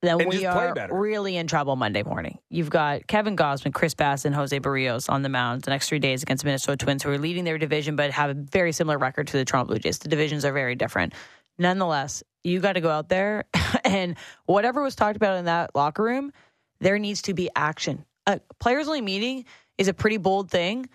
then 0.03 0.19
And 0.19 0.29
we 0.29 0.45
are 0.45 0.73
really 0.91 1.37
in 1.37 1.47
trouble 1.47 1.75
Monday 1.75 2.03
morning. 2.03 2.37
You've 2.49 2.69
got 2.69 3.07
Kevin 3.07 3.37
Gausman, 3.37 3.73
Chris 3.73 3.93
Bass, 3.93 4.25
and 4.25 4.35
José 4.35 4.59
Berríos 4.59 5.09
on 5.09 5.21
the 5.21 5.29
mound 5.29 5.61
the 5.61 5.71
next 5.71 5.87
three 5.87 5.99
days 5.99 6.23
against 6.23 6.43
Minnesota 6.43 6.77
Twins, 6.77 7.03
who 7.03 7.09
are 7.09 7.17
leading 7.17 7.45
their 7.45 7.57
division 7.57 7.95
but 7.95 8.11
have 8.11 8.29
a 8.29 8.33
very 8.33 8.73
similar 8.73 8.97
record 8.97 9.27
to 9.27 9.37
the 9.37 9.45
Toronto 9.45 9.69
Blue 9.69 9.79
Jays. 9.79 9.99
The 9.99 10.09
divisions 10.09 10.43
are 10.43 10.51
very 10.51 10.75
different. 10.75 11.13
Nonetheless, 11.57 12.21
you 12.43 12.59
got 12.59 12.73
to 12.73 12.81
go 12.81 12.89
out 12.89 13.07
there 13.07 13.45
and 13.85 14.17
whatever 14.45 14.83
was 14.83 14.95
talked 14.95 15.15
about 15.15 15.37
in 15.37 15.45
that 15.45 15.73
locker 15.73 16.03
room, 16.03 16.33
there 16.81 16.99
needs 16.99 17.23
to 17.23 17.33
be 17.33 17.49
action. 17.55 18.03
A 18.27 18.41
players 18.59 18.87
only 18.87 19.01
meeting 19.01 19.45
is 19.77 19.87
a 19.87 19.93
pretty 19.93 20.17
bold 20.17 20.51
thing. 20.51 20.89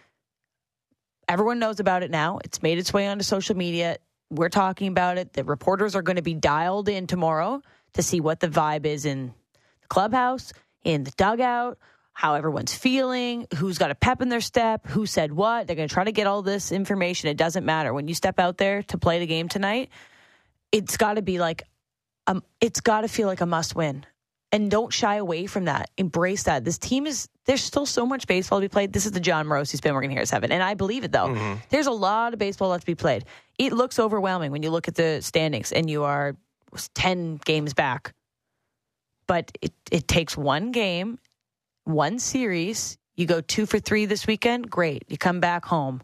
Everyone 1.28 1.58
knows 1.58 1.80
about 1.80 2.02
it 2.02 2.10
now. 2.10 2.40
It's 2.44 2.62
made 2.62 2.78
its 2.78 2.92
way 2.92 3.06
onto 3.06 3.24
social 3.24 3.56
media. 3.56 3.96
We're 4.30 4.48
talking 4.50 4.88
about 4.88 5.16
it. 5.16 5.32
The 5.32 5.44
reporters 5.44 5.94
are 5.96 6.02
going 6.02 6.16
to 6.16 6.22
be 6.22 6.34
dialed 6.34 6.88
in 6.90 7.06
tomorrow 7.06 7.62
to 7.98 8.02
see 8.04 8.20
what 8.20 8.38
the 8.38 8.46
vibe 8.46 8.86
is 8.86 9.04
in 9.04 9.34
the 9.82 9.88
clubhouse, 9.88 10.52
in 10.84 11.02
the 11.02 11.10
dugout, 11.16 11.78
how 12.12 12.34
everyone's 12.34 12.72
feeling, 12.72 13.44
who's 13.56 13.76
got 13.76 13.90
a 13.90 13.94
pep 13.96 14.22
in 14.22 14.28
their 14.28 14.40
step, 14.40 14.86
who 14.86 15.04
said 15.04 15.32
what. 15.32 15.66
They're 15.66 15.74
going 15.74 15.88
to 15.88 15.92
try 15.92 16.04
to 16.04 16.12
get 16.12 16.28
all 16.28 16.42
this 16.42 16.70
information. 16.70 17.28
It 17.28 17.36
doesn't 17.36 17.66
matter. 17.66 17.92
When 17.92 18.06
you 18.06 18.14
step 18.14 18.38
out 18.38 18.56
there 18.56 18.84
to 18.84 18.98
play 18.98 19.18
the 19.18 19.26
game 19.26 19.48
tonight, 19.48 19.88
it's 20.70 20.96
got 20.96 21.14
to 21.14 21.22
be 21.22 21.40
like, 21.40 21.64
um, 22.28 22.44
it's 22.60 22.80
got 22.80 23.00
to 23.00 23.08
feel 23.08 23.26
like 23.26 23.40
a 23.40 23.46
must 23.46 23.74
win. 23.74 24.06
And 24.52 24.70
don't 24.70 24.92
shy 24.92 25.16
away 25.16 25.46
from 25.46 25.64
that. 25.64 25.90
Embrace 25.96 26.44
that. 26.44 26.64
This 26.64 26.78
team 26.78 27.04
is, 27.04 27.28
there's 27.46 27.62
still 27.64 27.84
so 27.84 28.06
much 28.06 28.28
baseball 28.28 28.60
to 28.60 28.64
be 28.64 28.68
played. 28.68 28.92
This 28.92 29.06
is 29.06 29.12
the 29.12 29.20
Jon 29.20 29.44
Morosi 29.44 29.76
spin 29.76 29.92
we're 29.92 30.02
going 30.02 30.10
to 30.10 30.14
hear 30.14 30.22
at 30.22 30.28
seven. 30.28 30.52
And 30.52 30.62
I 30.62 30.74
believe 30.74 31.02
it, 31.02 31.10
though. 31.10 31.56
There's 31.70 31.88
a 31.88 31.92
lot 31.92 32.32
of 32.32 32.38
baseball 32.38 32.68
left 32.68 32.82
to 32.82 32.86
be 32.86 32.94
played. 32.94 33.24
It 33.58 33.72
looks 33.72 33.98
overwhelming 33.98 34.52
when 34.52 34.62
you 34.62 34.70
look 34.70 34.86
at 34.86 34.94
the 34.94 35.20
standings 35.20 35.72
and 35.72 35.90
you 35.90 36.04
are 36.04 36.36
10 36.94 37.40
games 37.44 37.74
back. 37.74 38.14
But 39.26 39.52
it, 39.60 39.72
it 39.90 40.08
takes 40.08 40.36
one 40.36 40.72
game, 40.72 41.18
one 41.84 42.18
series. 42.18 42.98
You 43.16 43.26
go 43.26 43.40
two 43.40 43.66
for 43.66 43.78
three 43.78 44.06
this 44.06 44.26
weekend, 44.26 44.70
great. 44.70 45.04
You 45.08 45.18
come 45.18 45.40
back 45.40 45.64
home. 45.64 46.00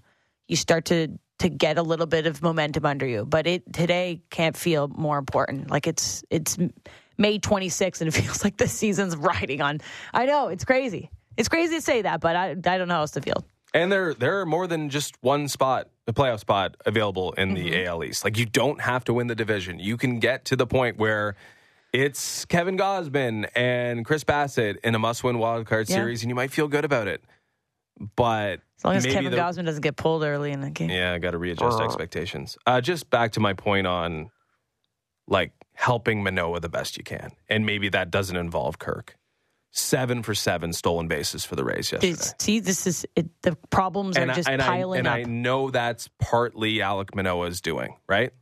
You 0.48 0.56
start 0.56 0.86
to 0.86 1.08
to 1.38 1.48
get 1.48 1.78
a 1.78 1.82
little 1.82 2.06
bit 2.06 2.26
of 2.26 2.42
momentum 2.42 2.86
under 2.86 3.06
you. 3.06 3.24
But 3.24 3.46
it 3.46 3.72
today 3.72 4.22
can't 4.30 4.56
feel 4.56 4.88
more 4.88 5.18
important. 5.18 5.70
Like 5.70 5.86
it's 5.86 6.22
it's 6.30 6.58
May 7.18 7.38
26th 7.38 8.00
and 8.00 8.08
it 8.08 8.12
feels 8.22 8.44
like 8.44 8.56
the 8.56 8.68
season's 8.68 9.16
riding 9.16 9.60
on. 9.60 9.80
I 10.12 10.26
know 10.26 10.48
it's 10.48 10.64
crazy. 10.64 11.10
It's 11.36 11.48
crazy 11.48 11.76
to 11.76 11.82
say 11.82 12.02
that, 12.02 12.20
but 12.20 12.36
I 12.36 12.50
I 12.50 12.78
don't 12.78 12.88
know 12.88 12.94
how 12.94 13.00
else 13.00 13.12
to 13.12 13.20
feel. 13.20 13.44
And 13.74 13.90
there 13.92 14.14
there 14.14 14.40
are 14.40 14.46
more 14.46 14.66
than 14.68 14.88
just 14.88 15.16
one 15.20 15.48
spot, 15.48 15.88
a 16.06 16.12
playoff 16.12 16.38
spot 16.38 16.76
available 16.86 17.32
in 17.32 17.54
the 17.54 17.84
AL 17.84 18.04
East. 18.04 18.24
Like 18.24 18.38
you 18.38 18.46
don't 18.46 18.80
have 18.80 19.02
to 19.04 19.12
win 19.12 19.26
the 19.26 19.34
division. 19.34 19.78
You 19.80 19.96
can 19.96 20.20
get 20.20 20.44
to 20.46 20.56
the 20.56 20.66
point 20.66 20.96
where 20.96 21.34
it's 21.92 22.44
Kevin 22.44 22.78
Gausman 22.78 23.48
and 23.56 24.04
Chris 24.04 24.22
Bassitt 24.24 24.76
in 24.84 24.94
a 24.94 24.98
must-win 24.98 25.38
wild 25.38 25.66
card 25.66 25.88
Yeah. 25.88 25.96
series, 25.96 26.22
and 26.22 26.30
you 26.30 26.34
might 26.36 26.52
feel 26.52 26.68
good 26.68 26.84
about 26.84 27.08
it. 27.08 27.22
But 28.16 28.60
As 28.78 28.84
long 28.84 28.94
as 28.96 29.06
Kevin 29.06 29.30
the- 29.30 29.36
Gausman 29.36 29.64
doesn't 29.66 29.82
get 29.82 29.96
pulled 29.96 30.22
early 30.24 30.50
in 30.52 30.60
the 30.60 30.70
game. 30.70 30.90
yeah, 30.90 31.12
I 31.12 31.18
got 31.18 31.32
to 31.32 31.38
readjust 31.38 31.80
expectations. 31.80 32.56
Uh, 32.66 32.80
just 32.80 33.10
back 33.10 33.32
to 33.32 33.40
my 33.40 33.54
point 33.54 33.86
on 33.88 34.30
like 35.26 35.52
helping 35.74 36.22
Manoah 36.22 36.60
the 36.60 36.68
best 36.68 36.96
you 36.96 37.02
can, 37.04 37.30
and 37.48 37.64
maybe 37.66 37.88
that 37.88 38.10
doesn't 38.10 38.36
involve 38.36 38.78
Kirk. 38.78 39.16
Seven 39.76 40.22
for 40.22 40.36
seven 40.36 40.72
stolen 40.72 41.08
bases 41.08 41.44
for 41.44 41.56
the 41.56 41.64
Rays 41.64 41.90
yesterday. 41.90 42.12
It's- 42.12 42.32
see, 42.38 42.60
this 42.60 42.86
is 42.86 43.04
it, 43.16 43.26
the 43.42 43.56
problems 43.70 44.16
are 44.16 44.30
I- 44.30 44.34
just 44.34 44.48
and 44.48 44.62
piling 44.62 45.04
I, 45.06 45.10
up. 45.10 45.16
and 45.18 45.26
I 45.26 45.28
know 45.28 45.70
that's 45.70 46.08
partly 46.20 46.74
Alek 46.76 47.12
Manoah's 47.14 47.60
doing, 47.60 47.96
right? 48.08 48.32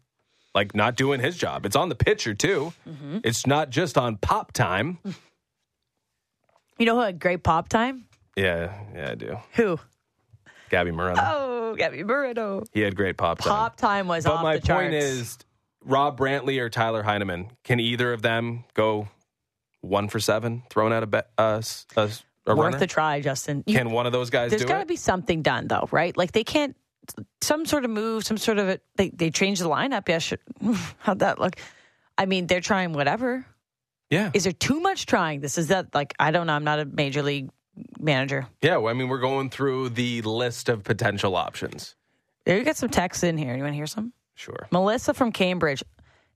Like 0.54 0.74
not 0.74 0.94
doing 0.94 1.20
his 1.20 1.34
job. 1.38 1.64
It's 1.64 1.74
on 1.74 1.88
the 1.88 1.94
pitcher 1.94 2.34
too. 2.34 2.74
Mm-hmm. 2.86 3.20
It's 3.24 3.46
not 3.46 3.70
just 3.70 3.96
on 3.96 4.18
pop 4.18 4.52
time. 4.52 4.98
you 6.78 6.84
know 6.86 6.96
who 6.96 7.00
had 7.00 7.18
great 7.18 7.42
pop 7.42 7.68
time? 7.70 8.04
Yeah, 8.36 8.72
yeah, 8.94 9.10
I 9.12 9.14
do. 9.14 9.38
Who? 9.54 9.78
Gabby 10.68 10.90
Moreno. 10.90 11.20
Oh, 11.24 11.74
Gabby 11.78 12.02
Burrito. 12.02 12.66
He 12.72 12.80
had 12.80 12.94
great 12.96 13.16
pop 13.16 13.38
time. 13.38 13.48
Pop 13.50 13.76
time 13.76 14.06
was 14.08 14.24
but 14.24 14.34
off 14.34 14.42
my 14.42 14.56
the 14.58 14.66
charts. 14.66 14.82
point 14.84 14.94
is, 14.94 15.38
Rob 15.84 16.18
Brantley 16.18 16.60
or 16.60 16.68
Tyler 16.68 17.02
Heineman, 17.02 17.50
can 17.64 17.80
either 17.80 18.12
of 18.12 18.20
them 18.22 18.64
go 18.74 19.08
one 19.82 20.08
for 20.08 20.18
seven, 20.18 20.62
throwing 20.70 20.92
out 20.92 21.02
a, 21.02 21.06
be- 21.06 21.18
uh, 21.38 21.60
a, 21.96 22.00
a 22.00 22.54
worth 22.56 22.72
runner? 22.72 22.76
a 22.78 22.86
try, 22.86 23.20
Justin. 23.20 23.62
You- 23.66 23.76
Can 23.76 23.90
one 23.90 24.06
of 24.06 24.12
those 24.12 24.30
guys 24.30 24.50
There's 24.50 24.64
got 24.64 24.80
to 24.80 24.86
be 24.86 24.96
something 24.96 25.42
done, 25.42 25.68
though, 25.68 25.88
right? 25.92 26.16
Like 26.16 26.32
they 26.32 26.44
can't 26.44 26.74
some 27.40 27.66
sort 27.66 27.84
of 27.84 27.90
move, 27.90 28.24
some 28.24 28.38
sort 28.38 28.58
of 28.58 28.68
a, 28.68 28.80
they 28.96 29.10
they 29.10 29.30
changed 29.30 29.60
the 29.60 29.68
lineup. 29.68 30.08
Yeah, 30.08 30.18
sure. 30.20 30.38
how'd 30.98 31.18
that 31.18 31.38
look? 31.38 31.56
I 32.16 32.26
mean, 32.26 32.46
they're 32.46 32.60
trying 32.60 32.92
whatever. 32.92 33.44
yeah, 34.10 34.30
Is 34.34 34.44
there 34.44 34.52
too 34.52 34.80
much 34.80 35.06
trying? 35.06 35.40
This 35.40 35.58
is 35.58 35.68
that 35.68 35.94
like 35.94 36.14
I 36.18 36.30
don't 36.30 36.46
know. 36.46 36.54
I'm 36.54 36.64
not 36.64 36.78
a 36.78 36.84
major 36.84 37.22
league 37.22 37.50
manager. 37.98 38.46
yeah. 38.60 38.76
Well, 38.76 38.90
I 38.94 38.96
mean, 38.96 39.08
we're 39.08 39.18
going 39.20 39.50
through 39.50 39.90
the 39.90 40.22
list 40.22 40.68
of 40.68 40.84
potential 40.84 41.34
options. 41.36 41.96
There, 42.44 42.58
you 42.58 42.64
got 42.64 42.76
some 42.76 42.88
texts 42.90 43.22
in 43.24 43.36
here. 43.38 43.56
You 43.56 43.62
want 43.62 43.72
to 43.72 43.76
hear 43.76 43.86
some? 43.86 44.12
Sure. 44.34 44.66
Melissa 44.70 45.14
from 45.14 45.32
Cambridge. 45.32 45.82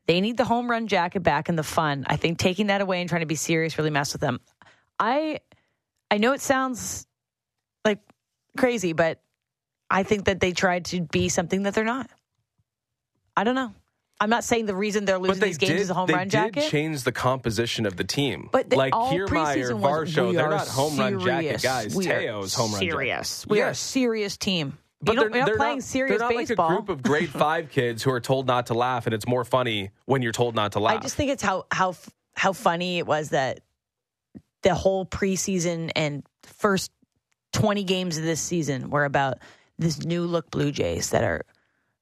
They 0.07 0.21
need 0.21 0.37
the 0.37 0.45
home 0.45 0.71
run 0.71 0.87
jacket 0.87 1.21
back 1.21 1.49
and 1.49 1.59
the 1.59 1.63
fun. 1.65 2.05
I 2.07 2.17
think 2.17 2.39
taking 2.39 2.69
that 2.69 2.81
away 2.81 3.01
and 3.01 3.09
trying 3.09 3.23
to 3.23 3.27
be 3.27 3.35
serious 3.35 3.77
really 3.77 3.91
messed 3.91 4.13
with 4.13 4.21
them. 4.21 4.41
I 4.99 5.41
I 6.11 6.19
know 6.19 6.33
it 6.33 6.41
sounds 6.41 7.07
like 7.85 7.99
crazy, 8.57 8.93
but 8.93 9.21
I 9.91 10.05
think 10.05 10.27
that 10.27 10.41
they 10.41 10.53
tried 10.53 10.87
to 10.87 11.01
be 11.01 11.29
something 11.29 11.65
that 11.65 11.75
they're 11.75 11.85
not. 11.85 12.09
I 13.37 13.45
don't 13.45 13.55
know. 13.55 13.73
I'm 14.19 14.31
not 14.31 14.45
saying 14.45 14.65
the 14.65 14.75
reason 14.75 15.05
they're 15.05 15.19
losing 15.19 15.43
these 15.43 15.59
games 15.59 15.81
is 15.83 15.91
a 15.91 15.95
home 15.95 16.09
run 16.09 16.31
jacket. 16.31 16.55
they 16.55 16.61
did 16.63 16.71
change 16.71 17.03
the 17.03 17.13
composition 17.13 17.85
of 17.85 17.97
the 17.97 18.05
team. 18.05 18.49
But 18.51 18.71
they, 18.71 18.77
like 18.77 18.95
Kiermaier, 18.95 19.79
Varsho, 19.79 20.35
they're 20.35 20.49
not 20.49 20.69
home 20.69 20.99
run 20.99 21.21
jacket 21.21 21.63
guys. 21.63 21.95
We 21.95 22.07
Teo's 22.07 22.55
home 22.55 22.73
run 22.73 22.81
jacket. 22.81 22.93
serious. 22.93 23.47
We 23.47 23.61
are 23.61 23.71
a 23.71 23.75
serious 23.75 24.39
team. 24.39 24.79
But 25.03 25.15
you 25.15 25.21
they're, 25.21 25.31
not 25.31 25.47
they're 25.47 25.57
playing 25.57 25.77
not, 25.79 25.85
serious 25.85 26.19
they're 26.19 26.29
not 26.31 26.37
baseball. 26.37 26.69
like 26.71 26.79
a 26.79 26.83
group 26.83 26.89
of 26.89 27.03
grade 27.03 27.29
five 27.45 27.71
kids 27.71 28.03
who 28.03 28.11
are 28.11 28.21
told 28.21 28.47
not 28.47 28.67
to 28.67 28.75
laugh, 28.75 29.07
and 29.07 29.15
it's 29.15 29.27
more 29.27 29.45
funny 29.45 29.91
when 30.07 30.23
you're 30.23 30.33
told 30.33 30.55
not 30.55 30.73
to 30.73 30.81
laugh. 30.81 30.97
I 30.99 31.01
just 31.01 31.17
think 31.17 31.31
it's 31.31 31.43
how 31.43 31.67
how 31.71 31.95
how 32.35 32.53
funny 32.53 32.99
it 32.99 33.07
was 33.07 33.31
that 33.31 33.61
the 34.63 34.75
whole 34.75 35.05
preseason 35.07 35.91
and 35.95 36.25
first 36.43 36.91
20 37.53 37.85
games 37.85 38.19
of 38.19 38.25
this 38.25 38.41
season 38.41 38.91
were 38.91 39.05
about 39.05 39.39
this 39.79 40.05
new 40.05 40.23
look 40.23 40.51
Blue 40.51 40.73
Jays 40.73 41.11
that 41.11 41.25
are 41.25 41.45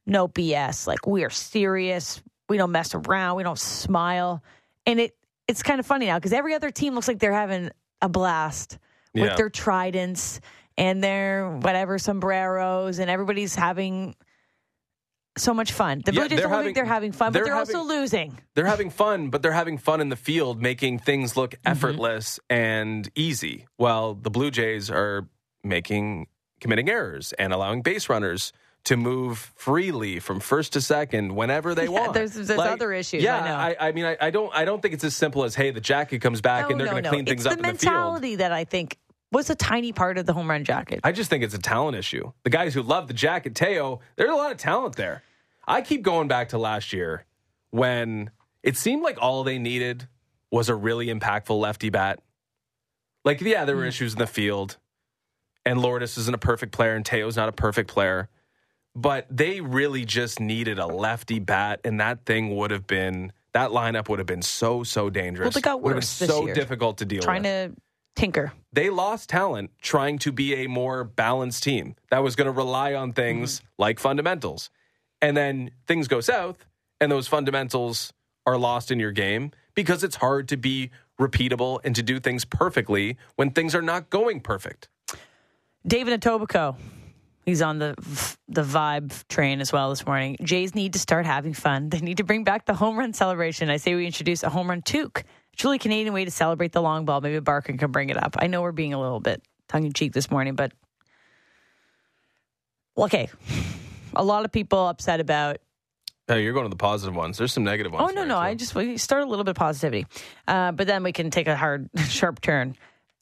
no 0.06 0.28
BS. 0.28 0.86
Like 0.86 1.06
we 1.06 1.24
are 1.24 1.30
serious. 1.30 2.22
We 2.48 2.56
don't 2.56 2.72
mess 2.72 2.94
around. 2.94 3.36
We 3.36 3.42
don't 3.42 3.58
smile. 3.58 4.42
And 4.86 5.00
it 5.00 5.16
it's 5.48 5.62
kind 5.62 5.80
of 5.80 5.86
funny 5.86 6.06
now 6.06 6.18
because 6.18 6.32
every 6.32 6.54
other 6.54 6.70
team 6.70 6.94
looks 6.94 7.08
like 7.08 7.18
they're 7.18 7.32
having 7.32 7.70
a 8.00 8.08
blast 8.08 8.78
with 9.14 9.24
Yeah. 9.24 9.36
their 9.36 9.50
tridents 9.50 10.40
and 10.76 11.02
their 11.02 11.48
whatever 11.50 11.98
sombreros, 11.98 12.98
and 12.98 13.10
everybody's 13.10 13.54
having 13.54 14.14
so 15.36 15.52
much 15.52 15.72
fun. 15.72 16.00
The 16.04 16.12
Yeah, 16.12 16.20
Blue 16.20 16.28
Jays 16.28 16.38
they're 16.38 16.42
don't 16.44 16.50
look 16.52 16.58
having- 16.60 16.74
they're 16.74 16.84
having 16.84 17.12
fun, 17.12 17.32
but 17.32 17.38
they're 17.38 17.44
they're 17.46 17.54
also 17.56 17.82
losing. 17.82 18.38
they're 18.54 18.66
having 18.66 18.90
fun, 18.90 19.30
but 19.30 19.42
they're 19.42 19.52
having 19.52 19.78
fun 19.78 20.00
in 20.00 20.08
the 20.08 20.16
field, 20.16 20.62
making 20.62 21.00
things 21.00 21.36
look 21.36 21.52
Mm-hmm. 21.52 21.68
effortless 21.72 22.38
and 22.48 23.08
easy. 23.16 23.66
While 23.76 24.14
the 24.14 24.30
Blue 24.30 24.50
Jays 24.50 24.90
are 24.90 25.28
making 25.64 26.28
committing 26.60 26.88
errors 26.88 27.32
and 27.32 27.52
allowing 27.52 27.82
base 27.82 28.08
runners 28.08 28.52
to 28.84 28.96
move 28.96 29.52
freely 29.56 30.20
from 30.20 30.38
first 30.40 30.74
to 30.74 30.80
second 30.80 31.34
whenever 31.34 31.74
they 31.74 31.84
Yeah, 31.88 31.88
want. 31.90 32.14
there's- 32.14 32.34
there's 32.34 32.50
other 32.50 32.92
issues, 32.92 33.22
Yeah, 33.22 33.56
I. 33.58 33.70
I, 33.70 33.88
I 33.88 33.92
mean, 33.92 34.04
I, 34.04 34.16
I 34.20 34.30
don't, 34.30 34.54
I 34.54 34.64
don't 34.64 34.80
think 34.82 34.94
it's 34.94 35.04
as 35.04 35.16
simple 35.16 35.42
as 35.44 35.54
hey, 35.56 35.70
the 35.72 35.80
jacket 35.80 36.20
comes 36.20 36.40
back 36.42 36.70
and 36.70 36.78
they're 36.78 36.86
going 36.90 37.02
to 37.02 37.08
clean 37.08 37.24
things 37.24 37.44
it's 37.46 37.52
up 37.54 37.60
the 37.60 37.66
in 37.68 37.74
the 37.74 37.78
field. 37.80 37.92
mentality 37.94 38.36
that 38.36 38.52
I 38.52 38.64
think 38.64 38.98
was 39.34 39.50
a 39.50 39.54
tiny 39.54 39.92
part 39.92 40.16
of 40.16 40.26
the 40.26 40.32
home 40.32 40.48
run 40.48 40.64
jacket. 40.64 41.00
I 41.04 41.12
just 41.12 41.28
think 41.28 41.44
it's 41.44 41.54
a 41.54 41.58
talent 41.58 41.96
issue. 41.96 42.32
The 42.44 42.50
guys 42.50 42.72
who 42.72 42.82
love 42.82 43.08
the 43.08 43.14
jacket, 43.14 43.54
Teo, 43.54 44.00
there's 44.16 44.30
a 44.30 44.34
lot 44.34 44.52
of 44.52 44.58
talent 44.58 44.96
there. 44.96 45.22
I 45.66 45.82
keep 45.82 46.02
going 46.02 46.28
back 46.28 46.50
to 46.50 46.58
last 46.58 46.92
year 46.92 47.24
when 47.70 48.30
it 48.62 48.76
seemed 48.76 49.02
like 49.02 49.18
all 49.20 49.44
they 49.44 49.58
needed 49.58 50.08
was 50.50 50.68
a 50.68 50.74
really 50.74 51.08
impactful 51.08 51.58
lefty 51.58 51.90
bat. 51.90 52.20
Like, 53.24 53.40
yeah, 53.40 53.64
there 53.64 53.76
were 53.76 53.84
mm. 53.84 53.88
issues 53.88 54.12
in 54.12 54.18
the 54.18 54.26
field, 54.26 54.76
and 55.66 55.80
Lourdes 55.80 56.16
isn't 56.16 56.34
a 56.34 56.38
perfect 56.38 56.72
player, 56.72 56.94
and 56.94 57.04
Teo's 57.04 57.36
not 57.36 57.48
a 57.48 57.52
perfect 57.52 57.90
player, 57.90 58.28
but 58.94 59.26
they 59.30 59.60
really 59.60 60.04
just 60.04 60.38
needed 60.38 60.78
a 60.78 60.86
lefty 60.86 61.40
bat, 61.40 61.80
and 61.84 61.98
that 62.00 62.24
thing 62.26 62.54
would 62.56 62.70
have 62.70 62.86
been 62.86 63.32
that 63.54 63.70
lineup 63.70 64.08
would 64.08 64.18
have 64.18 64.26
been 64.26 64.42
so 64.42 64.82
so 64.82 65.08
dangerous. 65.08 65.46
Well, 65.46 65.52
they 65.52 65.60
got 65.60 65.80
Would 65.80 65.90
have 65.90 65.96
worse 65.98 66.18
been 66.18 66.28
so 66.28 66.44
year. 66.44 66.54
difficult 66.54 66.98
to 66.98 67.04
deal 67.04 67.22
trying 67.22 67.44
with 67.44 67.74
to 67.74 67.80
tinker. 68.14 68.52
they 68.72 68.90
lost 68.90 69.28
talent 69.28 69.70
trying 69.80 70.18
to 70.18 70.32
be 70.32 70.54
a 70.54 70.66
more 70.66 71.04
balanced 71.04 71.62
team 71.62 71.94
that 72.10 72.22
was 72.22 72.36
going 72.36 72.46
to 72.46 72.52
rely 72.52 72.94
on 72.94 73.12
things 73.12 73.58
mm-hmm. 73.58 73.66
like 73.78 73.98
fundamentals. 73.98 74.70
And 75.20 75.36
then 75.36 75.70
things 75.86 76.06
go 76.06 76.20
south, 76.20 76.66
and 77.00 77.10
those 77.10 77.26
fundamentals 77.26 78.12
are 78.46 78.58
lost 78.58 78.90
in 78.90 79.00
your 79.00 79.12
game 79.12 79.52
because 79.74 80.04
it's 80.04 80.16
hard 80.16 80.48
to 80.48 80.56
be 80.56 80.90
repeatable 81.18 81.80
and 81.84 81.94
to 81.96 82.02
do 82.02 82.20
things 82.20 82.44
perfectly 82.44 83.16
when 83.36 83.50
things 83.50 83.74
are 83.74 83.82
not 83.82 84.10
going 84.10 84.40
perfect. 84.40 84.88
David 85.86 86.20
Etobicoke, 86.20 86.76
he's 87.44 87.62
on 87.62 87.78
the 87.78 87.94
the 88.48 88.62
vibe 88.62 89.26
train 89.28 89.60
as 89.60 89.72
well 89.72 89.90
this 89.90 90.06
morning. 90.06 90.36
Jays 90.42 90.74
need 90.74 90.92
to 90.94 90.98
start 90.98 91.26
having 91.26 91.54
fun. 91.54 91.88
They 91.88 92.00
need 92.00 92.18
to 92.18 92.24
bring 92.24 92.44
back 92.44 92.66
the 92.66 92.74
home 92.74 92.98
run 92.98 93.12
celebration. 93.12 93.70
I 93.70 93.76
say 93.76 93.94
we 93.94 94.06
introduce 94.06 94.42
a 94.42 94.50
home 94.50 94.68
run 94.68 94.82
toque. 94.82 95.24
Truly 95.56 95.78
Canadian 95.78 96.12
way 96.12 96.24
to 96.24 96.30
celebrate 96.30 96.72
the 96.72 96.82
long 96.82 97.04
ball. 97.04 97.20
Maybe 97.20 97.38
Barkin 97.40 97.78
can 97.78 97.90
bring 97.90 98.10
it 98.10 98.22
up. 98.22 98.36
I 98.38 98.46
know 98.46 98.62
we're 98.62 98.72
being 98.72 98.94
a 98.94 99.00
little 99.00 99.20
bit 99.20 99.42
tongue 99.68 99.84
in 99.84 99.92
cheek 99.92 100.12
this 100.12 100.30
morning, 100.30 100.54
but 100.54 100.72
okay. 102.96 103.28
A 104.14 104.24
lot 104.24 104.44
of 104.44 104.52
people 104.52 104.86
upset 104.88 105.20
about 105.20 105.58
Oh, 106.26 106.36
you're 106.36 106.54
going 106.54 106.64
to 106.64 106.70
the 106.70 106.76
positive 106.76 107.14
ones. 107.14 107.36
There's 107.36 107.52
some 107.52 107.64
negative 107.64 107.92
ones. 107.92 108.10
Oh 108.10 108.14
no, 108.14 108.24
no! 108.24 108.34
too. 108.34 108.40
I 108.40 108.54
just 108.54 108.74
we 108.74 108.96
start 108.96 109.24
a 109.24 109.26
little 109.26 109.44
bit 109.44 109.50
of 109.50 109.56
positivity, 109.56 110.06
uh, 110.48 110.72
but 110.72 110.86
then 110.86 111.02
we 111.02 111.12
can 111.12 111.30
take 111.30 111.48
a 111.48 111.56
hard, 111.56 111.90
sharp 112.08 112.40
turn. 112.40 112.76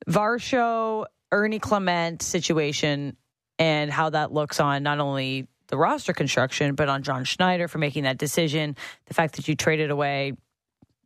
Varsho, 0.08 1.06
Ernie 1.32 1.58
Clement 1.58 2.22
situation, 2.22 3.16
and 3.58 3.90
how 3.90 4.10
that 4.10 4.32
looks 4.32 4.60
on 4.60 4.84
not 4.84 5.00
only 5.00 5.48
the 5.66 5.76
roster 5.76 6.12
construction, 6.12 6.76
but 6.76 6.88
on 6.88 7.02
John 7.02 7.24
Schneider 7.24 7.66
for 7.66 7.78
making 7.78 8.04
that 8.04 8.18
decision. 8.18 8.76
The 9.06 9.14
fact 9.14 9.34
that 9.34 9.48
you 9.48 9.56
traded 9.56 9.90
away 9.90 10.34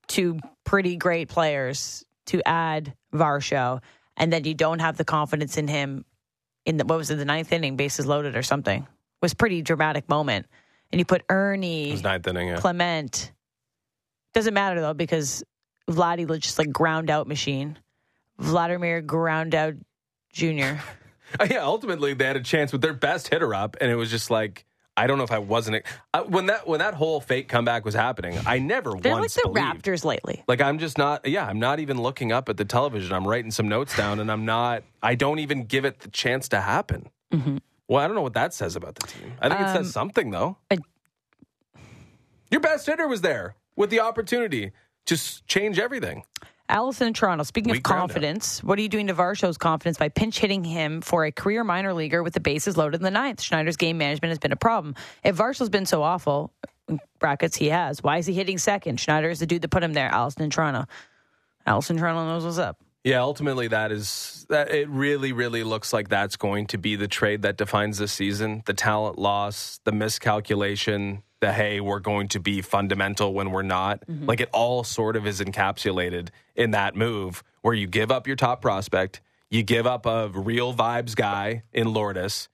two 0.07 0.39
pretty 0.67 0.97
great 0.97 1.29
players 1.31 2.05
to 2.27 2.47
add 2.47 2.93
Varsho, 3.15 3.81
and 4.19 4.31
then 4.31 4.45
you 4.45 4.53
don't 4.53 4.81
have 4.81 4.99
the 4.99 5.05
confidence 5.05 5.57
in 5.57 5.69
him 5.69 6.05
in 6.67 6.77
the 6.77 6.85
what 6.85 6.99
was 6.99 7.11
it, 7.11 7.17
the 7.17 7.25
ninth 7.25 7.53
inning, 7.53 7.77
bases 7.77 8.05
loaded 8.05 8.37
or 8.37 8.43
something, 8.43 8.83
It 8.83 9.23
was 9.23 9.33
pretty 9.33 9.63
dramatic 9.63 10.09
moment. 10.09 10.47
And 10.93 10.99
you 10.99 11.05
put 11.05 11.23
Ernie 11.31 11.89
It 11.91 11.93
was 11.93 12.03
ninth 12.03 12.27
inning. 12.27 12.49
Yeah. 12.49 12.57
Clement. 12.57 13.33
Doesn't 14.35 14.53
matter 14.53 14.81
though 14.81 14.93
because 14.95 15.43
Vladdy 15.89 16.27
was 16.27 16.41
just 16.41 16.59
like 16.59 16.71
ground 16.71 17.09
out 17.09 17.27
machine. 17.27 17.79
Vladimir 18.39 19.01
ground 19.01 19.55
out 19.55 19.75
Junior. 20.33 20.83
Oh, 21.41 21.45
yeah, 21.45 21.65
ultimately 21.65 22.15
they 22.15 22.25
had 22.25 22.37
a 22.37 22.41
chance 22.41 22.71
with 22.71 22.83
their 22.83 22.95
best 22.95 23.27
hitter 23.27 23.53
up, 23.53 23.77
and 23.81 23.91
it 23.91 23.97
was 23.97 24.13
just 24.13 24.31
like 24.31 24.65
I 24.97 25.07
don't 25.07 25.19
know 25.19 25.25
if 25.25 25.33
I 25.33 25.39
wasn't 25.39 25.85
I, 26.15 26.23
when 26.23 26.47
that 26.47 26.67
when 26.67 26.79
that 26.81 26.95
whole 26.95 27.21
fake 27.21 27.49
comeback 27.49 27.85
was 27.85 27.95
happening. 27.95 28.39
I 28.47 28.59
never 28.59 28.93
They're 28.95 29.15
like 29.15 29.31
the 29.33 29.43
believed. 29.45 29.85
Raptors 29.85 30.05
lately. 30.05 30.43
Like 30.49 30.61
I'm 30.61 30.79
just 30.79 30.97
not. 30.97 31.27
Yeah, 31.29 31.47
I'm 31.47 31.59
not 31.59 31.81
even 31.81 32.01
looking 32.01 32.33
up 32.33 32.49
at 32.49 32.57
the 32.57 32.65
television. 32.65 33.13
I'm 33.13 33.27
writing 33.27 33.51
some 33.51 33.69
notes 33.69 33.97
down, 33.97 34.21
and 34.21 34.31
I'm 34.33 34.45
not. 34.47 34.85
I 35.03 35.15
don't 35.15 35.39
even 35.39 35.65
give 35.65 35.85
it 35.85 36.01
the 36.01 36.09
chance 36.09 36.49
to 36.51 36.61
happen. 36.61 37.11
Mm-hmm. 37.33 37.59
Well, 37.89 38.03
I 38.03 38.07
don't 38.07 38.17
know 38.17 38.23
what 38.23 38.35
that 38.35 38.55
says 38.55 38.75
about 38.75 38.95
the 38.97 39.07
team. 39.07 39.33
I 39.41 39.49
think 39.49 39.61
it 39.61 39.67
Um, 39.69 39.77
says 39.77 39.93
something 39.93 40.31
though. 40.31 40.57
I- 40.71 40.79
Your 42.51 42.61
best 42.61 42.87
hitter 42.87 43.07
was 43.09 43.21
there 43.21 43.57
with 43.77 43.91
the 43.91 44.01
opportunity 44.01 44.73
to 45.07 45.15
s- 45.15 45.43
change 45.47 45.79
everything. 45.79 46.25
Allison 46.69 47.09
in 47.09 47.13
Toronto. 47.13 47.45
Speaking 47.45 47.77
of 47.77 47.83
confidence, 47.83 48.63
what 48.63 48.79
are 48.79 48.83
you 48.83 48.89
doing 48.89 49.07
to 49.07 49.15
Varsho's 49.15 49.59
confidence 49.59 49.99
by 49.99 50.09
pinch 50.09 50.39
hitting 50.39 50.65
him 50.65 51.01
for 51.01 51.25
a 51.25 51.33
career 51.33 51.65
minor 51.65 51.95
leaguer 51.95 52.23
with 52.23 52.35
the 52.35 52.41
bases 52.41 52.77
loaded 52.77 52.97
in 52.97 53.03
the 53.03 53.11
ninth? 53.11 53.41
Schneider's 53.41 53.77
game 53.77 53.99
management 53.99 54.31
has 54.31 54.39
been 54.39 54.53
a 54.53 54.57
problem. 54.57 54.95
If 55.25 55.37
Varsho's 55.37 55.69
been 55.69 55.87
so 55.87 56.03
awful, 56.03 56.53
in 56.89 57.01
brackets 57.19 57.57
he 57.57 57.69
has. 57.69 58.03
Why 58.03 58.19
is 58.19 58.27
he 58.27 58.33
hitting 58.33 58.59
second? 58.59 59.01
Schneider 59.01 59.31
is 59.31 59.41
the 59.41 59.47
dude 59.47 59.63
that 59.63 59.71
put 59.71 59.83
him 59.83 59.93
there. 59.93 60.09
Allison 60.09 60.43
in 60.43 60.51
Toronto. 60.51 60.87
Allison 61.67 61.97
in 61.97 62.01
Toronto 62.01 62.27
knows 62.27 62.45
what's 62.45 62.59
up. 62.59 62.79
Yeah, 63.05 63.21
ultimately 63.21 63.69
that 63.69 63.93
is 63.93 64.47
that 64.49 64.73
it 64.73 64.89
really 64.89 65.33
really 65.33 65.63
looks 65.63 65.93
like 65.93 66.09
that's 66.09 66.35
going 66.35 66.67
to 66.69 66.79
be 66.79 66.97
the 66.97 67.07
trade 67.07 67.43
that 67.43 67.57
defines 67.57 67.99
this 67.99 68.13
season. 68.13 68.65
The 68.67 68.75
talent 68.75 69.17
loss, 69.17 69.79
the 69.85 69.93
miscalculation, 69.93 71.23
the 71.41 71.53
hey, 71.53 71.81
we're 71.81 72.01
going 72.01 72.29
to 72.29 72.41
be 72.41 72.63
fundamental 72.63 73.35
when 73.35 73.51
we're 73.51 73.63
not. 73.63 74.01
Mm-hmm. 74.07 74.27
Like 74.27 74.41
it 74.41 74.49
all 74.53 74.85
sort 74.85 75.17
of 75.17 75.27
is 75.27 75.41
encapsulated 75.41 76.29
in 76.55 76.71
that 76.71 76.97
move 76.97 77.43
where 77.63 77.75
you 77.75 77.87
give 77.87 78.11
up 78.11 78.27
your 78.27 78.37
top 78.37 78.63
prospect, 78.63 79.21
you 79.51 79.63
give 79.63 79.87
up 79.87 80.07
a 80.07 80.29
real 80.29 80.75
vibes 80.75 81.15
guy 81.15 81.63
in 81.73 81.93
Lourdes, 81.93 82.49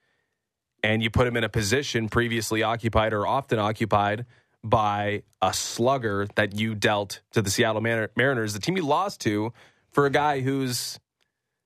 and 0.83 1.01
you 1.01 1.09
put 1.09 1.27
him 1.27 1.37
in 1.37 1.43
a 1.43 1.49
position 1.49 2.09
previously 2.09 2.61
occupied 2.61 3.13
or 3.13 3.25
often 3.25 3.57
occupied 3.57 4.25
by 4.63 5.23
a 5.41 5.53
slugger 5.53 6.27
that 6.35 6.57
you 6.57 6.75
dealt 6.75 7.21
to 7.31 7.41
the 7.41 7.49
Seattle 7.49 7.81
Mar- 7.81 8.11
Mariners, 8.15 8.53
the 8.53 8.59
team 8.59 8.77
you 8.77 8.85
lost 8.85 9.21
to, 9.21 9.53
for 9.91 10.05
a 10.05 10.09
guy 10.09 10.41
who's, 10.41 10.99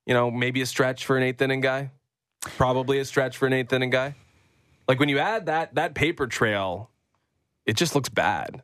you 0.05 0.13
know, 0.13 0.31
maybe 0.31 0.61
a 0.61 0.65
stretch 0.65 1.05
for 1.05 1.17
an 1.17 1.23
eighth 1.23 1.41
inning 1.41 1.61
guy, 1.61 1.91
probably 2.41 2.99
a 2.99 3.05
stretch 3.05 3.37
for 3.37 3.47
an 3.47 3.53
eighth 3.53 3.71
inning 3.73 3.89
guy. 3.89 4.15
Like 4.87 4.99
when 4.99 5.09
you 5.09 5.19
add 5.19 5.47
that 5.47 5.75
that 5.75 5.93
paper 5.95 6.27
trail, 6.27 6.89
it 7.67 7.75
just 7.75 7.93
looks 7.93 8.09
bad. 8.09 8.63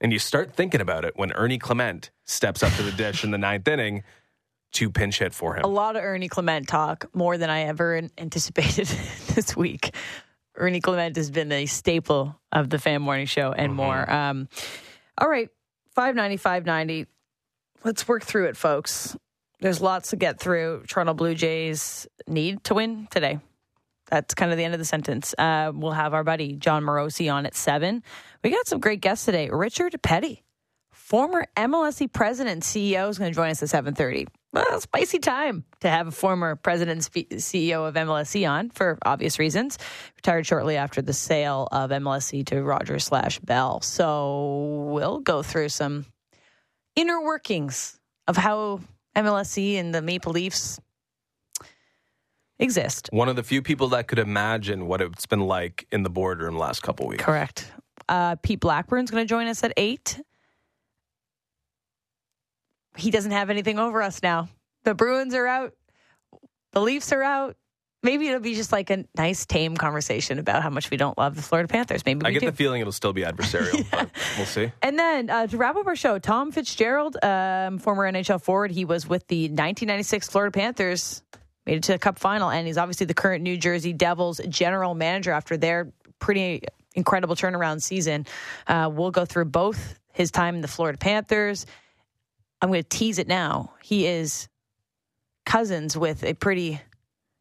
And 0.00 0.12
you 0.12 0.18
start 0.18 0.54
thinking 0.54 0.80
about 0.80 1.04
it 1.04 1.12
when 1.16 1.30
Ernie 1.32 1.58
Clement 1.58 2.10
steps 2.24 2.62
up 2.62 2.72
to 2.72 2.82
the 2.82 2.92
dish 2.92 3.22
in 3.22 3.30
the 3.30 3.38
ninth 3.38 3.68
inning 3.68 4.02
to 4.72 4.88
pinch 4.88 5.18
hit 5.18 5.34
for 5.34 5.56
him. 5.56 5.64
a 5.64 5.68
lot 5.68 5.96
of 5.96 6.02
Ernie 6.02 6.28
Clement 6.28 6.66
talk, 6.66 7.06
more 7.12 7.36
than 7.36 7.50
I 7.50 7.62
ever 7.62 8.00
anticipated 8.16 8.86
this 9.34 9.54
week. 9.56 9.94
Ernie 10.56 10.80
Clement 10.80 11.16
has 11.16 11.30
been 11.30 11.52
a 11.52 11.66
staple 11.66 12.40
of 12.50 12.70
the 12.70 12.78
Fan 12.78 13.02
Morning 13.02 13.26
Show 13.26 13.52
and 13.52 13.74
more. 13.74 14.10
Um, 14.10 14.48
all 15.18 15.28
right, 15.28 15.48
590, 15.94 16.36
590. 16.38 17.06
Let's 17.84 18.06
work 18.08 18.24
through 18.24 18.46
it, 18.46 18.56
folks. 18.56 19.16
There's 19.60 19.80
lots 19.80 20.10
to 20.10 20.16
get 20.16 20.40
through. 20.40 20.84
Toronto 20.88 21.14
Blue 21.14 21.34
Jays 21.34 22.06
need 22.26 22.64
to 22.64 22.74
win 22.74 23.08
today. 23.10 23.40
That's 24.10 24.34
kind 24.34 24.50
of 24.50 24.58
the 24.58 24.64
end 24.64 24.74
of 24.74 24.80
the 24.80 24.84
sentence. 24.84 25.34
Uh, 25.38 25.72
we'll 25.74 25.92
have 25.92 26.14
our 26.14 26.24
buddy 26.24 26.54
Jon 26.56 26.82
Morosi 26.82 27.32
on 27.32 27.46
at 27.46 27.54
seven. 27.54 28.02
We 28.42 28.50
got 28.50 28.66
some 28.66 28.80
great 28.80 29.00
guests 29.00 29.24
today. 29.24 29.50
Richard 29.50 30.00
Peddie, 30.02 30.42
former 30.90 31.46
MLSE 31.56 32.12
president 32.12 32.54
and 32.54 32.62
CEO, 32.62 33.08
is 33.08 33.18
going 33.18 33.30
to 33.30 33.34
join 33.34 33.50
us 33.50 33.62
at 33.62 33.68
seven 33.68 33.94
thirty. 33.94 34.26
Well, 34.52 34.80
spicy 34.80 35.20
time 35.20 35.64
to 35.80 35.88
have 35.88 36.08
a 36.08 36.10
former 36.10 36.56
president 36.56 37.02
CEO 37.02 37.86
of 37.86 37.94
MLSE 37.94 38.50
on 38.50 38.70
for 38.70 38.98
obvious 39.04 39.38
reasons. 39.38 39.78
Retired 40.16 40.44
shortly 40.44 40.76
after 40.76 41.02
the 41.02 41.12
sale 41.12 41.68
of 41.70 41.90
MLSE 41.90 42.46
to 42.46 42.60
Rogers 42.60 43.04
slash 43.04 43.38
Bell. 43.38 43.80
So 43.80 44.88
we'll 44.90 45.20
go 45.20 45.44
through 45.44 45.68
some 45.68 46.04
inner 46.96 47.22
workings 47.22 47.96
of 48.26 48.36
how 48.36 48.80
MLSE 49.14 49.76
and 49.76 49.94
the 49.94 50.02
Maple 50.02 50.32
Leafs 50.32 50.80
exist. 52.60 53.08
One 53.12 53.28
of 53.28 53.36
the 53.36 53.42
few 53.42 53.62
people 53.62 53.88
that 53.88 54.06
could 54.06 54.18
imagine 54.18 54.86
what 54.86 55.00
it's 55.00 55.26
been 55.26 55.40
like 55.40 55.86
in 55.90 56.02
the 56.02 56.10
boardroom 56.10 56.56
last 56.56 56.82
couple 56.82 57.06
weeks. 57.08 57.24
Correct. 57.24 57.70
Uh, 58.08 58.36
Pete 58.36 58.60
Blackburn's 58.60 59.10
going 59.10 59.24
to 59.24 59.28
join 59.28 59.46
us 59.46 59.64
at 59.64 59.72
eight. 59.76 60.20
He 62.96 63.10
doesn't 63.10 63.30
have 63.32 63.50
anything 63.50 63.78
over 63.78 64.02
us 64.02 64.22
now. 64.22 64.48
The 64.84 64.94
Bruins 64.94 65.34
are 65.34 65.46
out. 65.46 65.74
The 66.72 66.80
Leafs 66.80 67.12
are 67.12 67.22
out. 67.22 67.56
Maybe 68.02 68.28
it'll 68.28 68.40
be 68.40 68.54
just 68.54 68.72
like 68.72 68.88
a 68.88 69.04
nice, 69.16 69.44
tame 69.44 69.76
conversation 69.76 70.38
about 70.38 70.62
how 70.62 70.70
much 70.70 70.90
we 70.90 70.96
don't 70.96 71.18
love 71.18 71.36
the 71.36 71.42
Florida 71.42 71.68
Panthers. 71.68 72.04
Maybe 72.06 72.24
I 72.24 72.30
get 72.30 72.40
do. 72.40 72.46
the 72.46 72.56
feeling 72.56 72.80
it'll 72.80 72.92
still 72.92 73.12
be 73.12 73.22
adversarial, 73.22 73.86
but 73.90 74.08
we'll 74.38 74.46
see. 74.46 74.72
And 74.82 74.98
then 74.98 75.28
uh, 75.28 75.46
to 75.48 75.56
wrap 75.58 75.76
up 75.76 75.86
our 75.86 75.96
show, 75.96 76.18
Tom 76.18 76.50
Fitzgerald, 76.50 77.22
um, 77.22 77.78
former 77.78 78.10
NHL 78.10 78.40
forward, 78.40 78.70
he 78.70 78.86
was 78.86 79.06
with 79.06 79.26
the 79.28 79.42
1996 79.44 80.30
Florida 80.30 80.50
Panthers, 80.50 81.22
made 81.70 81.76
it 81.76 81.82
to 81.84 81.92
the 81.92 81.98
Cup 81.98 82.18
final, 82.18 82.50
and 82.50 82.66
he's 82.66 82.76
obviously 82.76 83.06
the 83.06 83.14
current 83.14 83.44
New 83.44 83.56
Jersey 83.56 83.92
Devils 83.92 84.40
general 84.48 84.94
manager 84.94 85.30
after 85.30 85.56
their 85.56 85.92
pretty 86.18 86.62
incredible 86.94 87.36
turnaround 87.36 87.80
season. 87.80 88.26
Uh, 88.66 88.90
we'll 88.92 89.12
go 89.12 89.24
through 89.24 89.44
both 89.44 89.94
his 90.12 90.30
time 90.32 90.56
in 90.56 90.60
the 90.62 90.68
Florida 90.68 90.98
Panthers. 90.98 91.66
I'm 92.60 92.70
going 92.70 92.82
to 92.82 92.88
tease 92.88 93.18
it 93.18 93.28
now. 93.28 93.72
He 93.82 94.06
is 94.06 94.48
cousins 95.46 95.96
with 95.96 96.24
a 96.24 96.34
pretty 96.34 96.80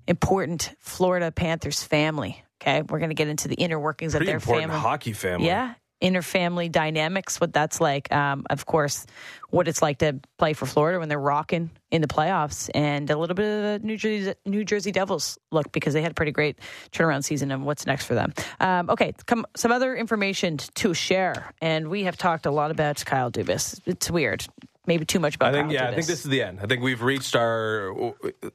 important 0.07 0.73
Florida 0.79 1.31
Panthers 1.31 1.81
family. 1.83 2.43
Okay, 2.61 2.83
we're 2.83 2.99
going 2.99 3.09
to 3.09 3.15
get 3.15 3.29
into 3.29 3.47
the 3.47 3.55
inner 3.55 3.79
workings 3.79 4.13
Pretty 4.13 4.31
of 4.31 4.45
their 4.45 4.55
family. 4.55 4.77
hockey 4.77 5.13
family. 5.13 5.47
Yeah, 5.47 5.73
inner 6.01 6.21
family 6.21 6.69
dynamics, 6.69 7.39
what 7.41 7.53
that's 7.53 7.81
like. 7.81 8.11
Um, 8.11 8.45
of 8.49 8.65
course, 8.65 9.05
what 9.49 9.67
it's 9.67 9.81
like 9.81 9.99
to 9.99 10.19
play 10.37 10.53
for 10.53 10.65
Florida 10.65 10.99
when 10.99 11.09
they're 11.09 11.19
rocking 11.19 11.71
in 11.91 12.01
the 12.01 12.07
playoffs, 12.07 12.69
and 12.73 13.09
a 13.09 13.17
little 13.17 13.35
bit 13.35 13.45
of 13.45 13.81
the 13.81 13.87
New 13.87 13.97
Jersey 13.97 14.33
New 14.45 14.63
Jersey 14.63 14.91
Devils 14.91 15.37
look 15.51 15.71
because 15.71 15.93
they 15.93 16.01
had 16.01 16.11
a 16.11 16.15
pretty 16.15 16.31
great 16.31 16.59
turnaround 16.91 17.23
season. 17.23 17.51
And 17.51 17.65
what's 17.65 17.85
next 17.85 18.05
for 18.05 18.15
them? 18.15 18.33
Um, 18.59 18.89
okay, 18.89 19.13
come, 19.25 19.45
some 19.55 19.71
other 19.71 19.95
information 19.95 20.57
to 20.57 20.93
share, 20.93 21.53
and 21.61 21.89
we 21.89 22.03
have 22.03 22.17
talked 22.17 22.45
a 22.45 22.51
lot 22.51 22.71
about 22.71 23.03
Kyle 23.05 23.31
Dubas. 23.31 23.79
It's 23.85 24.09
weird. 24.09 24.45
Maybe 24.85 25.05
too 25.05 25.19
much 25.19 25.35
about. 25.35 25.49
I 25.49 25.57
think 25.57 25.67
Kyle 25.67 25.73
yeah, 25.73 25.89
I 25.89 25.93
think 25.93 26.07
this 26.07 26.25
is 26.25 26.31
the 26.31 26.41
end. 26.41 26.59
I 26.61 26.65
think 26.65 26.81
we've 26.81 27.01
reached 27.01 27.35
our. 27.35 27.93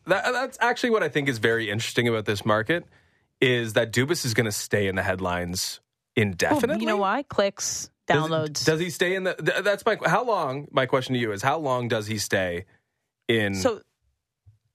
That, 0.07 0.33
that's 0.33 0.59
actually 0.61 0.91
what 0.91 1.03
I 1.03 1.09
think 1.09 1.29
is 1.29 1.39
very 1.39 1.71
interesting 1.71 2.09
about 2.09 2.25
this 2.25 2.45
market 2.45 2.85
is 3.41 3.75
that 3.75 3.93
Dubas 3.93 4.25
is 4.25 4.33
going 4.33 4.47
to 4.47 4.53
stay 4.53 4.87
in 4.87 4.95
the 4.95 5.03
headlines 5.03 5.81
Well, 6.17 6.23
indefinitely. 6.27 6.81
you 6.83 6.87
know 6.87 6.97
why? 6.97 7.23
Clicks, 7.25 7.91
Does- 8.07 8.17
downloads. 8.23 8.65
Does, 8.65 8.81
he 8.81 8.91
stay 8.91 9.15
in 9.15 9.25
the? 9.25 9.63
That's 9.65 9.85
my. 9.85 9.99
How 10.05 10.25
long? 10.25 10.69
My 10.71 10.87
question 10.87 11.15
to 11.15 11.19
you 11.21 11.33
is: 11.33 11.43
How 11.43 11.59
long 11.59 11.89
does 11.89 12.07
he 12.07 12.19
stay 12.19 12.67
in 13.29 13.55
so 13.55 13.81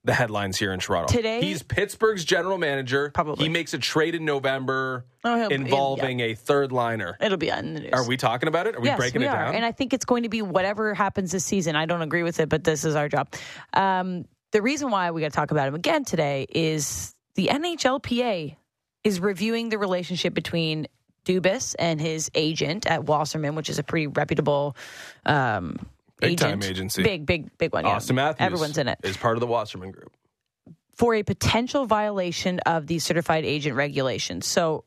the 0.04 0.12
headlines 0.14 0.58
here 0.58 0.72
in 0.72 0.80
Toronto? 0.80 1.12
Today- 1.14 1.40
he's 1.42 1.62
Pittsburgh's 1.62 2.24
general 2.24 2.58
manager. 2.58 3.10
Probably. 3.14 3.44
he 3.44 3.48
makes 3.48 3.72
a 3.74 3.78
trade 3.78 4.14
in 4.14 4.24
November 4.24 5.06
Oh, 5.24 5.48
involving 5.48 6.20
a 6.20 6.34
third 6.34 6.72
liner. 6.72 7.16
it'll 7.20 7.36
be 7.38 7.50
on 7.52 7.74
the 7.74 7.80
news. 7.80 7.90
Are 7.92 8.06
we 8.08 8.16
talking 8.16 8.48
about 8.48 8.66
it? 8.66 8.76
Are 8.76 8.80
we 8.80 8.88
yes, 8.88 8.98
breaking 8.98 9.20
we 9.20 9.26
it 9.26 9.30
are. 9.30 9.46
down? 9.46 9.54
And 9.54 9.64
I 9.64 9.72
think 9.72 9.92
it's 9.92 10.04
going 10.06 10.22
to 10.22 10.28
be 10.30 10.40
whatever 10.42 10.94
happens 10.94 11.32
this 11.32 11.44
season. 11.44 11.76
I 11.76 11.84
don't 11.86 12.00
agree 12.02 12.22
with 12.22 12.40
it, 12.40 12.48
but 12.48 12.64
this 12.64 12.84
is 12.84 12.96
our 12.96 13.08
job. 13.08 13.28
Um, 13.74 14.24
the 14.52 14.62
reason 14.62 14.90
why 14.90 15.10
we 15.10 15.20
got 15.20 15.28
to 15.30 15.36
talk 15.36 15.50
about 15.50 15.68
him 15.68 15.74
again 15.74 16.04
today 16.04 16.46
is 16.48 17.14
the 17.34 17.48
NHLPA 17.48 18.56
is 19.04 19.20
reviewing 19.20 19.68
the 19.68 19.76
relationship 19.78 20.32
between 20.34 20.86
Dubas 21.24 21.74
and 21.78 22.00
his 22.00 22.30
agent 22.34 22.86
at 22.86 23.04
Wasserman, 23.04 23.54
which 23.54 23.68
is 23.70 23.78
a 23.78 23.82
pretty 23.82 24.06
reputable 24.06 24.76
um, 25.26 25.76
Big 26.20 26.32
agent. 26.32 26.62
time 26.62 26.62
agency. 26.70 27.02
Big, 27.02 27.26
big, 27.26 27.56
big 27.58 27.72
one. 27.72 27.84
yeah. 27.84 27.96
Auston 27.96 28.14
Matthews. 28.14 28.44
Everyone's 28.46 28.78
in 28.78 28.88
it. 28.88 28.98
Is 29.02 29.16
part 29.16 29.36
of 29.36 29.40
the 29.40 29.46
Wasserman 29.46 29.90
Group. 29.90 30.12
for 30.94 31.14
a 31.14 31.22
potential 31.22 31.86
violation 31.86 32.58
of 32.60 32.86
the 32.86 32.98
certified 32.98 33.44
agent 33.44 33.76
regulations. 33.76 34.46
So 34.46 34.84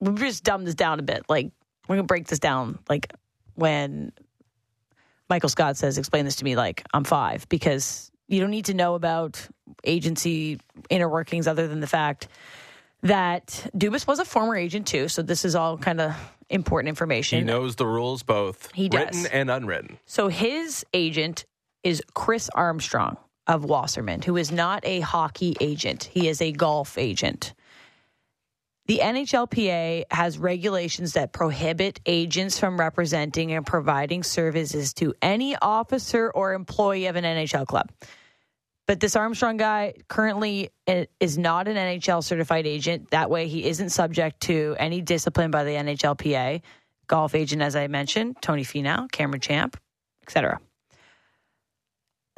we've 0.00 0.18
just 0.18 0.44
dumbed 0.44 0.66
this 0.66 0.74
down 0.74 0.98
a 0.98 1.02
bit. 1.02 1.22
Like 1.28 1.50
we're 1.88 1.96
gonna 1.96 2.06
break 2.06 2.26
this 2.26 2.38
down. 2.38 2.78
Like 2.88 3.12
when 3.54 4.12
Michael 5.30 5.48
Scott 5.48 5.76
says, 5.76 5.96
"Explain 5.98 6.24
this 6.26 6.36
to 6.36 6.44
me," 6.44 6.56
like 6.56 6.84
I'm 6.92 7.04
five, 7.04 7.48
because 7.48 8.10
you 8.28 8.40
don't 8.40 8.50
need 8.50 8.66
to 8.66 8.74
know 8.74 8.94
about 8.94 9.46
agency 9.84 10.60
inner 10.90 11.08
workings 11.08 11.46
other 11.46 11.68
than 11.68 11.80
the 11.80 11.86
fact 11.86 12.28
that 13.02 13.70
Dubas 13.76 14.06
was 14.06 14.18
a 14.18 14.24
former 14.24 14.56
agent 14.56 14.86
too. 14.86 15.08
So 15.08 15.22
this 15.22 15.44
is 15.44 15.54
all 15.54 15.78
kind 15.78 16.00
of 16.00 16.14
important 16.50 16.88
information. 16.88 17.40
He 17.40 17.44
knows 17.44 17.76
the 17.76 17.86
rules, 17.86 18.22
both 18.22 18.70
He 18.74 18.88
does. 18.88 19.00
written 19.06 19.26
and 19.32 19.50
unwritten. 19.50 19.98
So 20.06 20.28
his 20.28 20.84
agent 20.92 21.44
is 21.84 22.02
Chris 22.14 22.48
Armstrong 22.54 23.16
of 23.46 23.64
Wasserman, 23.64 24.22
who 24.22 24.36
is 24.36 24.50
not 24.50 24.84
a 24.84 25.00
hockey 25.00 25.56
agent. 25.60 26.04
He 26.04 26.28
is 26.28 26.42
a 26.42 26.52
golf 26.52 26.98
agent. 26.98 27.54
The 28.86 29.00
NHLPA 29.02 30.04
has 30.10 30.38
regulations 30.38 31.12
that 31.12 31.32
prohibit 31.32 32.00
agents 32.06 32.58
from 32.58 32.80
representing 32.80 33.52
and 33.52 33.66
providing 33.66 34.22
services 34.22 34.94
to 34.94 35.14
any 35.20 35.56
officer 35.56 36.30
or 36.30 36.54
employee 36.54 37.04
of 37.06 37.16
an 37.16 37.24
NHL 37.24 37.66
club. 37.66 37.90
But 38.88 39.00
this 39.00 39.14
Armstrong 39.16 39.58
guy 39.58 39.92
currently 40.08 40.70
is 41.20 41.36
not 41.36 41.68
an 41.68 41.76
NHL 41.76 42.24
certified 42.24 42.66
agent. 42.66 43.10
That 43.10 43.28
way, 43.28 43.46
he 43.46 43.66
isn't 43.66 43.90
subject 43.90 44.40
to 44.44 44.74
any 44.78 45.02
discipline 45.02 45.50
by 45.50 45.64
the 45.64 45.72
NHLPA. 45.72 46.62
Golf 47.06 47.34
agent, 47.34 47.60
as 47.60 47.76
I 47.76 47.86
mentioned, 47.88 48.36
Tony 48.40 48.64
Finau, 48.64 49.12
Cameron 49.12 49.42
Champ, 49.42 49.78
etc. 50.22 50.58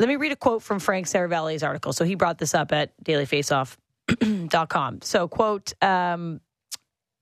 Let 0.01 0.09
me 0.09 0.17
read 0.17 0.33
a 0.33 0.37
quote 0.37 0.65
from 0.65 0.81
Frank 0.81 1.07
Seravalli's 1.07 1.63
article. 1.63 1.93
So 1.93 2.05
he 2.05 2.17
brought 2.17 2.39
this 2.39 2.53
up 2.53 2.73
at 2.73 2.93
dailyfaceoff.com. 3.05 5.03
So, 5.03 5.29
quote, 5.29 5.73
um, 5.83 6.41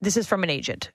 this 0.00 0.16
is 0.16 0.26
from 0.26 0.42
an 0.42 0.48
agent. 0.48 0.90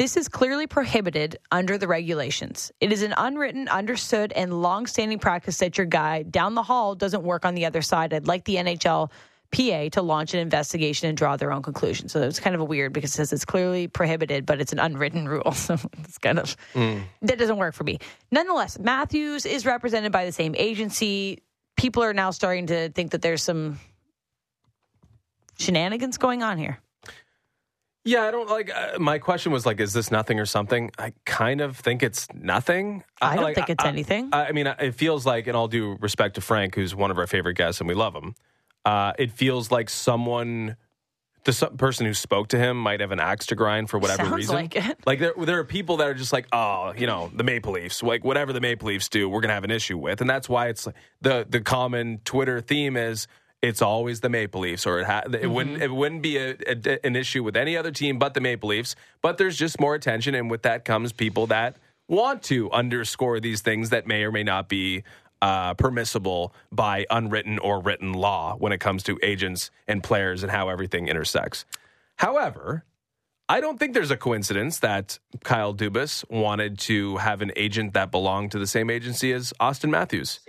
This 0.00 0.16
is 0.16 0.28
clearly 0.30 0.66
prohibited 0.66 1.36
under 1.52 1.76
the 1.76 1.86
regulations. 1.86 2.72
It 2.80 2.90
is 2.90 3.02
an 3.02 3.12
unwritten, 3.18 3.68
understood, 3.68 4.32
and 4.32 4.62
long-standing 4.62 5.18
practice 5.18 5.58
that 5.58 5.76
your 5.76 5.84
guy 5.84 6.22
down 6.22 6.54
the 6.54 6.62
hall 6.62 6.94
doesn't 6.94 7.22
work 7.22 7.44
on 7.44 7.54
the 7.54 7.66
other 7.66 7.82
side. 7.82 8.14
I'd 8.14 8.26
like 8.26 8.44
the 8.44 8.56
NHL 8.56 9.10
PA 9.52 9.88
to 9.90 10.00
launch 10.00 10.32
an 10.32 10.40
investigation 10.40 11.10
and 11.10 11.18
draw 11.18 11.36
their 11.36 11.52
own 11.52 11.60
conclusion. 11.60 12.08
So 12.08 12.22
it's 12.22 12.40
kind 12.40 12.54
of 12.54 12.62
a 12.62 12.64
weird 12.64 12.94
because 12.94 13.10
it 13.10 13.16
says 13.16 13.30
it's 13.34 13.44
clearly 13.44 13.88
prohibited, 13.88 14.46
but 14.46 14.58
it's 14.58 14.72
an 14.72 14.78
unwritten 14.78 15.28
rule. 15.28 15.52
So 15.52 15.76
it's 15.98 16.16
kind 16.16 16.38
of 16.38 16.56
mm. 16.72 17.02
that 17.20 17.38
doesn't 17.38 17.58
work 17.58 17.74
for 17.74 17.84
me. 17.84 17.98
Nonetheless, 18.30 18.78
Matthews 18.78 19.44
is 19.44 19.66
represented 19.66 20.12
by 20.12 20.24
the 20.24 20.32
same 20.32 20.54
agency. 20.56 21.42
People 21.76 22.02
are 22.02 22.14
now 22.14 22.30
starting 22.30 22.68
to 22.68 22.88
think 22.88 23.10
that 23.10 23.20
there's 23.20 23.42
some 23.42 23.78
shenanigans 25.58 26.16
going 26.16 26.42
on 26.42 26.56
here. 26.56 26.80
Yeah, 28.04 28.22
I 28.22 28.30
don't 28.30 28.48
like. 28.48 28.70
Uh, 28.74 28.98
my 28.98 29.18
question 29.18 29.52
was 29.52 29.66
like, 29.66 29.78
is 29.78 29.92
this 29.92 30.10
nothing 30.10 30.40
or 30.40 30.46
something? 30.46 30.90
I 30.98 31.12
kind 31.26 31.60
of 31.60 31.76
think 31.76 32.02
it's 32.02 32.26
nothing. 32.32 33.04
I 33.20 33.34
don't 33.34 33.44
like, 33.44 33.56
think 33.56 33.68
it's 33.68 33.84
anything. 33.84 34.30
I, 34.32 34.46
I 34.46 34.52
mean, 34.52 34.66
it 34.66 34.94
feels 34.94 35.26
like, 35.26 35.46
and 35.46 35.56
all 35.56 35.68
due 35.68 35.98
respect 36.00 36.36
to 36.36 36.40
Frank, 36.40 36.74
who's 36.74 36.94
one 36.94 37.10
of 37.10 37.18
our 37.18 37.26
favorite 37.26 37.54
guests, 37.54 37.80
and 37.80 37.88
we 37.88 37.94
love 37.94 38.14
him. 38.14 38.34
Uh, 38.86 39.12
it 39.18 39.32
feels 39.32 39.70
like 39.70 39.90
someone, 39.90 40.76
the 41.44 41.52
person 41.76 42.06
who 42.06 42.14
spoke 42.14 42.48
to 42.48 42.58
him, 42.58 42.80
might 42.80 43.00
have 43.00 43.12
an 43.12 43.20
axe 43.20 43.46
to 43.46 43.54
grind 43.54 43.90
for 43.90 43.98
whatever 43.98 44.22
Sounds 44.24 44.34
reason. 44.34 44.54
like 44.54 44.76
it. 44.76 44.98
Like 45.04 45.18
there, 45.18 45.34
there 45.36 45.58
are 45.58 45.64
people 45.64 45.98
that 45.98 46.08
are 46.08 46.14
just 46.14 46.32
like, 46.32 46.46
oh, 46.52 46.94
you 46.96 47.06
know, 47.06 47.30
the 47.34 47.44
Maple 47.44 47.74
Leafs, 47.74 48.02
like 48.02 48.24
whatever 48.24 48.54
the 48.54 48.62
Maple 48.62 48.88
Leafs 48.88 49.10
do, 49.10 49.28
we're 49.28 49.42
gonna 49.42 49.52
have 49.52 49.64
an 49.64 49.70
issue 49.70 49.98
with, 49.98 50.22
and 50.22 50.30
that's 50.30 50.48
why 50.48 50.68
it's 50.68 50.86
like 50.86 50.96
the 51.20 51.46
the 51.46 51.60
common 51.60 52.20
Twitter 52.24 52.62
theme 52.62 52.96
is 52.96 53.26
it's 53.62 53.82
always 53.82 54.20
the 54.20 54.28
Maple 54.28 54.62
Leafs, 54.62 54.86
or 54.86 55.00
it 55.00 55.04
ha- 55.06 55.22
it 55.26 55.32
Mm-hmm. 55.32 55.52
wouldn't 55.52 55.82
it 55.82 55.90
wouldn't 55.92 56.22
be 56.22 56.36
a, 56.38 56.56
a, 56.66 57.06
an 57.06 57.14
issue 57.16 57.42
with 57.42 57.56
any 57.56 57.76
other 57.76 57.90
team 57.90 58.18
but 58.18 58.34
the 58.34 58.40
Maple 58.40 58.68
Leafs. 58.70 58.96
But 59.22 59.36
there's 59.38 59.56
just 59.56 59.78
more 59.80 59.94
attention, 59.94 60.34
and 60.34 60.50
with 60.50 60.62
that 60.62 60.84
comes 60.84 61.12
people 61.12 61.46
that 61.48 61.76
want 62.08 62.42
to 62.44 62.70
underscore 62.72 63.38
these 63.40 63.60
things 63.60 63.90
that 63.90 64.06
may 64.06 64.24
or 64.24 64.32
may 64.32 64.42
not 64.42 64.68
be 64.68 65.04
uh, 65.42 65.74
permissible 65.74 66.52
by 66.72 67.06
unwritten 67.10 67.58
or 67.58 67.80
written 67.80 68.12
law 68.12 68.56
when 68.56 68.72
it 68.72 68.78
comes 68.80 69.02
to 69.04 69.18
agents 69.22 69.70
and 69.86 70.02
players 70.02 70.42
and 70.42 70.50
how 70.50 70.68
everything 70.68 71.08
intersects. 71.08 71.64
However, 72.16 72.84
I 73.48 73.60
don't 73.60 73.78
think 73.78 73.94
there's 73.94 74.10
a 74.10 74.16
coincidence 74.16 74.78
that 74.80 75.18
Kyle 75.44 75.74
Dubas 75.74 76.28
wanted 76.30 76.78
to 76.80 77.16
have 77.18 77.42
an 77.42 77.52
agent 77.56 77.94
that 77.94 78.10
belonged 78.10 78.52
to 78.52 78.58
the 78.58 78.66
same 78.66 78.90
agency 78.90 79.32
as 79.32 79.52
Auston 79.60 79.90
Matthews 79.90 80.40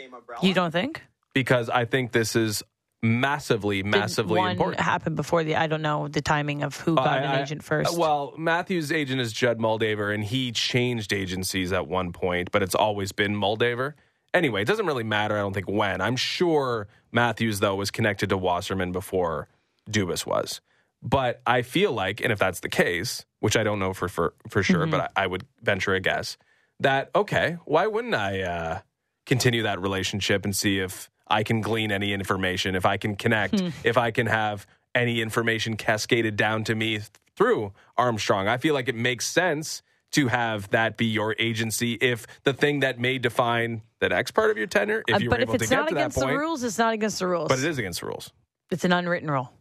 You 0.41 0.53
don't 0.53 0.71
think? 0.71 1.03
because 1.33 1.69
I 1.69 1.85
think 1.85 2.11
this 2.11 2.35
is 2.35 2.61
massively, 3.01 3.83
massively 3.83 4.37
one 4.37 4.51
important. 4.51 4.81
happened 4.81 5.15
before 5.15 5.43
the. 5.43 5.55
I 5.55 5.67
don't 5.67 5.81
know 5.81 6.07
the 6.07 6.21
timing 6.21 6.63
of 6.63 6.77
who 6.79 6.95
got 6.95 7.07
I- 7.07 7.17
an 7.19 7.41
agent 7.41 7.63
first. 7.63 7.97
Well, 7.97 8.33
Matthew's 8.37 8.91
agent 8.91 9.21
is 9.21 9.33
Judd 9.33 9.59
Moldaver, 9.59 10.13
and 10.13 10.23
he 10.23 10.51
changed 10.51 11.11
agencies 11.13 11.71
at 11.71 11.87
one 11.87 12.11
point, 12.13 12.51
but 12.51 12.61
it's 12.63 12.75
always 12.75 13.11
been 13.11 13.35
Moldaver. 13.35 13.93
Anyway, 14.33 14.61
it 14.61 14.65
doesn't 14.65 14.85
really 14.85 15.03
matter. 15.03 15.35
I 15.35 15.39
don't 15.39 15.53
think 15.53 15.69
when. 15.69 15.99
I'm 16.01 16.15
sure 16.15 16.87
Matthews 17.11 17.59
though 17.59 17.75
was 17.75 17.91
connected 17.91 18.29
to 18.29 18.37
Wasserman 18.37 18.91
before 18.91 19.49
Dubas 19.89 20.25
was. 20.25 20.61
But 21.03 21.41
I 21.47 21.63
feel 21.63 21.91
like, 21.91 22.21
and 22.21 22.31
if 22.31 22.37
that's 22.39 22.59
the 22.59 22.69
case, 22.69 23.25
which 23.39 23.57
I 23.57 23.63
don't 23.63 23.79
know 23.79 23.91
for 23.93 24.07
for, 24.07 24.33
for 24.49 24.61
sure, 24.63 24.81
Mm-hmm. 24.83 24.91
but 24.91 25.11
I, 25.17 25.23
I 25.23 25.27
would 25.27 25.45
venture 25.61 25.93
a 25.95 25.99
guess 25.99 26.37
that 26.79 27.09
okay, 27.15 27.57
why 27.65 27.87
wouldn't 27.87 28.13
I 28.15 28.41
uh, 28.41 28.79
continue 29.25 29.63
that 29.63 29.81
relationship 29.81 30.45
and 30.45 30.55
see 30.55 30.79
if 30.79 31.09
I 31.31 31.43
can 31.43 31.61
glean 31.61 31.91
any 31.91 32.13
information, 32.13 32.75
if 32.75 32.85
I 32.85 32.97
can 32.97 33.15
connect, 33.15 33.59
Hmm. 33.59 33.69
if 33.83 33.97
I 33.97 34.11
can 34.11 34.27
have 34.27 34.67
any 34.93 35.21
information 35.21 35.77
cascaded 35.77 36.35
down 36.35 36.63
to 36.65 36.75
me 36.75 36.99
through 37.35 37.73
Armstrong. 37.97 38.47
I 38.47 38.57
feel 38.57 38.73
like 38.73 38.87
it 38.89 38.95
makes 38.95 39.25
sense 39.25 39.81
to 40.11 40.27
have 40.27 40.69
that 40.71 40.97
be 40.97 41.05
your 41.05 41.33
agency 41.39 41.93
if 41.93 42.27
the 42.43 42.51
thing 42.53 42.81
that 42.81 42.99
may 42.99 43.17
define 43.17 43.81
the 43.99 44.09
next 44.09 44.31
part 44.31 44.51
of 44.51 44.57
your 44.57 44.67
tenure, 44.67 45.03
if 45.07 45.15
Uh, 45.15 45.19
you're 45.19 45.29
but 45.29 45.39
if 45.39 45.43
able 45.47 45.57
to 45.57 45.63
it's 45.63 45.69
get 45.69 45.75
not 45.77 45.87
to 45.87 45.95
that 45.95 46.01
against 46.01 46.19
the 46.19 46.27
rules, 46.27 46.63
it's 46.63 46.77
not 46.77 46.93
against 46.93 47.19
the 47.19 47.27
rules. 47.27 47.47
But 47.47 47.59
it 47.59 47.65
is 47.65 47.77
against 47.77 48.01
the 48.01 48.07
rules. 48.07 48.31
It's 48.69 48.83
an 48.83 48.91
unwritten 48.91 49.31
rule. 49.31 49.53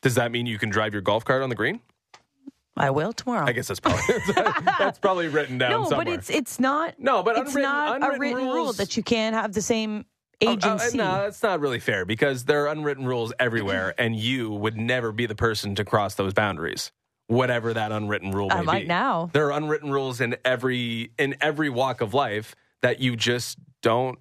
Does 0.00 0.14
that 0.14 0.32
mean 0.32 0.46
you 0.46 0.58
can 0.58 0.70
drive 0.70 0.94
your 0.94 1.02
golf 1.02 1.24
cart 1.26 1.42
on 1.42 1.50
the 1.50 1.54
green? 1.54 1.80
I 2.76 2.88
will 2.90 3.12
tomorrow. 3.12 3.46
I 3.46 3.52
guess 3.52 3.68
that's 3.68 3.80
probably 3.80 4.00
that's 4.78 4.98
probably 4.98 5.28
written 5.28 5.58
down 5.62 5.70
no, 5.72 5.84
somewhere. 5.88 6.06
but 6.06 6.14
it's 6.14 6.30
it's 6.30 6.58
not. 6.58 6.98
No, 6.98 7.22
but 7.22 7.36
it's 7.36 7.50
unwritten- 7.50 7.62
not 7.70 7.90
a 7.90 7.94
unwritten 7.96 8.20
written 8.20 8.36
rule 8.46 8.54
rules- 8.54 8.76
that 8.78 8.96
you 8.96 9.02
can't 9.02 9.34
have 9.36 9.52
the 9.52 9.60
same 9.60 10.06
Oh, 10.42 10.48
oh, 10.48 10.52
agency. 10.52 10.96
no, 10.96 11.04
that's 11.04 11.42
not 11.42 11.60
really 11.60 11.80
fair 11.80 12.06
because 12.06 12.44
there 12.44 12.64
are 12.64 12.68
unwritten 12.68 13.04
rules 13.04 13.32
everywhere, 13.38 13.94
and 13.98 14.16
you 14.16 14.50
would 14.50 14.76
never 14.76 15.12
be 15.12 15.26
the 15.26 15.34
person 15.34 15.74
to 15.74 15.84
cross 15.84 16.14
those 16.14 16.32
boundaries, 16.32 16.92
whatever 17.26 17.74
that 17.74 17.92
unwritten 17.92 18.30
rule 18.30 18.48
uh, 18.50 18.54
may 18.54 18.60
I 18.60 18.64
might 18.64 18.82
be. 18.82 18.88
now. 18.88 19.28
There 19.32 19.46
are 19.48 19.52
unwritten 19.52 19.90
rules 19.90 20.20
in 20.20 20.36
every 20.44 21.12
in 21.18 21.36
every 21.40 21.68
walk 21.68 22.00
of 22.00 22.14
life 22.14 22.54
that 22.80 23.00
you 23.00 23.16
just 23.16 23.58
don't, 23.82 24.18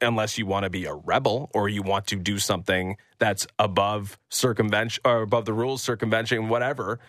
unless 0.00 0.38
you 0.38 0.46
want 0.46 0.64
to 0.64 0.70
be 0.70 0.86
a 0.86 0.94
rebel 0.94 1.50
or 1.52 1.68
you 1.68 1.82
want 1.82 2.06
to 2.06 2.16
do 2.16 2.38
something 2.38 2.96
that's 3.18 3.46
above 3.58 4.18
circumvention 4.30 5.02
or 5.04 5.20
above 5.20 5.44
the 5.44 5.52
rules, 5.52 5.82
circumvention, 5.82 6.48
whatever. 6.48 7.00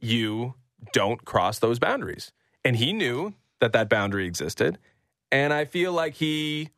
You 0.00 0.54
don't 0.94 1.24
cross 1.26 1.58
those 1.58 1.78
boundaries, 1.78 2.32
and 2.64 2.76
he 2.76 2.94
knew 2.94 3.34
that 3.60 3.74
that 3.74 3.90
boundary 3.90 4.26
existed, 4.26 4.78
and 5.30 5.52
I 5.52 5.66
feel 5.66 5.92
like 5.92 6.14
he 6.14 6.70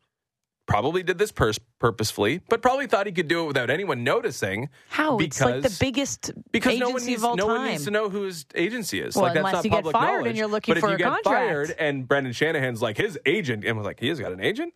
probably 0.67 1.03
did 1.03 1.17
this 1.17 1.31
pers- 1.31 1.59
purposefully, 1.79 2.41
but 2.49 2.61
probably 2.61 2.87
thought 2.87 3.05
he 3.05 3.11
could 3.11 3.27
do 3.27 3.43
it 3.43 3.47
without 3.47 3.69
anyone 3.69 4.03
noticing. 4.03 4.69
How 4.89 5.17
it's 5.19 5.39
like 5.41 5.61
the 5.61 5.75
biggest 5.79 6.31
Because 6.51 6.73
agency 6.73 6.85
no 6.85 6.89
one 6.89 7.05
needs 7.05 7.21
no 7.37 7.45
one 7.47 7.65
needs 7.65 7.83
to 7.85 7.91
know 7.91 8.09
who 8.09 8.23
his 8.23 8.45
agency 8.55 8.99
is. 8.99 9.15
Well, 9.15 9.25
like 9.25 9.33
that's 9.35 9.39
unless 9.47 9.53
not 9.53 9.63
you 9.65 9.69
get 9.69 9.75
public 9.77 9.93
fired 9.93 10.27
and 10.27 10.37
you're 10.37 10.47
looking 10.47 10.73
but 10.73 10.79
for 10.81 10.87
if 10.87 10.91
you 10.91 10.95
a 10.95 10.97
get 10.97 11.05
contract. 11.23 11.23
fired 11.25 11.75
and 11.77 12.07
Brendan 12.07 12.33
Shanahan's 12.33 12.81
like 12.81 12.97
his 12.97 13.17
agent, 13.25 13.63
and 13.65 13.77
was 13.77 13.85
like, 13.85 13.99
he 13.99 14.07
has 14.09 14.19
got 14.19 14.31
an 14.31 14.39
agent. 14.41 14.73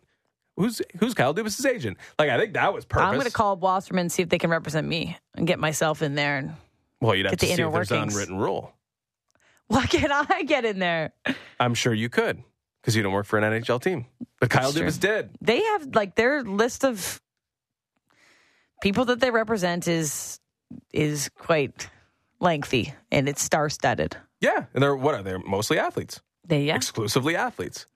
Who's 0.56 0.82
who's 0.98 1.14
Kyle 1.14 1.34
Dubas' 1.34 1.64
agent? 1.64 1.96
Like 2.18 2.28
I 2.30 2.38
think 2.38 2.54
that 2.54 2.72
was 2.74 2.84
purpose. 2.84 3.06
I'm 3.06 3.14
going 3.14 3.26
to 3.26 3.32
call 3.32 3.56
Wasserman 3.56 4.02
and 4.02 4.12
see 4.12 4.22
if 4.22 4.28
they 4.28 4.38
can 4.38 4.50
represent 4.50 4.86
me 4.86 5.16
and 5.34 5.46
get 5.46 5.58
myself 5.58 6.02
in 6.02 6.14
there. 6.16 6.36
And 6.38 6.52
Well, 7.00 7.14
you'd 7.14 7.26
have 7.26 7.32
get 7.32 7.40
to 7.40 7.46
the 7.46 7.54
see 7.54 7.60
inner 7.60 7.68
if 7.68 7.72
there's 7.74 7.90
an 7.90 7.96
workings. 7.98 8.14
unwritten 8.14 8.38
rule. 8.38 8.72
why 9.68 9.86
can't 9.86 10.12
I 10.12 10.42
get 10.42 10.64
in 10.64 10.78
there? 10.78 11.12
I'm 11.58 11.74
sure 11.74 11.94
you 11.94 12.08
could 12.10 12.42
because 12.80 12.96
you 12.96 13.02
don't 13.02 13.12
work 13.12 13.26
for 13.26 13.38
an 13.38 13.44
NHL 13.44 13.82
team, 13.82 14.06
but 14.40 14.50
Kyle. 14.50 14.72
Dubas 14.72 14.98
did. 14.98 15.30
They 15.40 15.62
have 15.62 15.94
like 15.94 16.14
their 16.14 16.42
list 16.42 16.84
of 16.84 17.20
people 18.82 19.04
that 19.06 19.20
they 19.20 19.30
represent 19.30 19.88
is 19.88 20.40
is 20.92 21.30
quite 21.36 21.88
lengthy 22.40 22.94
and 23.10 23.28
it's 23.28 23.42
star 23.42 23.68
studded. 23.68 24.16
Yeah, 24.40 24.64
and 24.74 24.82
they're 24.82 24.96
what 24.96 25.14
are 25.14 25.22
they? 25.22 25.36
Mostly 25.36 25.78
athletes. 25.78 26.20
They 26.46 26.64
yeah. 26.64 26.76
exclusively 26.76 27.36
athletes. 27.36 27.86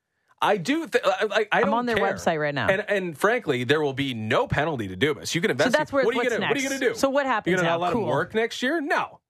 I 0.43 0.59
do. 0.59 0.87
Th- 0.87 1.03
I, 1.05 1.47
I 1.51 1.61
I'm 1.61 1.67
don't 1.67 1.75
on 1.75 1.87
their 1.87 1.97
care. 1.97 2.13
website 2.13 2.39
right 2.39 2.55
now. 2.55 2.69
and 2.69 2.85
and 2.89 3.17
frankly, 3.19 3.65
there 3.65 3.81
will 3.81 3.95
be 3.95 4.13
no 4.13 4.47
penalty 4.47 4.89
to 4.89 4.97
Dubas. 4.97 5.35
You 5.35 5.41
can 5.41 5.51
invest. 5.51 5.73
So 5.73 5.79
that's 5.79 5.91
where 5.93 6.05
what 6.05 6.13
are 6.13 6.17
you 6.17 6.19
what's 6.25 6.35
gonna 6.35 6.41
next? 6.41 6.51
What 6.51 6.59
are 6.59 6.75
you 6.75 6.81
gonna 6.81 6.93
do? 6.93 6.99
So 6.99 7.09
what 7.09 7.25
happens 7.25 7.53
You're 7.53 7.57
gonna 7.59 7.69
now? 7.69 7.75
not 7.77 7.81
let 7.81 7.93
cool. 7.95 8.03
him 8.03 8.09
work 8.09 8.35
next 8.35 8.63
year? 8.63 8.81
No. 8.81 9.21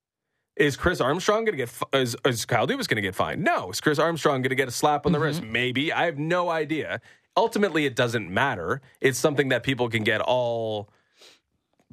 Is 0.56 0.76
Chris 0.76 1.00
Armstrong 1.00 1.44
gonna 1.44 1.56
get? 1.56 1.70
Is, 1.92 2.16
is 2.24 2.44
Kyle 2.44 2.66
Dubas 2.66 2.86
gonna 2.86 3.00
get 3.00 3.14
fined? 3.14 3.42
No. 3.42 3.70
Is 3.70 3.80
Chris 3.80 3.98
Armstrong 3.98 4.42
gonna 4.42 4.54
get 4.54 4.68
a 4.68 4.72
slap 4.72 5.04
on 5.06 5.12
the 5.12 5.18
wrist? 5.18 5.42
Mm-hmm. 5.42 5.52
Maybe. 5.52 5.92
I 5.92 6.04
have 6.04 6.18
no 6.18 6.48
idea. 6.48 7.00
Ultimately, 7.36 7.84
it 7.86 7.96
doesn't 7.96 8.30
matter. 8.30 8.80
It's 9.00 9.18
something 9.18 9.48
that 9.48 9.64
people 9.64 9.88
can 9.88 10.04
get 10.04 10.20
all 10.20 10.90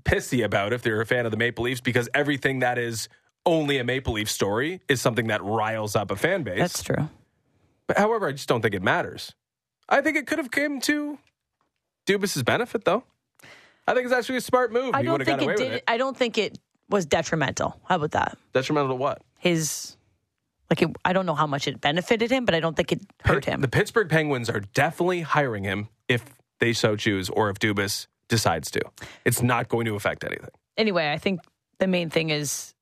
pissy 0.03 0.43
about 0.43 0.73
if 0.73 0.83
they're 0.83 1.01
a 1.01 1.05
fan 1.05 1.25
of 1.25 1.31
the 1.31 1.37
Maple 1.37 1.63
Leafs 1.63 1.81
because 1.81 2.07
everything 2.13 2.59
that 2.59 2.77
is 2.77 3.09
only 3.45 3.79
a 3.79 3.83
Maple 3.83 4.13
Leaf 4.13 4.29
story 4.29 4.81
is 4.87 5.01
something 5.01 5.27
that 5.27 5.43
riles 5.43 5.95
up 5.95 6.11
a 6.11 6.15
fan 6.15 6.43
base. 6.43 6.59
That's 6.59 6.83
true. 6.83 7.09
But 7.87 7.97
however, 7.97 8.27
I 8.27 8.31
just 8.33 8.47
don't 8.47 8.61
think 8.61 8.75
it 8.75 8.83
matters. 8.83 9.33
I 9.89 10.01
think 10.01 10.17
it 10.17 10.27
could 10.27 10.37
have 10.37 10.51
came 10.51 10.79
to 10.81 11.17
Dubas's 12.05 12.43
benefit, 12.43 12.85
though. 12.85 13.03
I 13.87 13.93
think 13.93 14.05
it's 14.05 14.13
actually 14.13 14.37
a 14.37 14.41
smart 14.41 14.71
move. 14.71 14.93
I 14.93 15.01
don't 15.01 15.13
would 15.13 15.21
have 15.21 15.27
got 15.27 15.39
think 15.39 15.51
it 15.51 15.57
did. 15.57 15.71
it. 15.73 15.83
I 15.87 15.97
don't 15.97 16.15
think 16.15 16.37
it 16.37 16.57
was 16.91 17.05
detrimental. 17.05 17.79
How 17.85 17.95
about 17.95 18.11
that? 18.11 18.37
Detrimental 18.53 18.89
to 18.89 18.95
what? 18.95 19.21
His 19.39 19.97
like 20.69 20.81
it, 20.81 20.89
I 21.03 21.11
don't 21.13 21.25
know 21.25 21.35
how 21.35 21.47
much 21.47 21.67
it 21.67 21.81
benefited 21.81 22.31
him, 22.31 22.45
but 22.45 22.55
I 22.55 22.59
don't 22.59 22.75
think 22.77 22.91
it 22.91 23.01
hurt 23.25 23.43
him. 23.45 23.59
The 23.61 23.67
Pittsburgh 23.67 24.09
Penguins 24.09 24.49
are 24.49 24.61
definitely 24.61 25.21
hiring 25.21 25.63
him 25.65 25.89
if 26.07 26.23
they 26.59 26.71
so 26.73 26.95
choose, 26.95 27.29
or 27.29 27.49
if 27.49 27.59
Dubas 27.59 28.07
decides 28.29 28.71
to. 28.71 28.81
It's 29.25 29.41
not 29.41 29.67
going 29.67 29.85
to 29.85 29.95
affect 29.95 30.23
anything. 30.23 30.49
anyway, 30.77 31.11
I 31.11 31.17
think 31.17 31.41
the 31.79 31.87
main 31.87 32.09
thing 32.09 32.29
is 32.29 32.73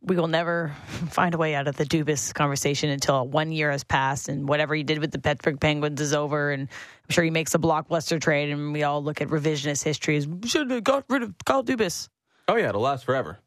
we 0.00 0.16
will 0.16 0.28
never 0.28 0.74
find 1.10 1.34
a 1.34 1.38
way 1.38 1.54
out 1.54 1.68
of 1.68 1.76
the 1.76 1.84
Dubas 1.84 2.32
conversation 2.32 2.88
until 2.88 3.26
one 3.26 3.52
year 3.52 3.70
has 3.70 3.84
passed 3.84 4.28
and 4.28 4.48
whatever 4.48 4.74
he 4.74 4.82
did 4.84 5.00
with 5.00 5.10
the 5.10 5.18
Pittsburgh 5.18 5.60
Penguins 5.60 6.00
is 6.00 6.14
over. 6.14 6.50
And 6.52 6.62
I'm 6.62 7.10
sure 7.10 7.24
he 7.24 7.30
makes 7.30 7.54
a 7.54 7.58
blockbuster 7.58 8.20
trade, 8.20 8.50
and 8.50 8.72
we 8.72 8.84
all 8.84 9.02
look 9.02 9.20
at 9.20 9.28
revisionist 9.28 9.82
history 9.82 10.16
as 10.16 10.26
should 10.46 10.70
have 10.70 10.84
got 10.84 11.04
rid 11.08 11.22
of 11.22 11.34
Kyle 11.44 11.64
Dubas. 11.64 12.08
Oh 12.48 12.56
yeah, 12.56 12.70
it'll 12.70 12.80
last 12.80 13.04
forever. 13.04 13.38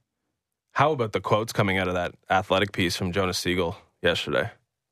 How 0.74 0.91
about 0.91 1.12
the 1.12 1.20
quotes 1.20 1.52
coming 1.52 1.78
out 1.78 1.88
of 1.88 1.95
that 1.95 2.14
athletic 2.30 2.72
piece 2.72 2.95
from 2.95 3.12
Jonas 3.12 3.38
Siegel 3.38 3.76
yesterday? 4.02 4.49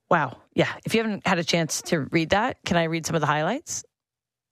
Wow. 0.09 0.37
Yeah. 0.53 0.73
If 0.85 0.93
you 0.95 1.01
haven't 1.03 1.25
had 1.25 1.39
a 1.39 1.43
chance 1.43 1.81
to 1.83 1.99
read 1.99 2.31
that, 2.31 2.57
can 2.65 2.75
I 2.75 2.85
read 2.85 3.05
some 3.05 3.15
of 3.15 3.21
the 3.21 3.27
highlights? 3.27 3.83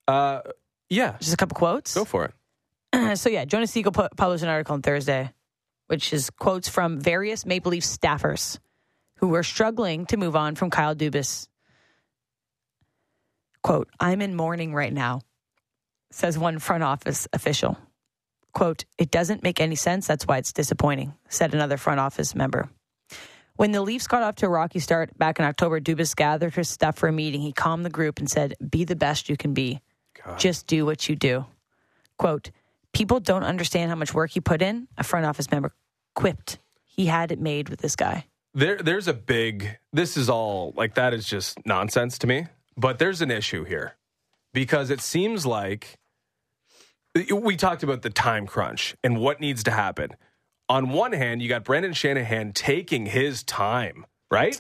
Uh, 0.08 0.41
yeah, 0.89 1.18
Just 1.20 1.34
a 1.34 1.38
couple 1.38 1.55
quotes. 1.55 1.93
go 1.95 2.05
for 2.05 2.32
it. 2.93 3.18
so 3.18 3.30
yeah, 3.30 3.43
Jonas 3.43 3.72
Siegel 3.72 3.91
pu- 3.91 4.08
published 4.16 4.43
an 4.43 4.49
article 4.49 4.76
on 4.76 4.82
Thursday, 4.82 5.34
which 5.88 6.14
is 6.14 6.30
quotes 6.30 6.70
from 6.70 7.01
various 7.01 7.45
Maple 7.45 7.72
Leaf 7.72 7.84
staffers 7.84 8.60
who 9.18 9.28
were 9.30 9.43
struggling 9.43 10.05
to 10.05 10.16
move 10.18 10.36
on 10.36 10.55
from 10.55 10.70
Kyle 10.70 10.95
Dubas. 10.95 11.47
Quote, 13.64 13.89
I'm 13.99 14.22
in 14.22 14.36
mourning 14.36 14.74
right 14.74 14.93
now, 14.93 15.22
says 16.12 16.38
one 16.38 16.60
front 16.60 16.84
office 16.84 17.28
official. 17.34 17.78
Quote, 18.58 18.86
it 18.97 19.12
doesn't 19.12 19.43
make 19.43 19.62
any 19.62 19.76
sense. 19.76 20.08
That's 20.08 20.26
why 20.26 20.39
it's 20.39 20.51
disappointing, 20.51 21.14
said 21.30 21.53
another 21.53 21.78
front 21.78 21.99
office 21.99 22.34
member. 22.34 22.68
When 23.55 23.72
the 23.72 23.84
Leafs 23.84 24.08
got 24.08 24.24
off 24.24 24.38
to 24.38 24.47
a 24.47 24.49
rocky 24.49 24.80
start 24.80 25.16
back 25.16 25.38
in 25.38 25.45
October, 25.45 25.80
Dubas 25.80 26.16
gathered 26.16 26.55
his 26.55 26.68
stuff 26.68 26.97
for 26.97 27.08
a 27.08 27.12
meeting. 27.12 27.41
He 27.41 27.53
calmed 27.53 27.86
the 27.86 27.91
group 27.91 28.18
and 28.18 28.28
said, 28.28 28.55
Be 28.68 28.84
the 28.84 28.95
best 28.95 29.30
you 29.30 29.38
can 29.38 29.53
be. 29.53 29.82
Just 30.39 30.66
do 30.66 30.88
what 30.88 31.08
you 31.08 31.16
do. 31.16 31.45
Quote, 32.18 32.49
people 32.93 33.20
don't 33.20 33.43
understand 33.43 33.91
how 33.91 33.95
much 33.95 34.16
work 34.16 34.32
he 34.32 34.39
put 34.39 34.64
in. 34.64 34.88
A 34.97 35.03
front 35.03 35.28
office 35.28 35.51
member 35.51 35.72
quipped. 36.16 36.58
He 36.84 37.05
had 37.05 37.32
it 37.32 37.39
made 37.39 37.70
with 37.70 37.82
this 37.82 37.95
guy. 37.95 38.26
There, 38.55 38.78
there's 38.78 39.08
a 39.08 39.14
big. 39.14 39.78
This 39.93 40.18
is 40.18 40.32
all 40.32 40.74
like 40.76 40.95
that 40.95 41.14
is 41.14 41.28
just 41.28 41.64
nonsense 41.64 42.18
to 42.18 42.26
me. 42.26 42.47
But 42.76 42.97
there's 42.97 43.22
an 43.22 43.30
issue 43.30 43.66
here 43.66 43.97
because 44.51 44.89
it 44.89 45.01
seems 45.01 45.45
like 45.45 45.99
we 47.34 47.55
talked 47.55 47.84
about 47.84 48.01
the 48.01 48.09
time 48.09 48.47
crunch 48.47 48.95
and 49.03 49.20
what 49.20 49.39
needs 49.39 49.63
to 49.63 49.72
happen. 49.72 50.11
On 50.70 50.89
one 50.89 51.13
hand, 51.13 51.41
you 51.41 51.47
got 51.49 51.63
Brendan 51.63 51.93
Shanahan 51.93 52.51
taking 52.51 53.05
his 53.05 53.43
time, 53.43 54.05
right? 54.30 54.59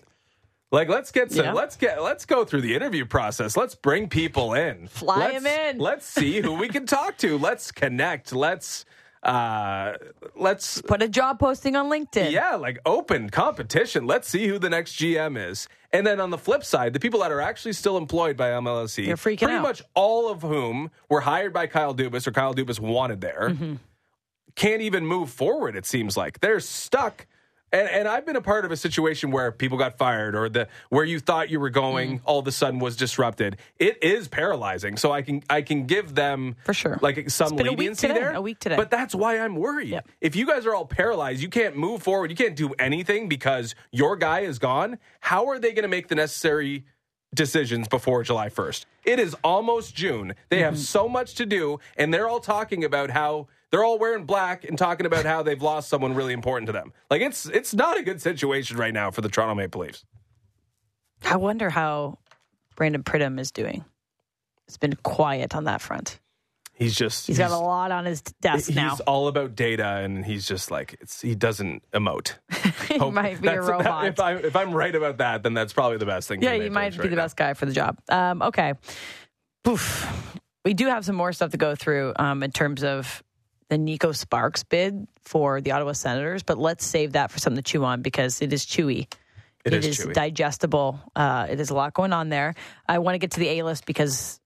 Like 0.71 0.89
let's 0.89 1.11
get 1.11 1.31
some, 1.31 1.45
Yeah. 1.45 1.53
let's 1.53 1.75
get 1.77 2.01
let's 2.01 2.25
go 2.25 2.43
through 2.45 2.61
the 2.61 2.75
interview 2.75 3.05
process. 3.05 3.55
Let's 3.55 3.75
bring 3.75 4.09
people 4.09 4.53
in. 4.53 4.87
Fly 4.87 5.17
Let's- 5.17 5.35
'em 5.35 5.47
in. 5.47 5.77
Let's 5.79 6.05
see 6.05 6.41
who 6.41 6.53
we 6.53 6.67
can 6.67 6.85
talk 6.85 7.17
to. 7.19 7.37
Let's 7.37 7.71
connect. 7.71 8.33
Let's 8.33 8.83
uh 9.23 9.93
let's 10.35 10.81
Put 10.83 11.01
a 11.01 11.07
job 11.09 11.39
posting 11.39 11.75
on 11.75 11.89
LinkedIn. 11.89 12.31
yeah, 12.31 12.55
like 12.55 12.79
open 12.85 13.29
competition. 13.29 14.05
Let's 14.05 14.29
see 14.29 14.47
who 14.47 14.59
the 14.59 14.69
next 14.69 14.93
GM 14.99 15.37
is. 15.49 15.67
And 15.91 16.05
then 16.05 16.19
on 16.19 16.29
the 16.29 16.37
flip 16.37 16.63
side, 16.63 16.93
the 16.93 16.99
people 16.99 17.21
that 17.21 17.31
are 17.31 17.41
actually 17.41 17.73
still 17.73 17.97
employed 17.97 18.35
by 18.37 18.49
MLSE, 18.51 19.05
They're 19.05 19.15
freaking 19.15 19.39
pretty 19.39 19.53
out. 19.55 19.61
much 19.63 19.81
all 19.95 20.29
of 20.29 20.41
whom 20.41 20.91
were 21.09 21.21
hired 21.21 21.53
by 21.53 21.65
Kyle 21.67 21.95
Dubas 21.95 22.27
or 22.27 22.31
Kyle 22.31 22.53
Dubas 22.53 22.79
wanted 22.79 23.21
there, 23.21 23.49
Mm-hmm. 23.49 23.75
can't 24.55 24.81
even 24.81 25.05
move 25.05 25.29
forward. 25.29 25.75
It 25.75 25.85
seems 25.85 26.15
like 26.17 26.39
they're 26.41 26.59
stuck 26.59 27.25
And, 27.71 27.89
and 27.89 28.07
I've 28.07 28.25
been 28.25 28.37
a 28.37 28.41
part 28.41 28.63
of 28.63 28.71
a 28.71 28.77
situation 28.77 29.29
where 29.31 29.51
people 29.51 29.77
got 29.77 29.97
fired 29.97 30.35
or 30.35 30.47
the 30.47 30.67
where 30.89 31.03
you 31.03 31.19
thought 31.19 31.49
you 31.49 31.59
were 31.59 31.69
going 31.69 32.19
mm. 32.19 32.21
all 32.23 32.39
of 32.39 32.47
a 32.47 32.51
sudden 32.51 32.79
was 32.79 32.95
disrupted. 32.95 33.57
It 33.77 34.01
is 34.01 34.27
paralyzing. 34.27 34.95
So 34.97 35.11
I 35.11 35.21
can 35.21 35.43
I 35.49 35.61
can 35.61 35.85
give 35.85 36.15
them 36.15 36.55
For 36.63 36.73
sure. 36.73 36.97
like 37.01 37.29
some 37.29 37.47
It's 37.47 37.53
been 37.53 37.67
a 37.67 37.71
week 37.71 37.79
leniency 37.79 38.07
today, 38.07 38.19
there. 38.19 38.33
a 38.33 38.41
week 38.41 38.59
today. 38.59 38.77
But 38.77 38.89
that's 38.89 39.13
why 39.13 39.39
I'm 39.39 39.55
worried. 39.55 39.89
Yep. 39.89 40.07
If 40.21 40.35
you 40.35 40.47
guys 40.47 40.65
are 40.65 40.73
all 40.73 40.85
paralyzed, 40.85 41.41
you 41.41 41.49
can't 41.49 41.75
move 41.75 42.01
forward, 42.01 42.29
you 42.29 42.37
can't 42.37 42.55
do 42.55 42.73
anything 42.79 43.27
because 43.27 43.75
your 43.91 44.15
guy 44.15 44.41
is 44.41 44.59
gone. 44.59 44.97
How 45.19 45.47
are 45.47 45.59
they 45.59 45.73
going 45.73 45.83
to 45.83 45.89
make 45.89 46.07
the 46.07 46.15
necessary 46.15 46.85
decisions 47.33 47.87
before 47.89 48.23
July 48.23 48.47
1st? 48.49 48.85
It 49.03 49.19
is 49.19 49.35
almost 49.43 49.93
June. 49.95 50.35
They 50.49 50.59
have 50.59 50.75
mm-hmm. 50.75 50.83
so 50.83 51.09
much 51.09 51.35
to 51.35 51.45
do, 51.45 51.79
and 51.97 52.13
they're 52.13 52.27
all 52.27 52.39
talking 52.39 52.83
about 52.83 53.09
how 53.09 53.47
they're 53.71 53.83
all 53.83 53.99
wearing 53.99 54.25
black 54.25 54.63
and 54.63 54.77
talking 54.77 55.05
about 55.05 55.25
how 55.25 55.43
they've 55.43 55.61
lost 55.61 55.89
someone 55.89 56.13
really 56.15 56.33
important 56.33 56.67
to 56.67 56.73
them. 56.73 56.93
Like 57.09 57.21
it's 57.21 57.45
it's 57.47 57.73
not 57.73 57.97
a 57.97 58.03
good 58.03 58.21
situation 58.21 58.77
right 58.77 58.93
now 58.93 59.11
for 59.11 59.21
the 59.21 59.29
Toronto 59.29 59.55
Maple 59.55 59.81
Leafs. 59.81 60.05
I 61.25 61.35
wonder 61.35 61.69
how 61.69 62.19
Brandon 62.75 63.03
Pridham 63.03 63.39
is 63.39 63.51
doing. 63.51 63.83
It's 64.67 64.77
been 64.77 64.93
quiet 65.03 65.55
on 65.55 65.63
that 65.65 65.81
front. 65.81 66.19
He's 66.73 66.95
just 66.95 67.25
He's 67.25 67.39
got 67.39 67.49
a 67.49 67.57
lot 67.57 67.91
on 67.91 68.05
his 68.05 68.21
desk 68.21 68.67
He's 68.67 68.75
now. 68.75 68.97
all 69.07 69.27
about 69.27 69.55
data, 69.55 69.83
and 70.03 70.23
he's 70.23 70.47
just 70.47 70.69
like 70.69 70.95
it's, 71.01 71.21
he 71.21 71.33
doesn't 71.33 71.81
emote. 71.91 72.35
he 72.87 72.99
Hope- 72.99 73.13
might 73.15 73.41
be 73.41 73.47
a 73.47 73.59
robot. 73.61 74.05
if, 74.05 74.19
I, 74.19 74.33
if 74.35 74.55
I'm 74.55 74.71
right 74.71 74.93
about 74.93 75.17
that, 75.17 75.41
then 75.41 75.55
that's 75.55 75.73
probably 75.73 75.97
the 75.97 76.05
best 76.05 76.27
thing. 76.27 76.43
yeah, 76.43 76.53
you 76.53 76.63
Maple 76.69 76.73
might 76.75 76.91
be 76.93 76.99
right 76.99 77.09
the 77.09 77.15
now. 77.15 77.23
best 77.23 77.35
guy 77.35 77.55
for 77.55 77.65
the 77.65 77.71
job. 77.73 77.97
Um, 78.09 78.43
okay. 78.43 78.73
Poof. 79.63 80.07
We 80.65 80.73
do 80.75 80.85
have 80.87 81.03
some 81.03 81.15
more 81.15 81.33
stuff 81.33 81.51
to 81.51 81.57
go 81.57 81.75
through 81.75 82.13
um, 82.17 82.43
in 82.43 82.51
terms 82.51 82.83
of 82.83 83.23
the 83.69 83.75
Neko 83.77 84.15
Sparks 84.15 84.63
bid 84.63 85.07
for 85.23 85.59
the 85.61 85.71
Ottawa 85.71 85.91
Senators, 85.93 86.43
but 86.43 86.57
let's 86.57 86.85
save 86.85 87.13
that 87.13 87.31
for 87.31 87.39
something 87.39 87.61
to 87.61 87.69
chew 87.71 87.83
on 87.83 88.01
because 88.01 88.41
it 88.41 88.53
is 88.53 88.65
chewy. 88.65 89.07
It 89.65 89.73
is 89.73 89.97
chewy. 89.99 90.13
digestible. 90.13 90.99
Uh, 91.15 91.47
it 91.49 91.59
is 91.59 91.69
a 91.69 91.73
lot 91.75 91.93
going 91.93 92.13
on 92.13 92.29
there. 92.29 92.53
I 92.87 92.99
want 92.99 93.15
to 93.15 93.19
get 93.19 93.31
to 93.31 93.39
the 93.41 93.49
A 93.59 93.63
list 93.63 93.85
because 93.85 94.39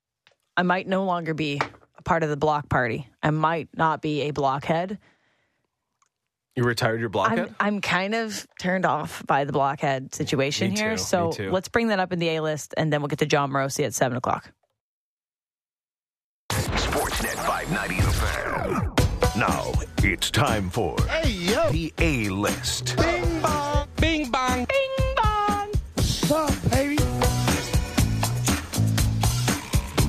I 0.57 0.63
might 0.63 0.88
no 0.88 1.05
longer 1.05 1.34
be 1.36 1.61
a 1.97 2.01
part 2.01 2.24
of 2.24 2.30
the 2.30 2.38
block 2.38 2.67
party. 2.69 3.07
I 3.22 3.30
might 3.30 3.69
not 3.76 4.01
be 4.01 4.22
a 4.22 4.32
blockhead. 4.32 4.97
You 6.55 6.63
retired 6.63 6.99
your 6.99 7.09
blockhead. 7.09 7.53
I'm, 7.59 7.76
I'm 7.76 7.82
kind 7.82 8.13
of 8.15 8.45
turned 8.59 8.86
off 8.86 9.24
by 9.26 9.45
the 9.45 9.53
blockhead 9.53 10.13
situation 10.15 10.72
Me 10.74 10.78
here. 10.80 10.91
too, 10.93 10.97
So 10.97 11.28
me 11.28 11.34
too. 11.34 11.51
let's 11.51 11.69
bring 11.69 11.88
that 11.89 11.99
up 11.99 12.11
in 12.11 12.19
the 12.19 12.30
A 12.30 12.41
list 12.41 12.74
and 12.76 12.91
then 12.91 13.01
we'll 13.01 13.07
get 13.07 13.19
to 13.19 13.26
Jon 13.26 13.51
Morosi 13.51 13.86
at 13.86 13.93
7 13.93 14.17
o'clock. 14.17 14.51
Sportsnet 16.51 17.36
590 17.45 18.01
The 18.01 18.01
Fan. 18.01 18.01
Now 18.01 18.01
it's 20.04 20.32
time 20.32 20.70
for 20.70 20.95
the 20.95 21.93
A 21.99 22.30
list. 22.30 22.97
Bing 22.97 23.41
bong. 23.41 23.88
Bing 23.97 24.32
bong. 24.32 24.66
Bing 24.66 25.16
Bong! 25.16 25.72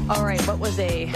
All 0.08 0.24
right, 0.24 0.40
what 0.46 0.58
was 0.58 0.78
a 0.78 1.08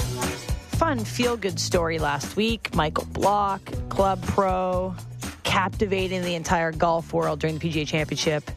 fun 0.77 1.05
feel 1.05 1.37
good 1.37 1.59
story 1.59 1.99
last 1.99 2.37
week? 2.37 2.74
Michael 2.74 3.07
Block, 3.07 3.61
Club 3.89 4.22
Pro, 4.22 4.95
captivating 5.43 6.22
the 6.22 6.35
entire 6.35 6.72
golf 6.72 7.12
world 7.12 7.41
during 7.41 7.59
the 7.59 7.68
PGA 7.68 7.87
Championship. 7.87 8.51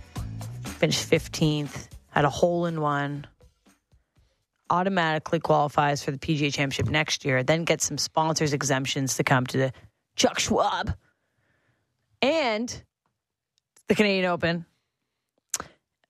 Finished 0.64 1.10
15th, 1.10 1.88
had 2.10 2.26
a 2.26 2.30
hole 2.30 2.66
in 2.66 2.82
one. 2.82 3.26
Automatically 4.70 5.40
qualifies 5.40 6.04
for 6.04 6.12
the 6.12 6.18
PGA 6.18 6.54
Championship 6.54 6.90
next 6.90 7.26
year, 7.26 7.42
then 7.44 7.64
gets 7.64 7.86
some 7.86 7.98
sponsors 7.98 8.54
exemptions 8.54 9.16
to 9.18 9.24
come 9.24 9.46
to 9.48 9.58
the 9.58 9.74
Chuck 10.20 10.38
Schwab 10.40 10.94
and 12.22 12.84
the 13.88 13.96
Canadian 13.96 14.26
Open. 14.26 14.66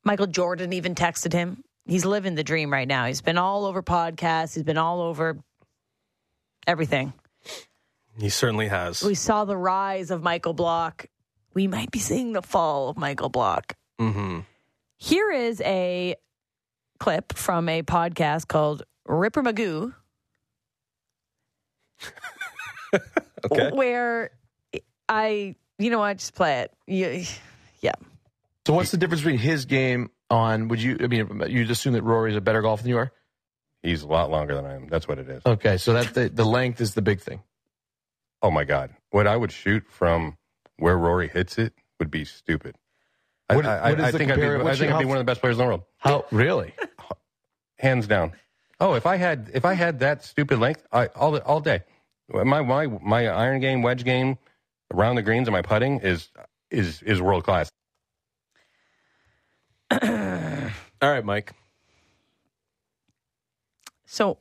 Michael 0.04 0.28
Jordan 0.28 0.74
even 0.74 0.96
texted 0.96 1.32
him. 1.32 1.64
He's 1.86 2.06
living 2.06 2.34
the 2.36 2.44
dream 2.44 2.74
right 2.74 2.88
now. 2.88 3.06
He's 3.06 3.22
been 3.22 3.38
all 3.38 3.66
over 3.66 3.84
podcasts. 3.84 4.56
He's 4.56 4.64
been 4.64 4.78
all 4.80 5.02
over 5.02 5.38
everything. 6.66 7.14
He 8.18 8.30
certainly 8.30 8.68
has. 8.68 9.04
We 9.04 9.14
saw 9.16 9.46
the 9.46 9.56
rise 9.56 10.10
of 10.12 10.24
Michael 10.24 10.54
Block. 10.54 11.06
We 11.54 11.68
might 11.68 11.92
be 11.92 12.00
seeing 12.00 12.34
the 12.34 12.42
fall 12.42 12.90
of 12.90 12.98
Michael 12.98 13.30
Block. 13.30 13.76
hmm 14.00 14.40
Here 14.98 15.32
is 15.32 15.62
a 15.62 16.16
clip 17.00 17.34
from 17.34 17.70
a 17.70 17.84
podcast 17.84 18.48
called 18.48 18.82
Ripper 19.06 19.44
Magoo, 19.44 19.94
Okay. 23.46 23.72
where 23.72 24.32
I, 25.08 25.56
you 25.78 25.90
know 25.90 26.02
I 26.02 26.14
just 26.14 26.36
play 26.36 26.60
it. 26.62 26.74
You, 26.88 27.24
yeah. 27.82 27.94
So 28.68 28.74
what's 28.74 28.92
the 28.92 28.98
difference 28.98 29.22
between 29.22 29.40
his 29.40 29.66
game 29.66 30.10
on? 30.30 30.68
Would 30.68 30.82
you? 30.82 30.98
I 31.02 31.08
mean, 31.08 31.44
you'd 31.48 31.72
assume 31.72 31.94
that 31.94 32.04
Rory's 32.04 32.36
a 32.36 32.42
better 32.42 32.62
golfer 32.62 32.84
than 32.84 32.90
you 32.90 32.98
are. 32.98 33.12
He's 33.82 34.04
a 34.04 34.08
lot 34.08 34.30
longer 34.30 34.56
than 34.56 34.66
I 34.66 34.76
am. 34.76 34.88
That's 34.90 35.08
what 35.08 35.20
it 35.20 35.30
is. 35.30 35.42
Okay, 35.46 35.78
so 35.78 35.94
that 35.94 36.14
the, 36.14 36.30
the 36.30 36.44
length 36.44 36.82
is 36.82 36.94
the 36.94 37.02
big 37.02 37.22
thing. 37.22 37.42
Oh 38.42 38.52
my 38.52 38.64
God. 38.66 38.92
What 39.12 39.26
I 39.28 39.36
would 39.38 39.52
shoot 39.52 39.84
from 39.90 40.38
where 40.78 40.98
Rory 40.98 41.28
hits 41.30 41.58
it 41.58 41.74
would 42.00 42.12
be 42.12 42.26
stupid. 42.26 42.76
I, 43.50 43.56
What- 43.56 43.66
I, 43.66 43.90
I 43.90 43.96
the 44.12 44.18
think 44.18 44.32
I'd 44.32 44.40
be, 44.40 44.46
I 44.48 44.76
think 44.76 44.92
I'd 44.92 45.00
be 45.00 45.06
one 45.06 45.18
of 45.18 45.22
the 45.22 45.30
best 45.32 45.42
players 45.42 45.56
in 45.56 45.60
the 45.60 45.66
world. 45.66 45.84
How 45.98 46.26
really? 46.32 46.74
Hands 47.78 48.06
down. 48.06 48.34
Oh, 48.80 48.94
if 48.94 49.06
I 49.06 49.16
had 49.18 49.50
if 49.54 49.66
I 49.66 49.74
had 49.74 50.00
that 50.00 50.24
stupid 50.24 50.60
length, 50.60 50.86
I 50.92 51.08
all 51.08 51.38
all 51.40 51.60
day. 51.62 51.82
My 52.32 52.62
my 52.62 52.88
my 52.88 53.28
iron 53.28 53.60
game, 53.60 53.82
wedge 53.82 54.04
game, 54.04 54.38
around 54.94 55.16
the 55.16 55.22
greens 55.22 55.48
and 55.48 55.54
my 55.54 55.62
putting 55.62 56.00
is 56.00 56.30
is 56.70 57.02
is 57.02 57.22
world 57.22 57.44
class. 57.44 57.72
All 59.92 61.10
right, 61.10 61.26
Mike. 61.26 61.54
So 64.06 64.38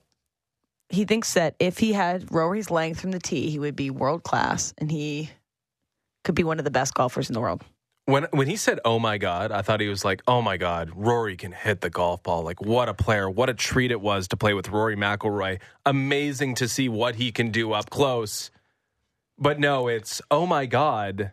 he 0.88 1.04
thinks 1.04 1.34
that 1.34 1.54
if 1.58 1.78
he 1.78 1.92
had 1.92 2.32
Rory's 2.32 2.70
length 2.70 3.00
from 3.00 3.10
the 3.10 3.18
tee, 3.18 3.50
he 3.50 3.58
would 3.58 3.76
be 3.76 3.90
world 3.90 4.22
class 4.22 4.74
and 4.78 4.90
he 4.90 5.30
could 6.24 6.34
be 6.34 6.44
one 6.44 6.58
of 6.58 6.64
the 6.64 6.70
best 6.70 6.94
golfers 6.94 7.28
in 7.28 7.34
the 7.34 7.40
world. 7.40 7.62
When 8.08 8.26
when 8.30 8.46
he 8.46 8.56
said 8.56 8.80
"Oh 8.86 8.98
my 8.98 9.18
God," 9.18 9.52
I 9.52 9.60
thought 9.60 9.80
he 9.80 9.88
was 9.88 10.02
like, 10.02 10.22
"Oh 10.26 10.40
my 10.40 10.56
God, 10.56 10.90
Rory 10.94 11.36
can 11.36 11.52
hit 11.52 11.82
the 11.82 11.90
golf 11.90 12.22
ball! 12.22 12.42
Like 12.42 12.58
what 12.62 12.88
a 12.88 12.94
player! 12.94 13.28
What 13.28 13.50
a 13.50 13.54
treat 13.54 13.90
it 13.90 14.00
was 14.00 14.28
to 14.28 14.36
play 14.38 14.54
with 14.54 14.70
Rory 14.70 14.96
McIlroy! 14.96 15.60
Amazing 15.84 16.54
to 16.54 16.68
see 16.68 16.88
what 16.88 17.16
he 17.16 17.30
can 17.32 17.50
do 17.50 17.72
up 17.74 17.90
close." 17.90 18.50
But 19.38 19.60
no, 19.60 19.88
it's 19.88 20.22
"Oh 20.30 20.46
my 20.46 20.64
God." 20.64 21.32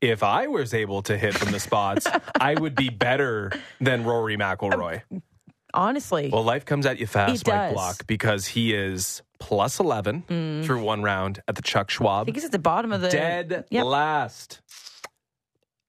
If 0.00 0.22
I 0.22 0.46
was 0.46 0.72
able 0.72 1.02
to 1.02 1.18
hit 1.18 1.34
from 1.34 1.52
the 1.52 1.60
spots, 1.60 2.06
I 2.40 2.54
would 2.54 2.74
be 2.74 2.88
better 2.88 3.52
than 3.82 4.04
Rory 4.04 4.38
McIlroy. 4.38 5.02
Honestly, 5.74 6.30
Well, 6.32 6.42
life 6.42 6.64
comes 6.64 6.86
at 6.86 6.98
you 6.98 7.06
fast, 7.06 7.46
Mike. 7.46 7.54
Mm. 7.54 7.72
Block, 7.74 8.06
because 8.06 8.46
he 8.46 8.72
is 8.72 9.20
plus 9.38 9.78
11 9.78 10.62
through 10.64 10.82
one 10.82 11.02
round 11.02 11.42
at 11.46 11.54
the 11.56 11.62
Chuck 11.62 11.88
I 11.90 11.92
Schwab. 11.92 12.24
think 12.26 12.38
he's 12.38 12.46
at 12.46 12.52
the 12.52 12.58
bottom 12.58 12.90
of 12.92 13.02
the 13.02 13.10
Dead 13.10 13.66
Yep. 13.70 13.84
last. 13.84 14.62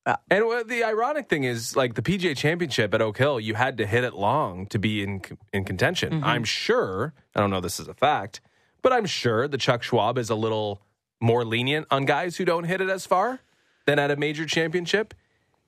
Uh, 0.06 0.16
and 0.32 0.44
the 0.68 0.84
ironic 0.84 1.30
thing 1.30 1.44
is, 1.44 1.76
like 1.76 1.94
the 1.94 2.02
PGA 2.02 2.36
Championship 2.36 2.94
at 2.94 3.02
Oak 3.02 3.18
Hill, 3.18 3.40
you 3.40 3.54
had 3.54 3.78
to 3.78 3.86
hit 3.86 4.04
it 4.04 4.14
long 4.14 4.66
to 4.68 4.80
be 4.80 5.04
in 5.04 5.22
in 5.54 5.64
contention. 5.64 6.14
Mm-hmm. 6.14 6.24
I'm 6.24 6.44
sure. 6.44 7.14
I 7.36 7.40
don't 7.40 7.52
know 7.52 7.62
this 7.62 7.80
is 7.80 7.88
a 7.88 7.94
fact, 7.94 8.42
but 8.82 8.92
I'm 8.92 9.06
sure 9.06 9.48
the 9.48 9.60
Chuck 9.60 9.84
Schwab 9.84 10.18
is 10.18 10.30
a 10.30 10.36
little 10.36 10.82
more 11.22 11.46
lenient 11.46 11.86
on 11.92 12.06
guys 12.06 12.38
who 12.38 12.46
don't 12.46 12.64
hit 12.64 12.82
it 12.82 12.90
as 12.90 13.06
far 13.06 13.42
than 13.86 14.00
at 14.00 14.10
a 14.10 14.16
major 14.16 14.46
championship. 14.46 15.14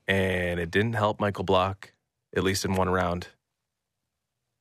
And 0.08 0.60
it 0.60 0.72
didn't 0.72 0.94
help 0.94 1.20
Michael 1.20 1.44
Block, 1.44 1.94
at 2.36 2.44
least 2.44 2.66
in 2.66 2.74
one 2.74 2.90
round, 2.90 3.28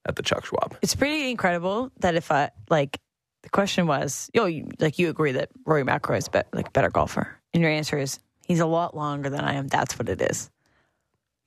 at 0.07 0.17
the 0.17 0.23
Chuck 0.23 0.45
Schwab. 0.45 0.77
It's 0.83 0.95
pretty 0.95 1.31
incredible 1.31 1.91
that 2.01 2.15
if 2.15 2.31
I 2.31 2.51
like 2.69 3.01
the 3.43 3.49
question 3.49 3.87
was, 3.87 4.31
yo, 4.35 4.45
you, 4.45 4.69
like 4.79 4.99
you 4.99 5.09
agree 5.09 5.33
that 5.33 5.49
Rory 5.65 5.83
McIlroy 5.83 6.19
is 6.19 6.29
be, 6.29 6.41
like 6.53 6.69
a 6.69 6.71
better 6.71 6.91
golfer, 6.91 7.41
and 7.53 7.63
your 7.63 7.73
answer 7.73 7.99
is 7.99 8.21
he's 8.53 8.61
a 8.61 8.67
lot 8.67 8.95
longer 8.95 9.31
than 9.31 9.41
I 9.41 9.55
am. 9.55 9.67
That's 9.67 9.99
what 9.99 10.09
it 10.09 10.21
is. 10.21 10.51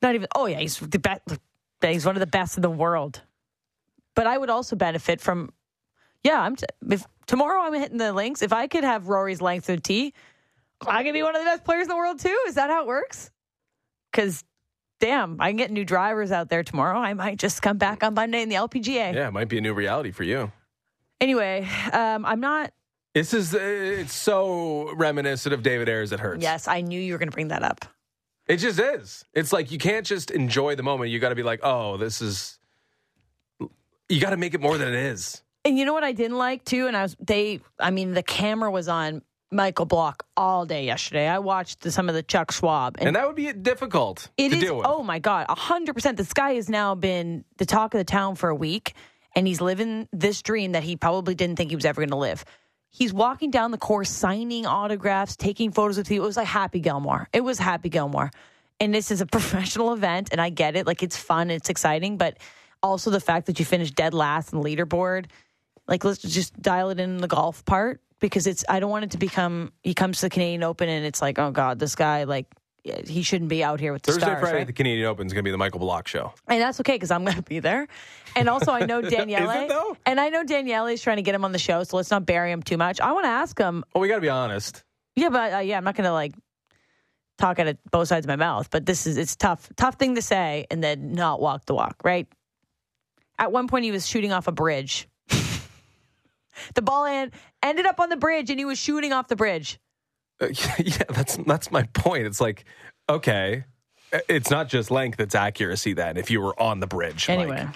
Not 0.01 0.15
even. 0.15 0.27
Oh 0.35 0.47
yeah, 0.47 0.59
he's 0.59 0.77
the 0.79 0.99
best. 0.99 1.21
He's 1.81 2.05
one 2.05 2.15
of 2.15 2.19
the 2.19 2.27
best 2.27 2.57
in 2.57 2.61
the 2.61 2.69
world. 2.69 3.21
But 4.15 4.27
I 4.27 4.37
would 4.37 4.49
also 4.49 4.75
benefit 4.75 5.21
from. 5.21 5.51
Yeah, 6.23 6.41
I'm. 6.41 6.55
T- 6.55 6.65
if 6.89 7.05
tomorrow 7.27 7.61
I'm 7.61 7.73
hitting 7.73 7.97
the 7.97 8.11
links, 8.11 8.41
if 8.41 8.51
I 8.51 8.67
could 8.67 8.83
have 8.83 9.07
Rory's 9.07 9.41
length 9.41 9.69
of 9.69 9.83
tee, 9.83 10.13
I 10.87 11.03
could 11.03 11.13
be 11.13 11.21
one 11.23 11.35
of 11.35 11.41
the 11.41 11.45
best 11.45 11.63
players 11.63 11.83
in 11.83 11.89
the 11.89 11.95
world 11.95 12.19
too. 12.19 12.37
Is 12.47 12.55
that 12.55 12.69
how 12.69 12.81
it 12.81 12.87
works? 12.87 13.31
Because. 14.11 14.43
Damn, 15.01 15.41
I 15.41 15.49
can 15.49 15.57
get 15.57 15.71
new 15.71 15.83
drivers 15.83 16.31
out 16.31 16.47
there 16.47 16.63
tomorrow. 16.63 16.97
I 16.97 17.13
might 17.13 17.37
just 17.37 17.61
come 17.61 17.77
back 17.77 18.01
on 18.01 18.13
Monday 18.13 18.41
in 18.41 18.47
the 18.47 18.55
LPGA. 18.55 19.13
Yeah, 19.13 19.27
it 19.27 19.33
might 19.33 19.49
be 19.49 19.57
a 19.57 19.61
new 19.61 19.73
reality 19.73 20.11
for 20.11 20.23
you. 20.23 20.53
Anyway, 21.19 21.67
um, 21.91 22.25
I'm 22.25 22.39
not. 22.39 22.71
This 23.15 23.33
is 23.33 23.55
uh, 23.55 23.59
it's 23.59 24.13
so 24.13 24.93
reminiscent 24.93 25.53
of 25.53 25.63
David 25.63 25.87
Ayres. 25.87 26.11
It 26.11 26.19
hurts. 26.19 26.43
Yes, 26.43 26.67
I 26.67 26.81
knew 26.81 26.99
you 26.99 27.13
were 27.13 27.17
going 27.17 27.29
to 27.29 27.33
bring 27.33 27.47
that 27.47 27.63
up. 27.63 27.85
it 28.45 28.57
just 28.57 28.77
is. 28.77 29.23
It's 29.33 29.53
like 29.53 29.71
you 29.71 29.77
can't 29.77 30.05
just 30.05 30.31
enjoy 30.31 30.75
the 30.75 30.83
moment. 30.83 31.11
You 31.11 31.19
got 31.19 31.29
to 31.29 31.35
be 31.35 31.41
like, 31.41 31.61
oh, 31.63 31.95
this 31.95 32.21
is. 32.21 32.59
You 34.09 34.19
got 34.19 34.31
to 34.31 34.37
make 34.37 34.53
it 34.53 34.59
more 34.59 34.77
than 34.77 34.89
it 34.89 34.95
is. 34.95 35.41
And 35.63 35.79
you 35.79 35.85
know 35.85 35.93
what 35.93 36.03
I 36.03 36.11
didn't 36.11 36.37
like 36.37 36.65
too, 36.65 36.87
and 36.87 36.95
I 36.97 37.03
was 37.03 37.15
they. 37.21 37.61
I 37.79 37.89
mean, 37.89 38.13
the 38.13 38.21
camera 38.21 38.69
was 38.69 38.89
on 38.89 39.21
Michael 39.49 39.85
Block 39.85 40.25
all 40.35 40.65
day 40.65 40.85
yesterday. 40.85 41.29
I 41.29 41.39
watched 41.39 41.79
the, 41.81 41.91
some 41.91 42.09
of 42.09 42.15
the 42.15 42.21
Chuck 42.21 42.51
Schwab, 42.51 42.97
And 42.99 43.15
that 43.15 43.25
would 43.25 43.37
be 43.37 43.51
difficult 43.53 44.29
it 44.35 44.51
is. 44.51 44.69
Oh 44.69 45.03
my 45.03 45.19
god, 45.19 45.45
hundred 45.49 45.93
percent. 45.93 46.17
This 46.17 46.33
guy 46.33 46.55
has 46.55 46.67
now 46.67 46.95
been 46.95 47.45
the 47.59 47.65
talk 47.65 47.93
of 47.93 47.97
the 47.97 48.03
town 48.03 48.35
for 48.35 48.49
a 48.49 48.55
week, 48.55 48.93
and 49.37 49.47
he's 49.47 49.61
living 49.61 50.09
this 50.11 50.41
dream 50.41 50.73
that 50.73 50.83
he 50.83 50.97
probably 50.97 51.33
didn't 51.33 51.55
think 51.55 51.69
he 51.69 51.77
was 51.77 51.85
ever 51.85 52.01
going 52.01 52.09
to 52.09 52.17
live. 52.17 52.43
He's 52.95 53.11
walking 53.11 53.51
down 53.51 53.71
the 53.71 53.77
course, 53.77 54.09
signing 54.09 54.65
autographs, 54.65 55.35
taking 55.35 55.73
photos 55.73 55.97
with 55.97 56.07
people. 56.07 56.23
It 56.23 56.27
was 56.27 56.37
like 56.37 56.47
Happy 56.47 56.79
Gilmore. 56.79 57.27
It 57.33 57.41
was 57.41 57.59
Happy 57.59 57.89
Gilmore, 57.89 58.31
and 58.79 58.95
this 58.95 59.11
is 59.11 59.19
a 59.19 59.25
professional 59.37 59.91
event, 59.91 60.29
and 60.31 60.39
I 60.39 60.49
get 60.49 60.77
it. 60.77 60.87
Like 60.87 61.03
it's 61.03 61.17
fun, 61.17 61.51
it's 61.51 61.69
exciting, 61.69 62.15
but 62.15 62.37
also 62.81 63.11
the 63.11 63.19
fact 63.19 63.47
that 63.47 63.59
you 63.59 63.65
finished 63.65 63.95
dead 63.95 64.13
last 64.13 64.53
in 64.53 64.61
the 64.61 64.65
leaderboard. 64.65 65.25
Like 65.89 66.05
let's 66.05 66.21
just 66.21 66.61
dial 66.61 66.89
it 66.89 67.01
in 67.01 67.17
the 67.17 67.27
golf 67.27 67.65
part 67.65 67.99
because 68.21 68.47
it's. 68.47 68.63
I 68.69 68.79
don't 68.79 68.91
want 68.91 69.03
it 69.03 69.11
to 69.11 69.17
become. 69.17 69.73
He 69.83 69.93
comes 69.93 70.19
to 70.21 70.27
the 70.27 70.29
Canadian 70.29 70.63
Open, 70.63 70.87
and 70.87 71.05
it's 71.05 71.21
like, 71.21 71.37
oh 71.37 71.51
god, 71.51 71.79
this 71.79 71.95
guy 71.95 72.23
like. 72.23 72.47
He 72.85 73.23
shouldn't 73.23 73.49
be 73.49 73.63
out 73.63 73.79
here 73.79 73.93
with 73.93 74.03
the 74.03 74.11
Thursday, 74.11 74.27
stars, 74.27 74.39
Friday 74.41 74.53
right? 74.53 74.61
at 74.61 74.67
the 74.67 74.73
Canadian 74.73 75.07
Open 75.07 75.25
is 75.25 75.33
going 75.33 75.43
to 75.43 75.47
be 75.47 75.51
the 75.51 75.57
Michael 75.57 75.79
Block 75.79 76.07
show. 76.07 76.33
And 76.47 76.61
that's 76.61 76.79
okay 76.81 76.93
because 76.93 77.09
I'm 77.09 77.23
going 77.25 77.35
to 77.35 77.41
be 77.41 77.59
there. 77.59 77.87
And 78.35 78.47
also, 78.47 78.71
I 78.71 78.85
know 78.85 79.01
Danielle. 79.01 79.49
Is 79.49 79.63
it, 79.63 79.69
though? 79.69 79.97
And 80.05 80.19
I 80.19 80.29
know 80.29 80.43
Danielle 80.43 80.85
is 80.87 81.01
trying 81.01 81.17
to 81.17 81.23
get 81.23 81.33
him 81.33 81.43
on 81.43 81.51
the 81.51 81.57
show, 81.57 81.83
so 81.83 81.97
let's 81.97 82.11
not 82.11 82.25
bury 82.27 82.51
him 82.51 82.61
too 82.61 82.77
much. 82.77 83.01
I 83.01 83.11
want 83.13 83.25
to 83.25 83.29
ask 83.29 83.57
him. 83.57 83.83
Oh, 83.95 83.99
we 83.99 84.07
got 84.07 84.15
to 84.15 84.21
be 84.21 84.29
honest. 84.29 84.83
Yeah, 85.15 85.29
but 85.29 85.53
uh, 85.53 85.57
yeah, 85.59 85.77
I'm 85.77 85.83
not 85.83 85.95
going 85.95 86.05
to 86.05 86.13
like 86.13 86.33
talk 87.39 87.57
out 87.59 87.67
of 87.67 87.77
both 87.89 88.07
sides 88.07 88.25
of 88.25 88.27
my 88.27 88.35
mouth. 88.35 88.69
But 88.69 88.85
this 88.85 89.07
is 89.07 89.17
it's 89.17 89.35
tough, 89.35 89.67
tough 89.75 89.95
thing 89.95 90.15
to 90.15 90.21
say, 90.21 90.67
and 90.69 90.83
then 90.83 91.13
not 91.13 91.41
walk 91.41 91.65
the 91.65 91.73
walk, 91.73 92.01
right? 92.03 92.27
At 93.39 93.51
one 93.51 93.67
point, 93.67 93.85
he 93.85 93.91
was 93.91 94.07
shooting 94.07 94.31
off 94.31 94.47
a 94.47 94.51
bridge. 94.51 95.07
the 95.29 96.81
ball 96.81 97.05
end, 97.05 97.31
ended 97.63 97.85
up 97.85 97.99
on 97.99 98.09
the 98.09 98.17
bridge, 98.17 98.49
and 98.49 98.59
he 98.59 98.65
was 98.65 98.77
shooting 98.77 99.11
off 99.11 99.27
the 99.27 99.35
bridge. 99.35 99.79
Uh, 100.41 100.47
yeah, 100.79 100.97
that's 101.09 101.37
that's 101.37 101.71
my 101.71 101.83
point. 101.93 102.25
It's 102.25 102.41
like, 102.41 102.65
okay, 103.09 103.63
uh, 104.13 104.19
it's 104.27 104.49
not 104.49 104.67
just 104.69 104.91
length; 104.91 105.19
it's 105.19 105.35
accuracy. 105.35 105.93
Then, 105.93 106.17
if 106.17 106.29
you 106.31 106.41
were 106.41 106.59
on 106.61 106.79
the 106.79 106.87
bridge, 106.87 107.27
like- 107.29 107.39
Anyway. 107.39 107.67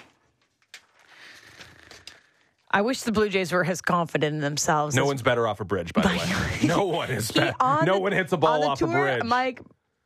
I 2.72 2.82
wish 2.82 3.02
the 3.02 3.10
Blue 3.10 3.28
Jays 3.28 3.50
were 3.50 3.64
as 3.64 3.80
confident 3.82 4.34
in 4.36 4.40
themselves. 4.40 4.94
no 4.94 5.02
as 5.02 5.08
one's 5.08 5.22
better 5.22 5.48
off 5.48 5.58
a 5.60 5.64
bridge. 5.64 5.92
By 5.92 6.02
the 6.02 6.08
way, 6.62 6.66
no 6.68 6.84
one 6.84 7.10
is. 7.10 7.28
He- 7.30 7.40
on 7.58 7.84
No 7.84 7.94
the- 7.94 8.00
one 8.00 8.12
hits 8.12 8.32
a 8.32 8.36
ball 8.36 8.64
off 8.64 8.78
tour, 8.78 8.88
a 8.88 8.92
bridge. 8.92 9.24
Mike 9.24 9.60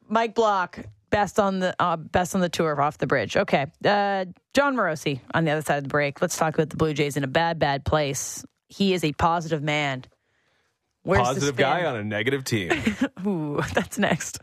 Mike 0.09 0.35
Block 0.35 0.79
best 1.11 1.39
on 1.39 1.59
the 1.61 1.75
uh, 1.79 1.97
best 1.97 2.35
on 2.35 2.41
the 2.41 2.49
tour 2.49 2.81
off 2.81 2.97
the 2.99 3.07
bridge. 3.07 3.37
Okay, 3.37 3.67
uh, 3.85 4.25
Jon 4.55 4.77
Morosi 4.77 5.21
on 5.35 5.45
the 5.45 5.51
other 5.51 5.61
side 5.63 5.77
of 5.79 5.83
the 5.85 5.89
break. 5.91 6.23
Let's 6.23 6.37
talk 6.37 6.55
about 6.55 6.71
the 6.71 6.77
Blue 6.77 6.95
Jays 6.95 7.17
in 7.19 7.25
a 7.25 7.29
bad 7.29 7.59
bad 7.59 7.85
place. 7.85 8.45
He 8.69 8.95
is 8.95 9.05
a 9.05 9.13
positive 9.13 9.63
man. 9.63 10.05
Where's 11.05 11.21
Positive 11.21 11.55
guy 11.57 11.85
on 11.85 11.97
a 11.97 12.03
negative 12.03 12.45
team. 12.45 12.71
Ooh, 13.27 13.61
that's 13.75 13.99
next. 13.99 14.41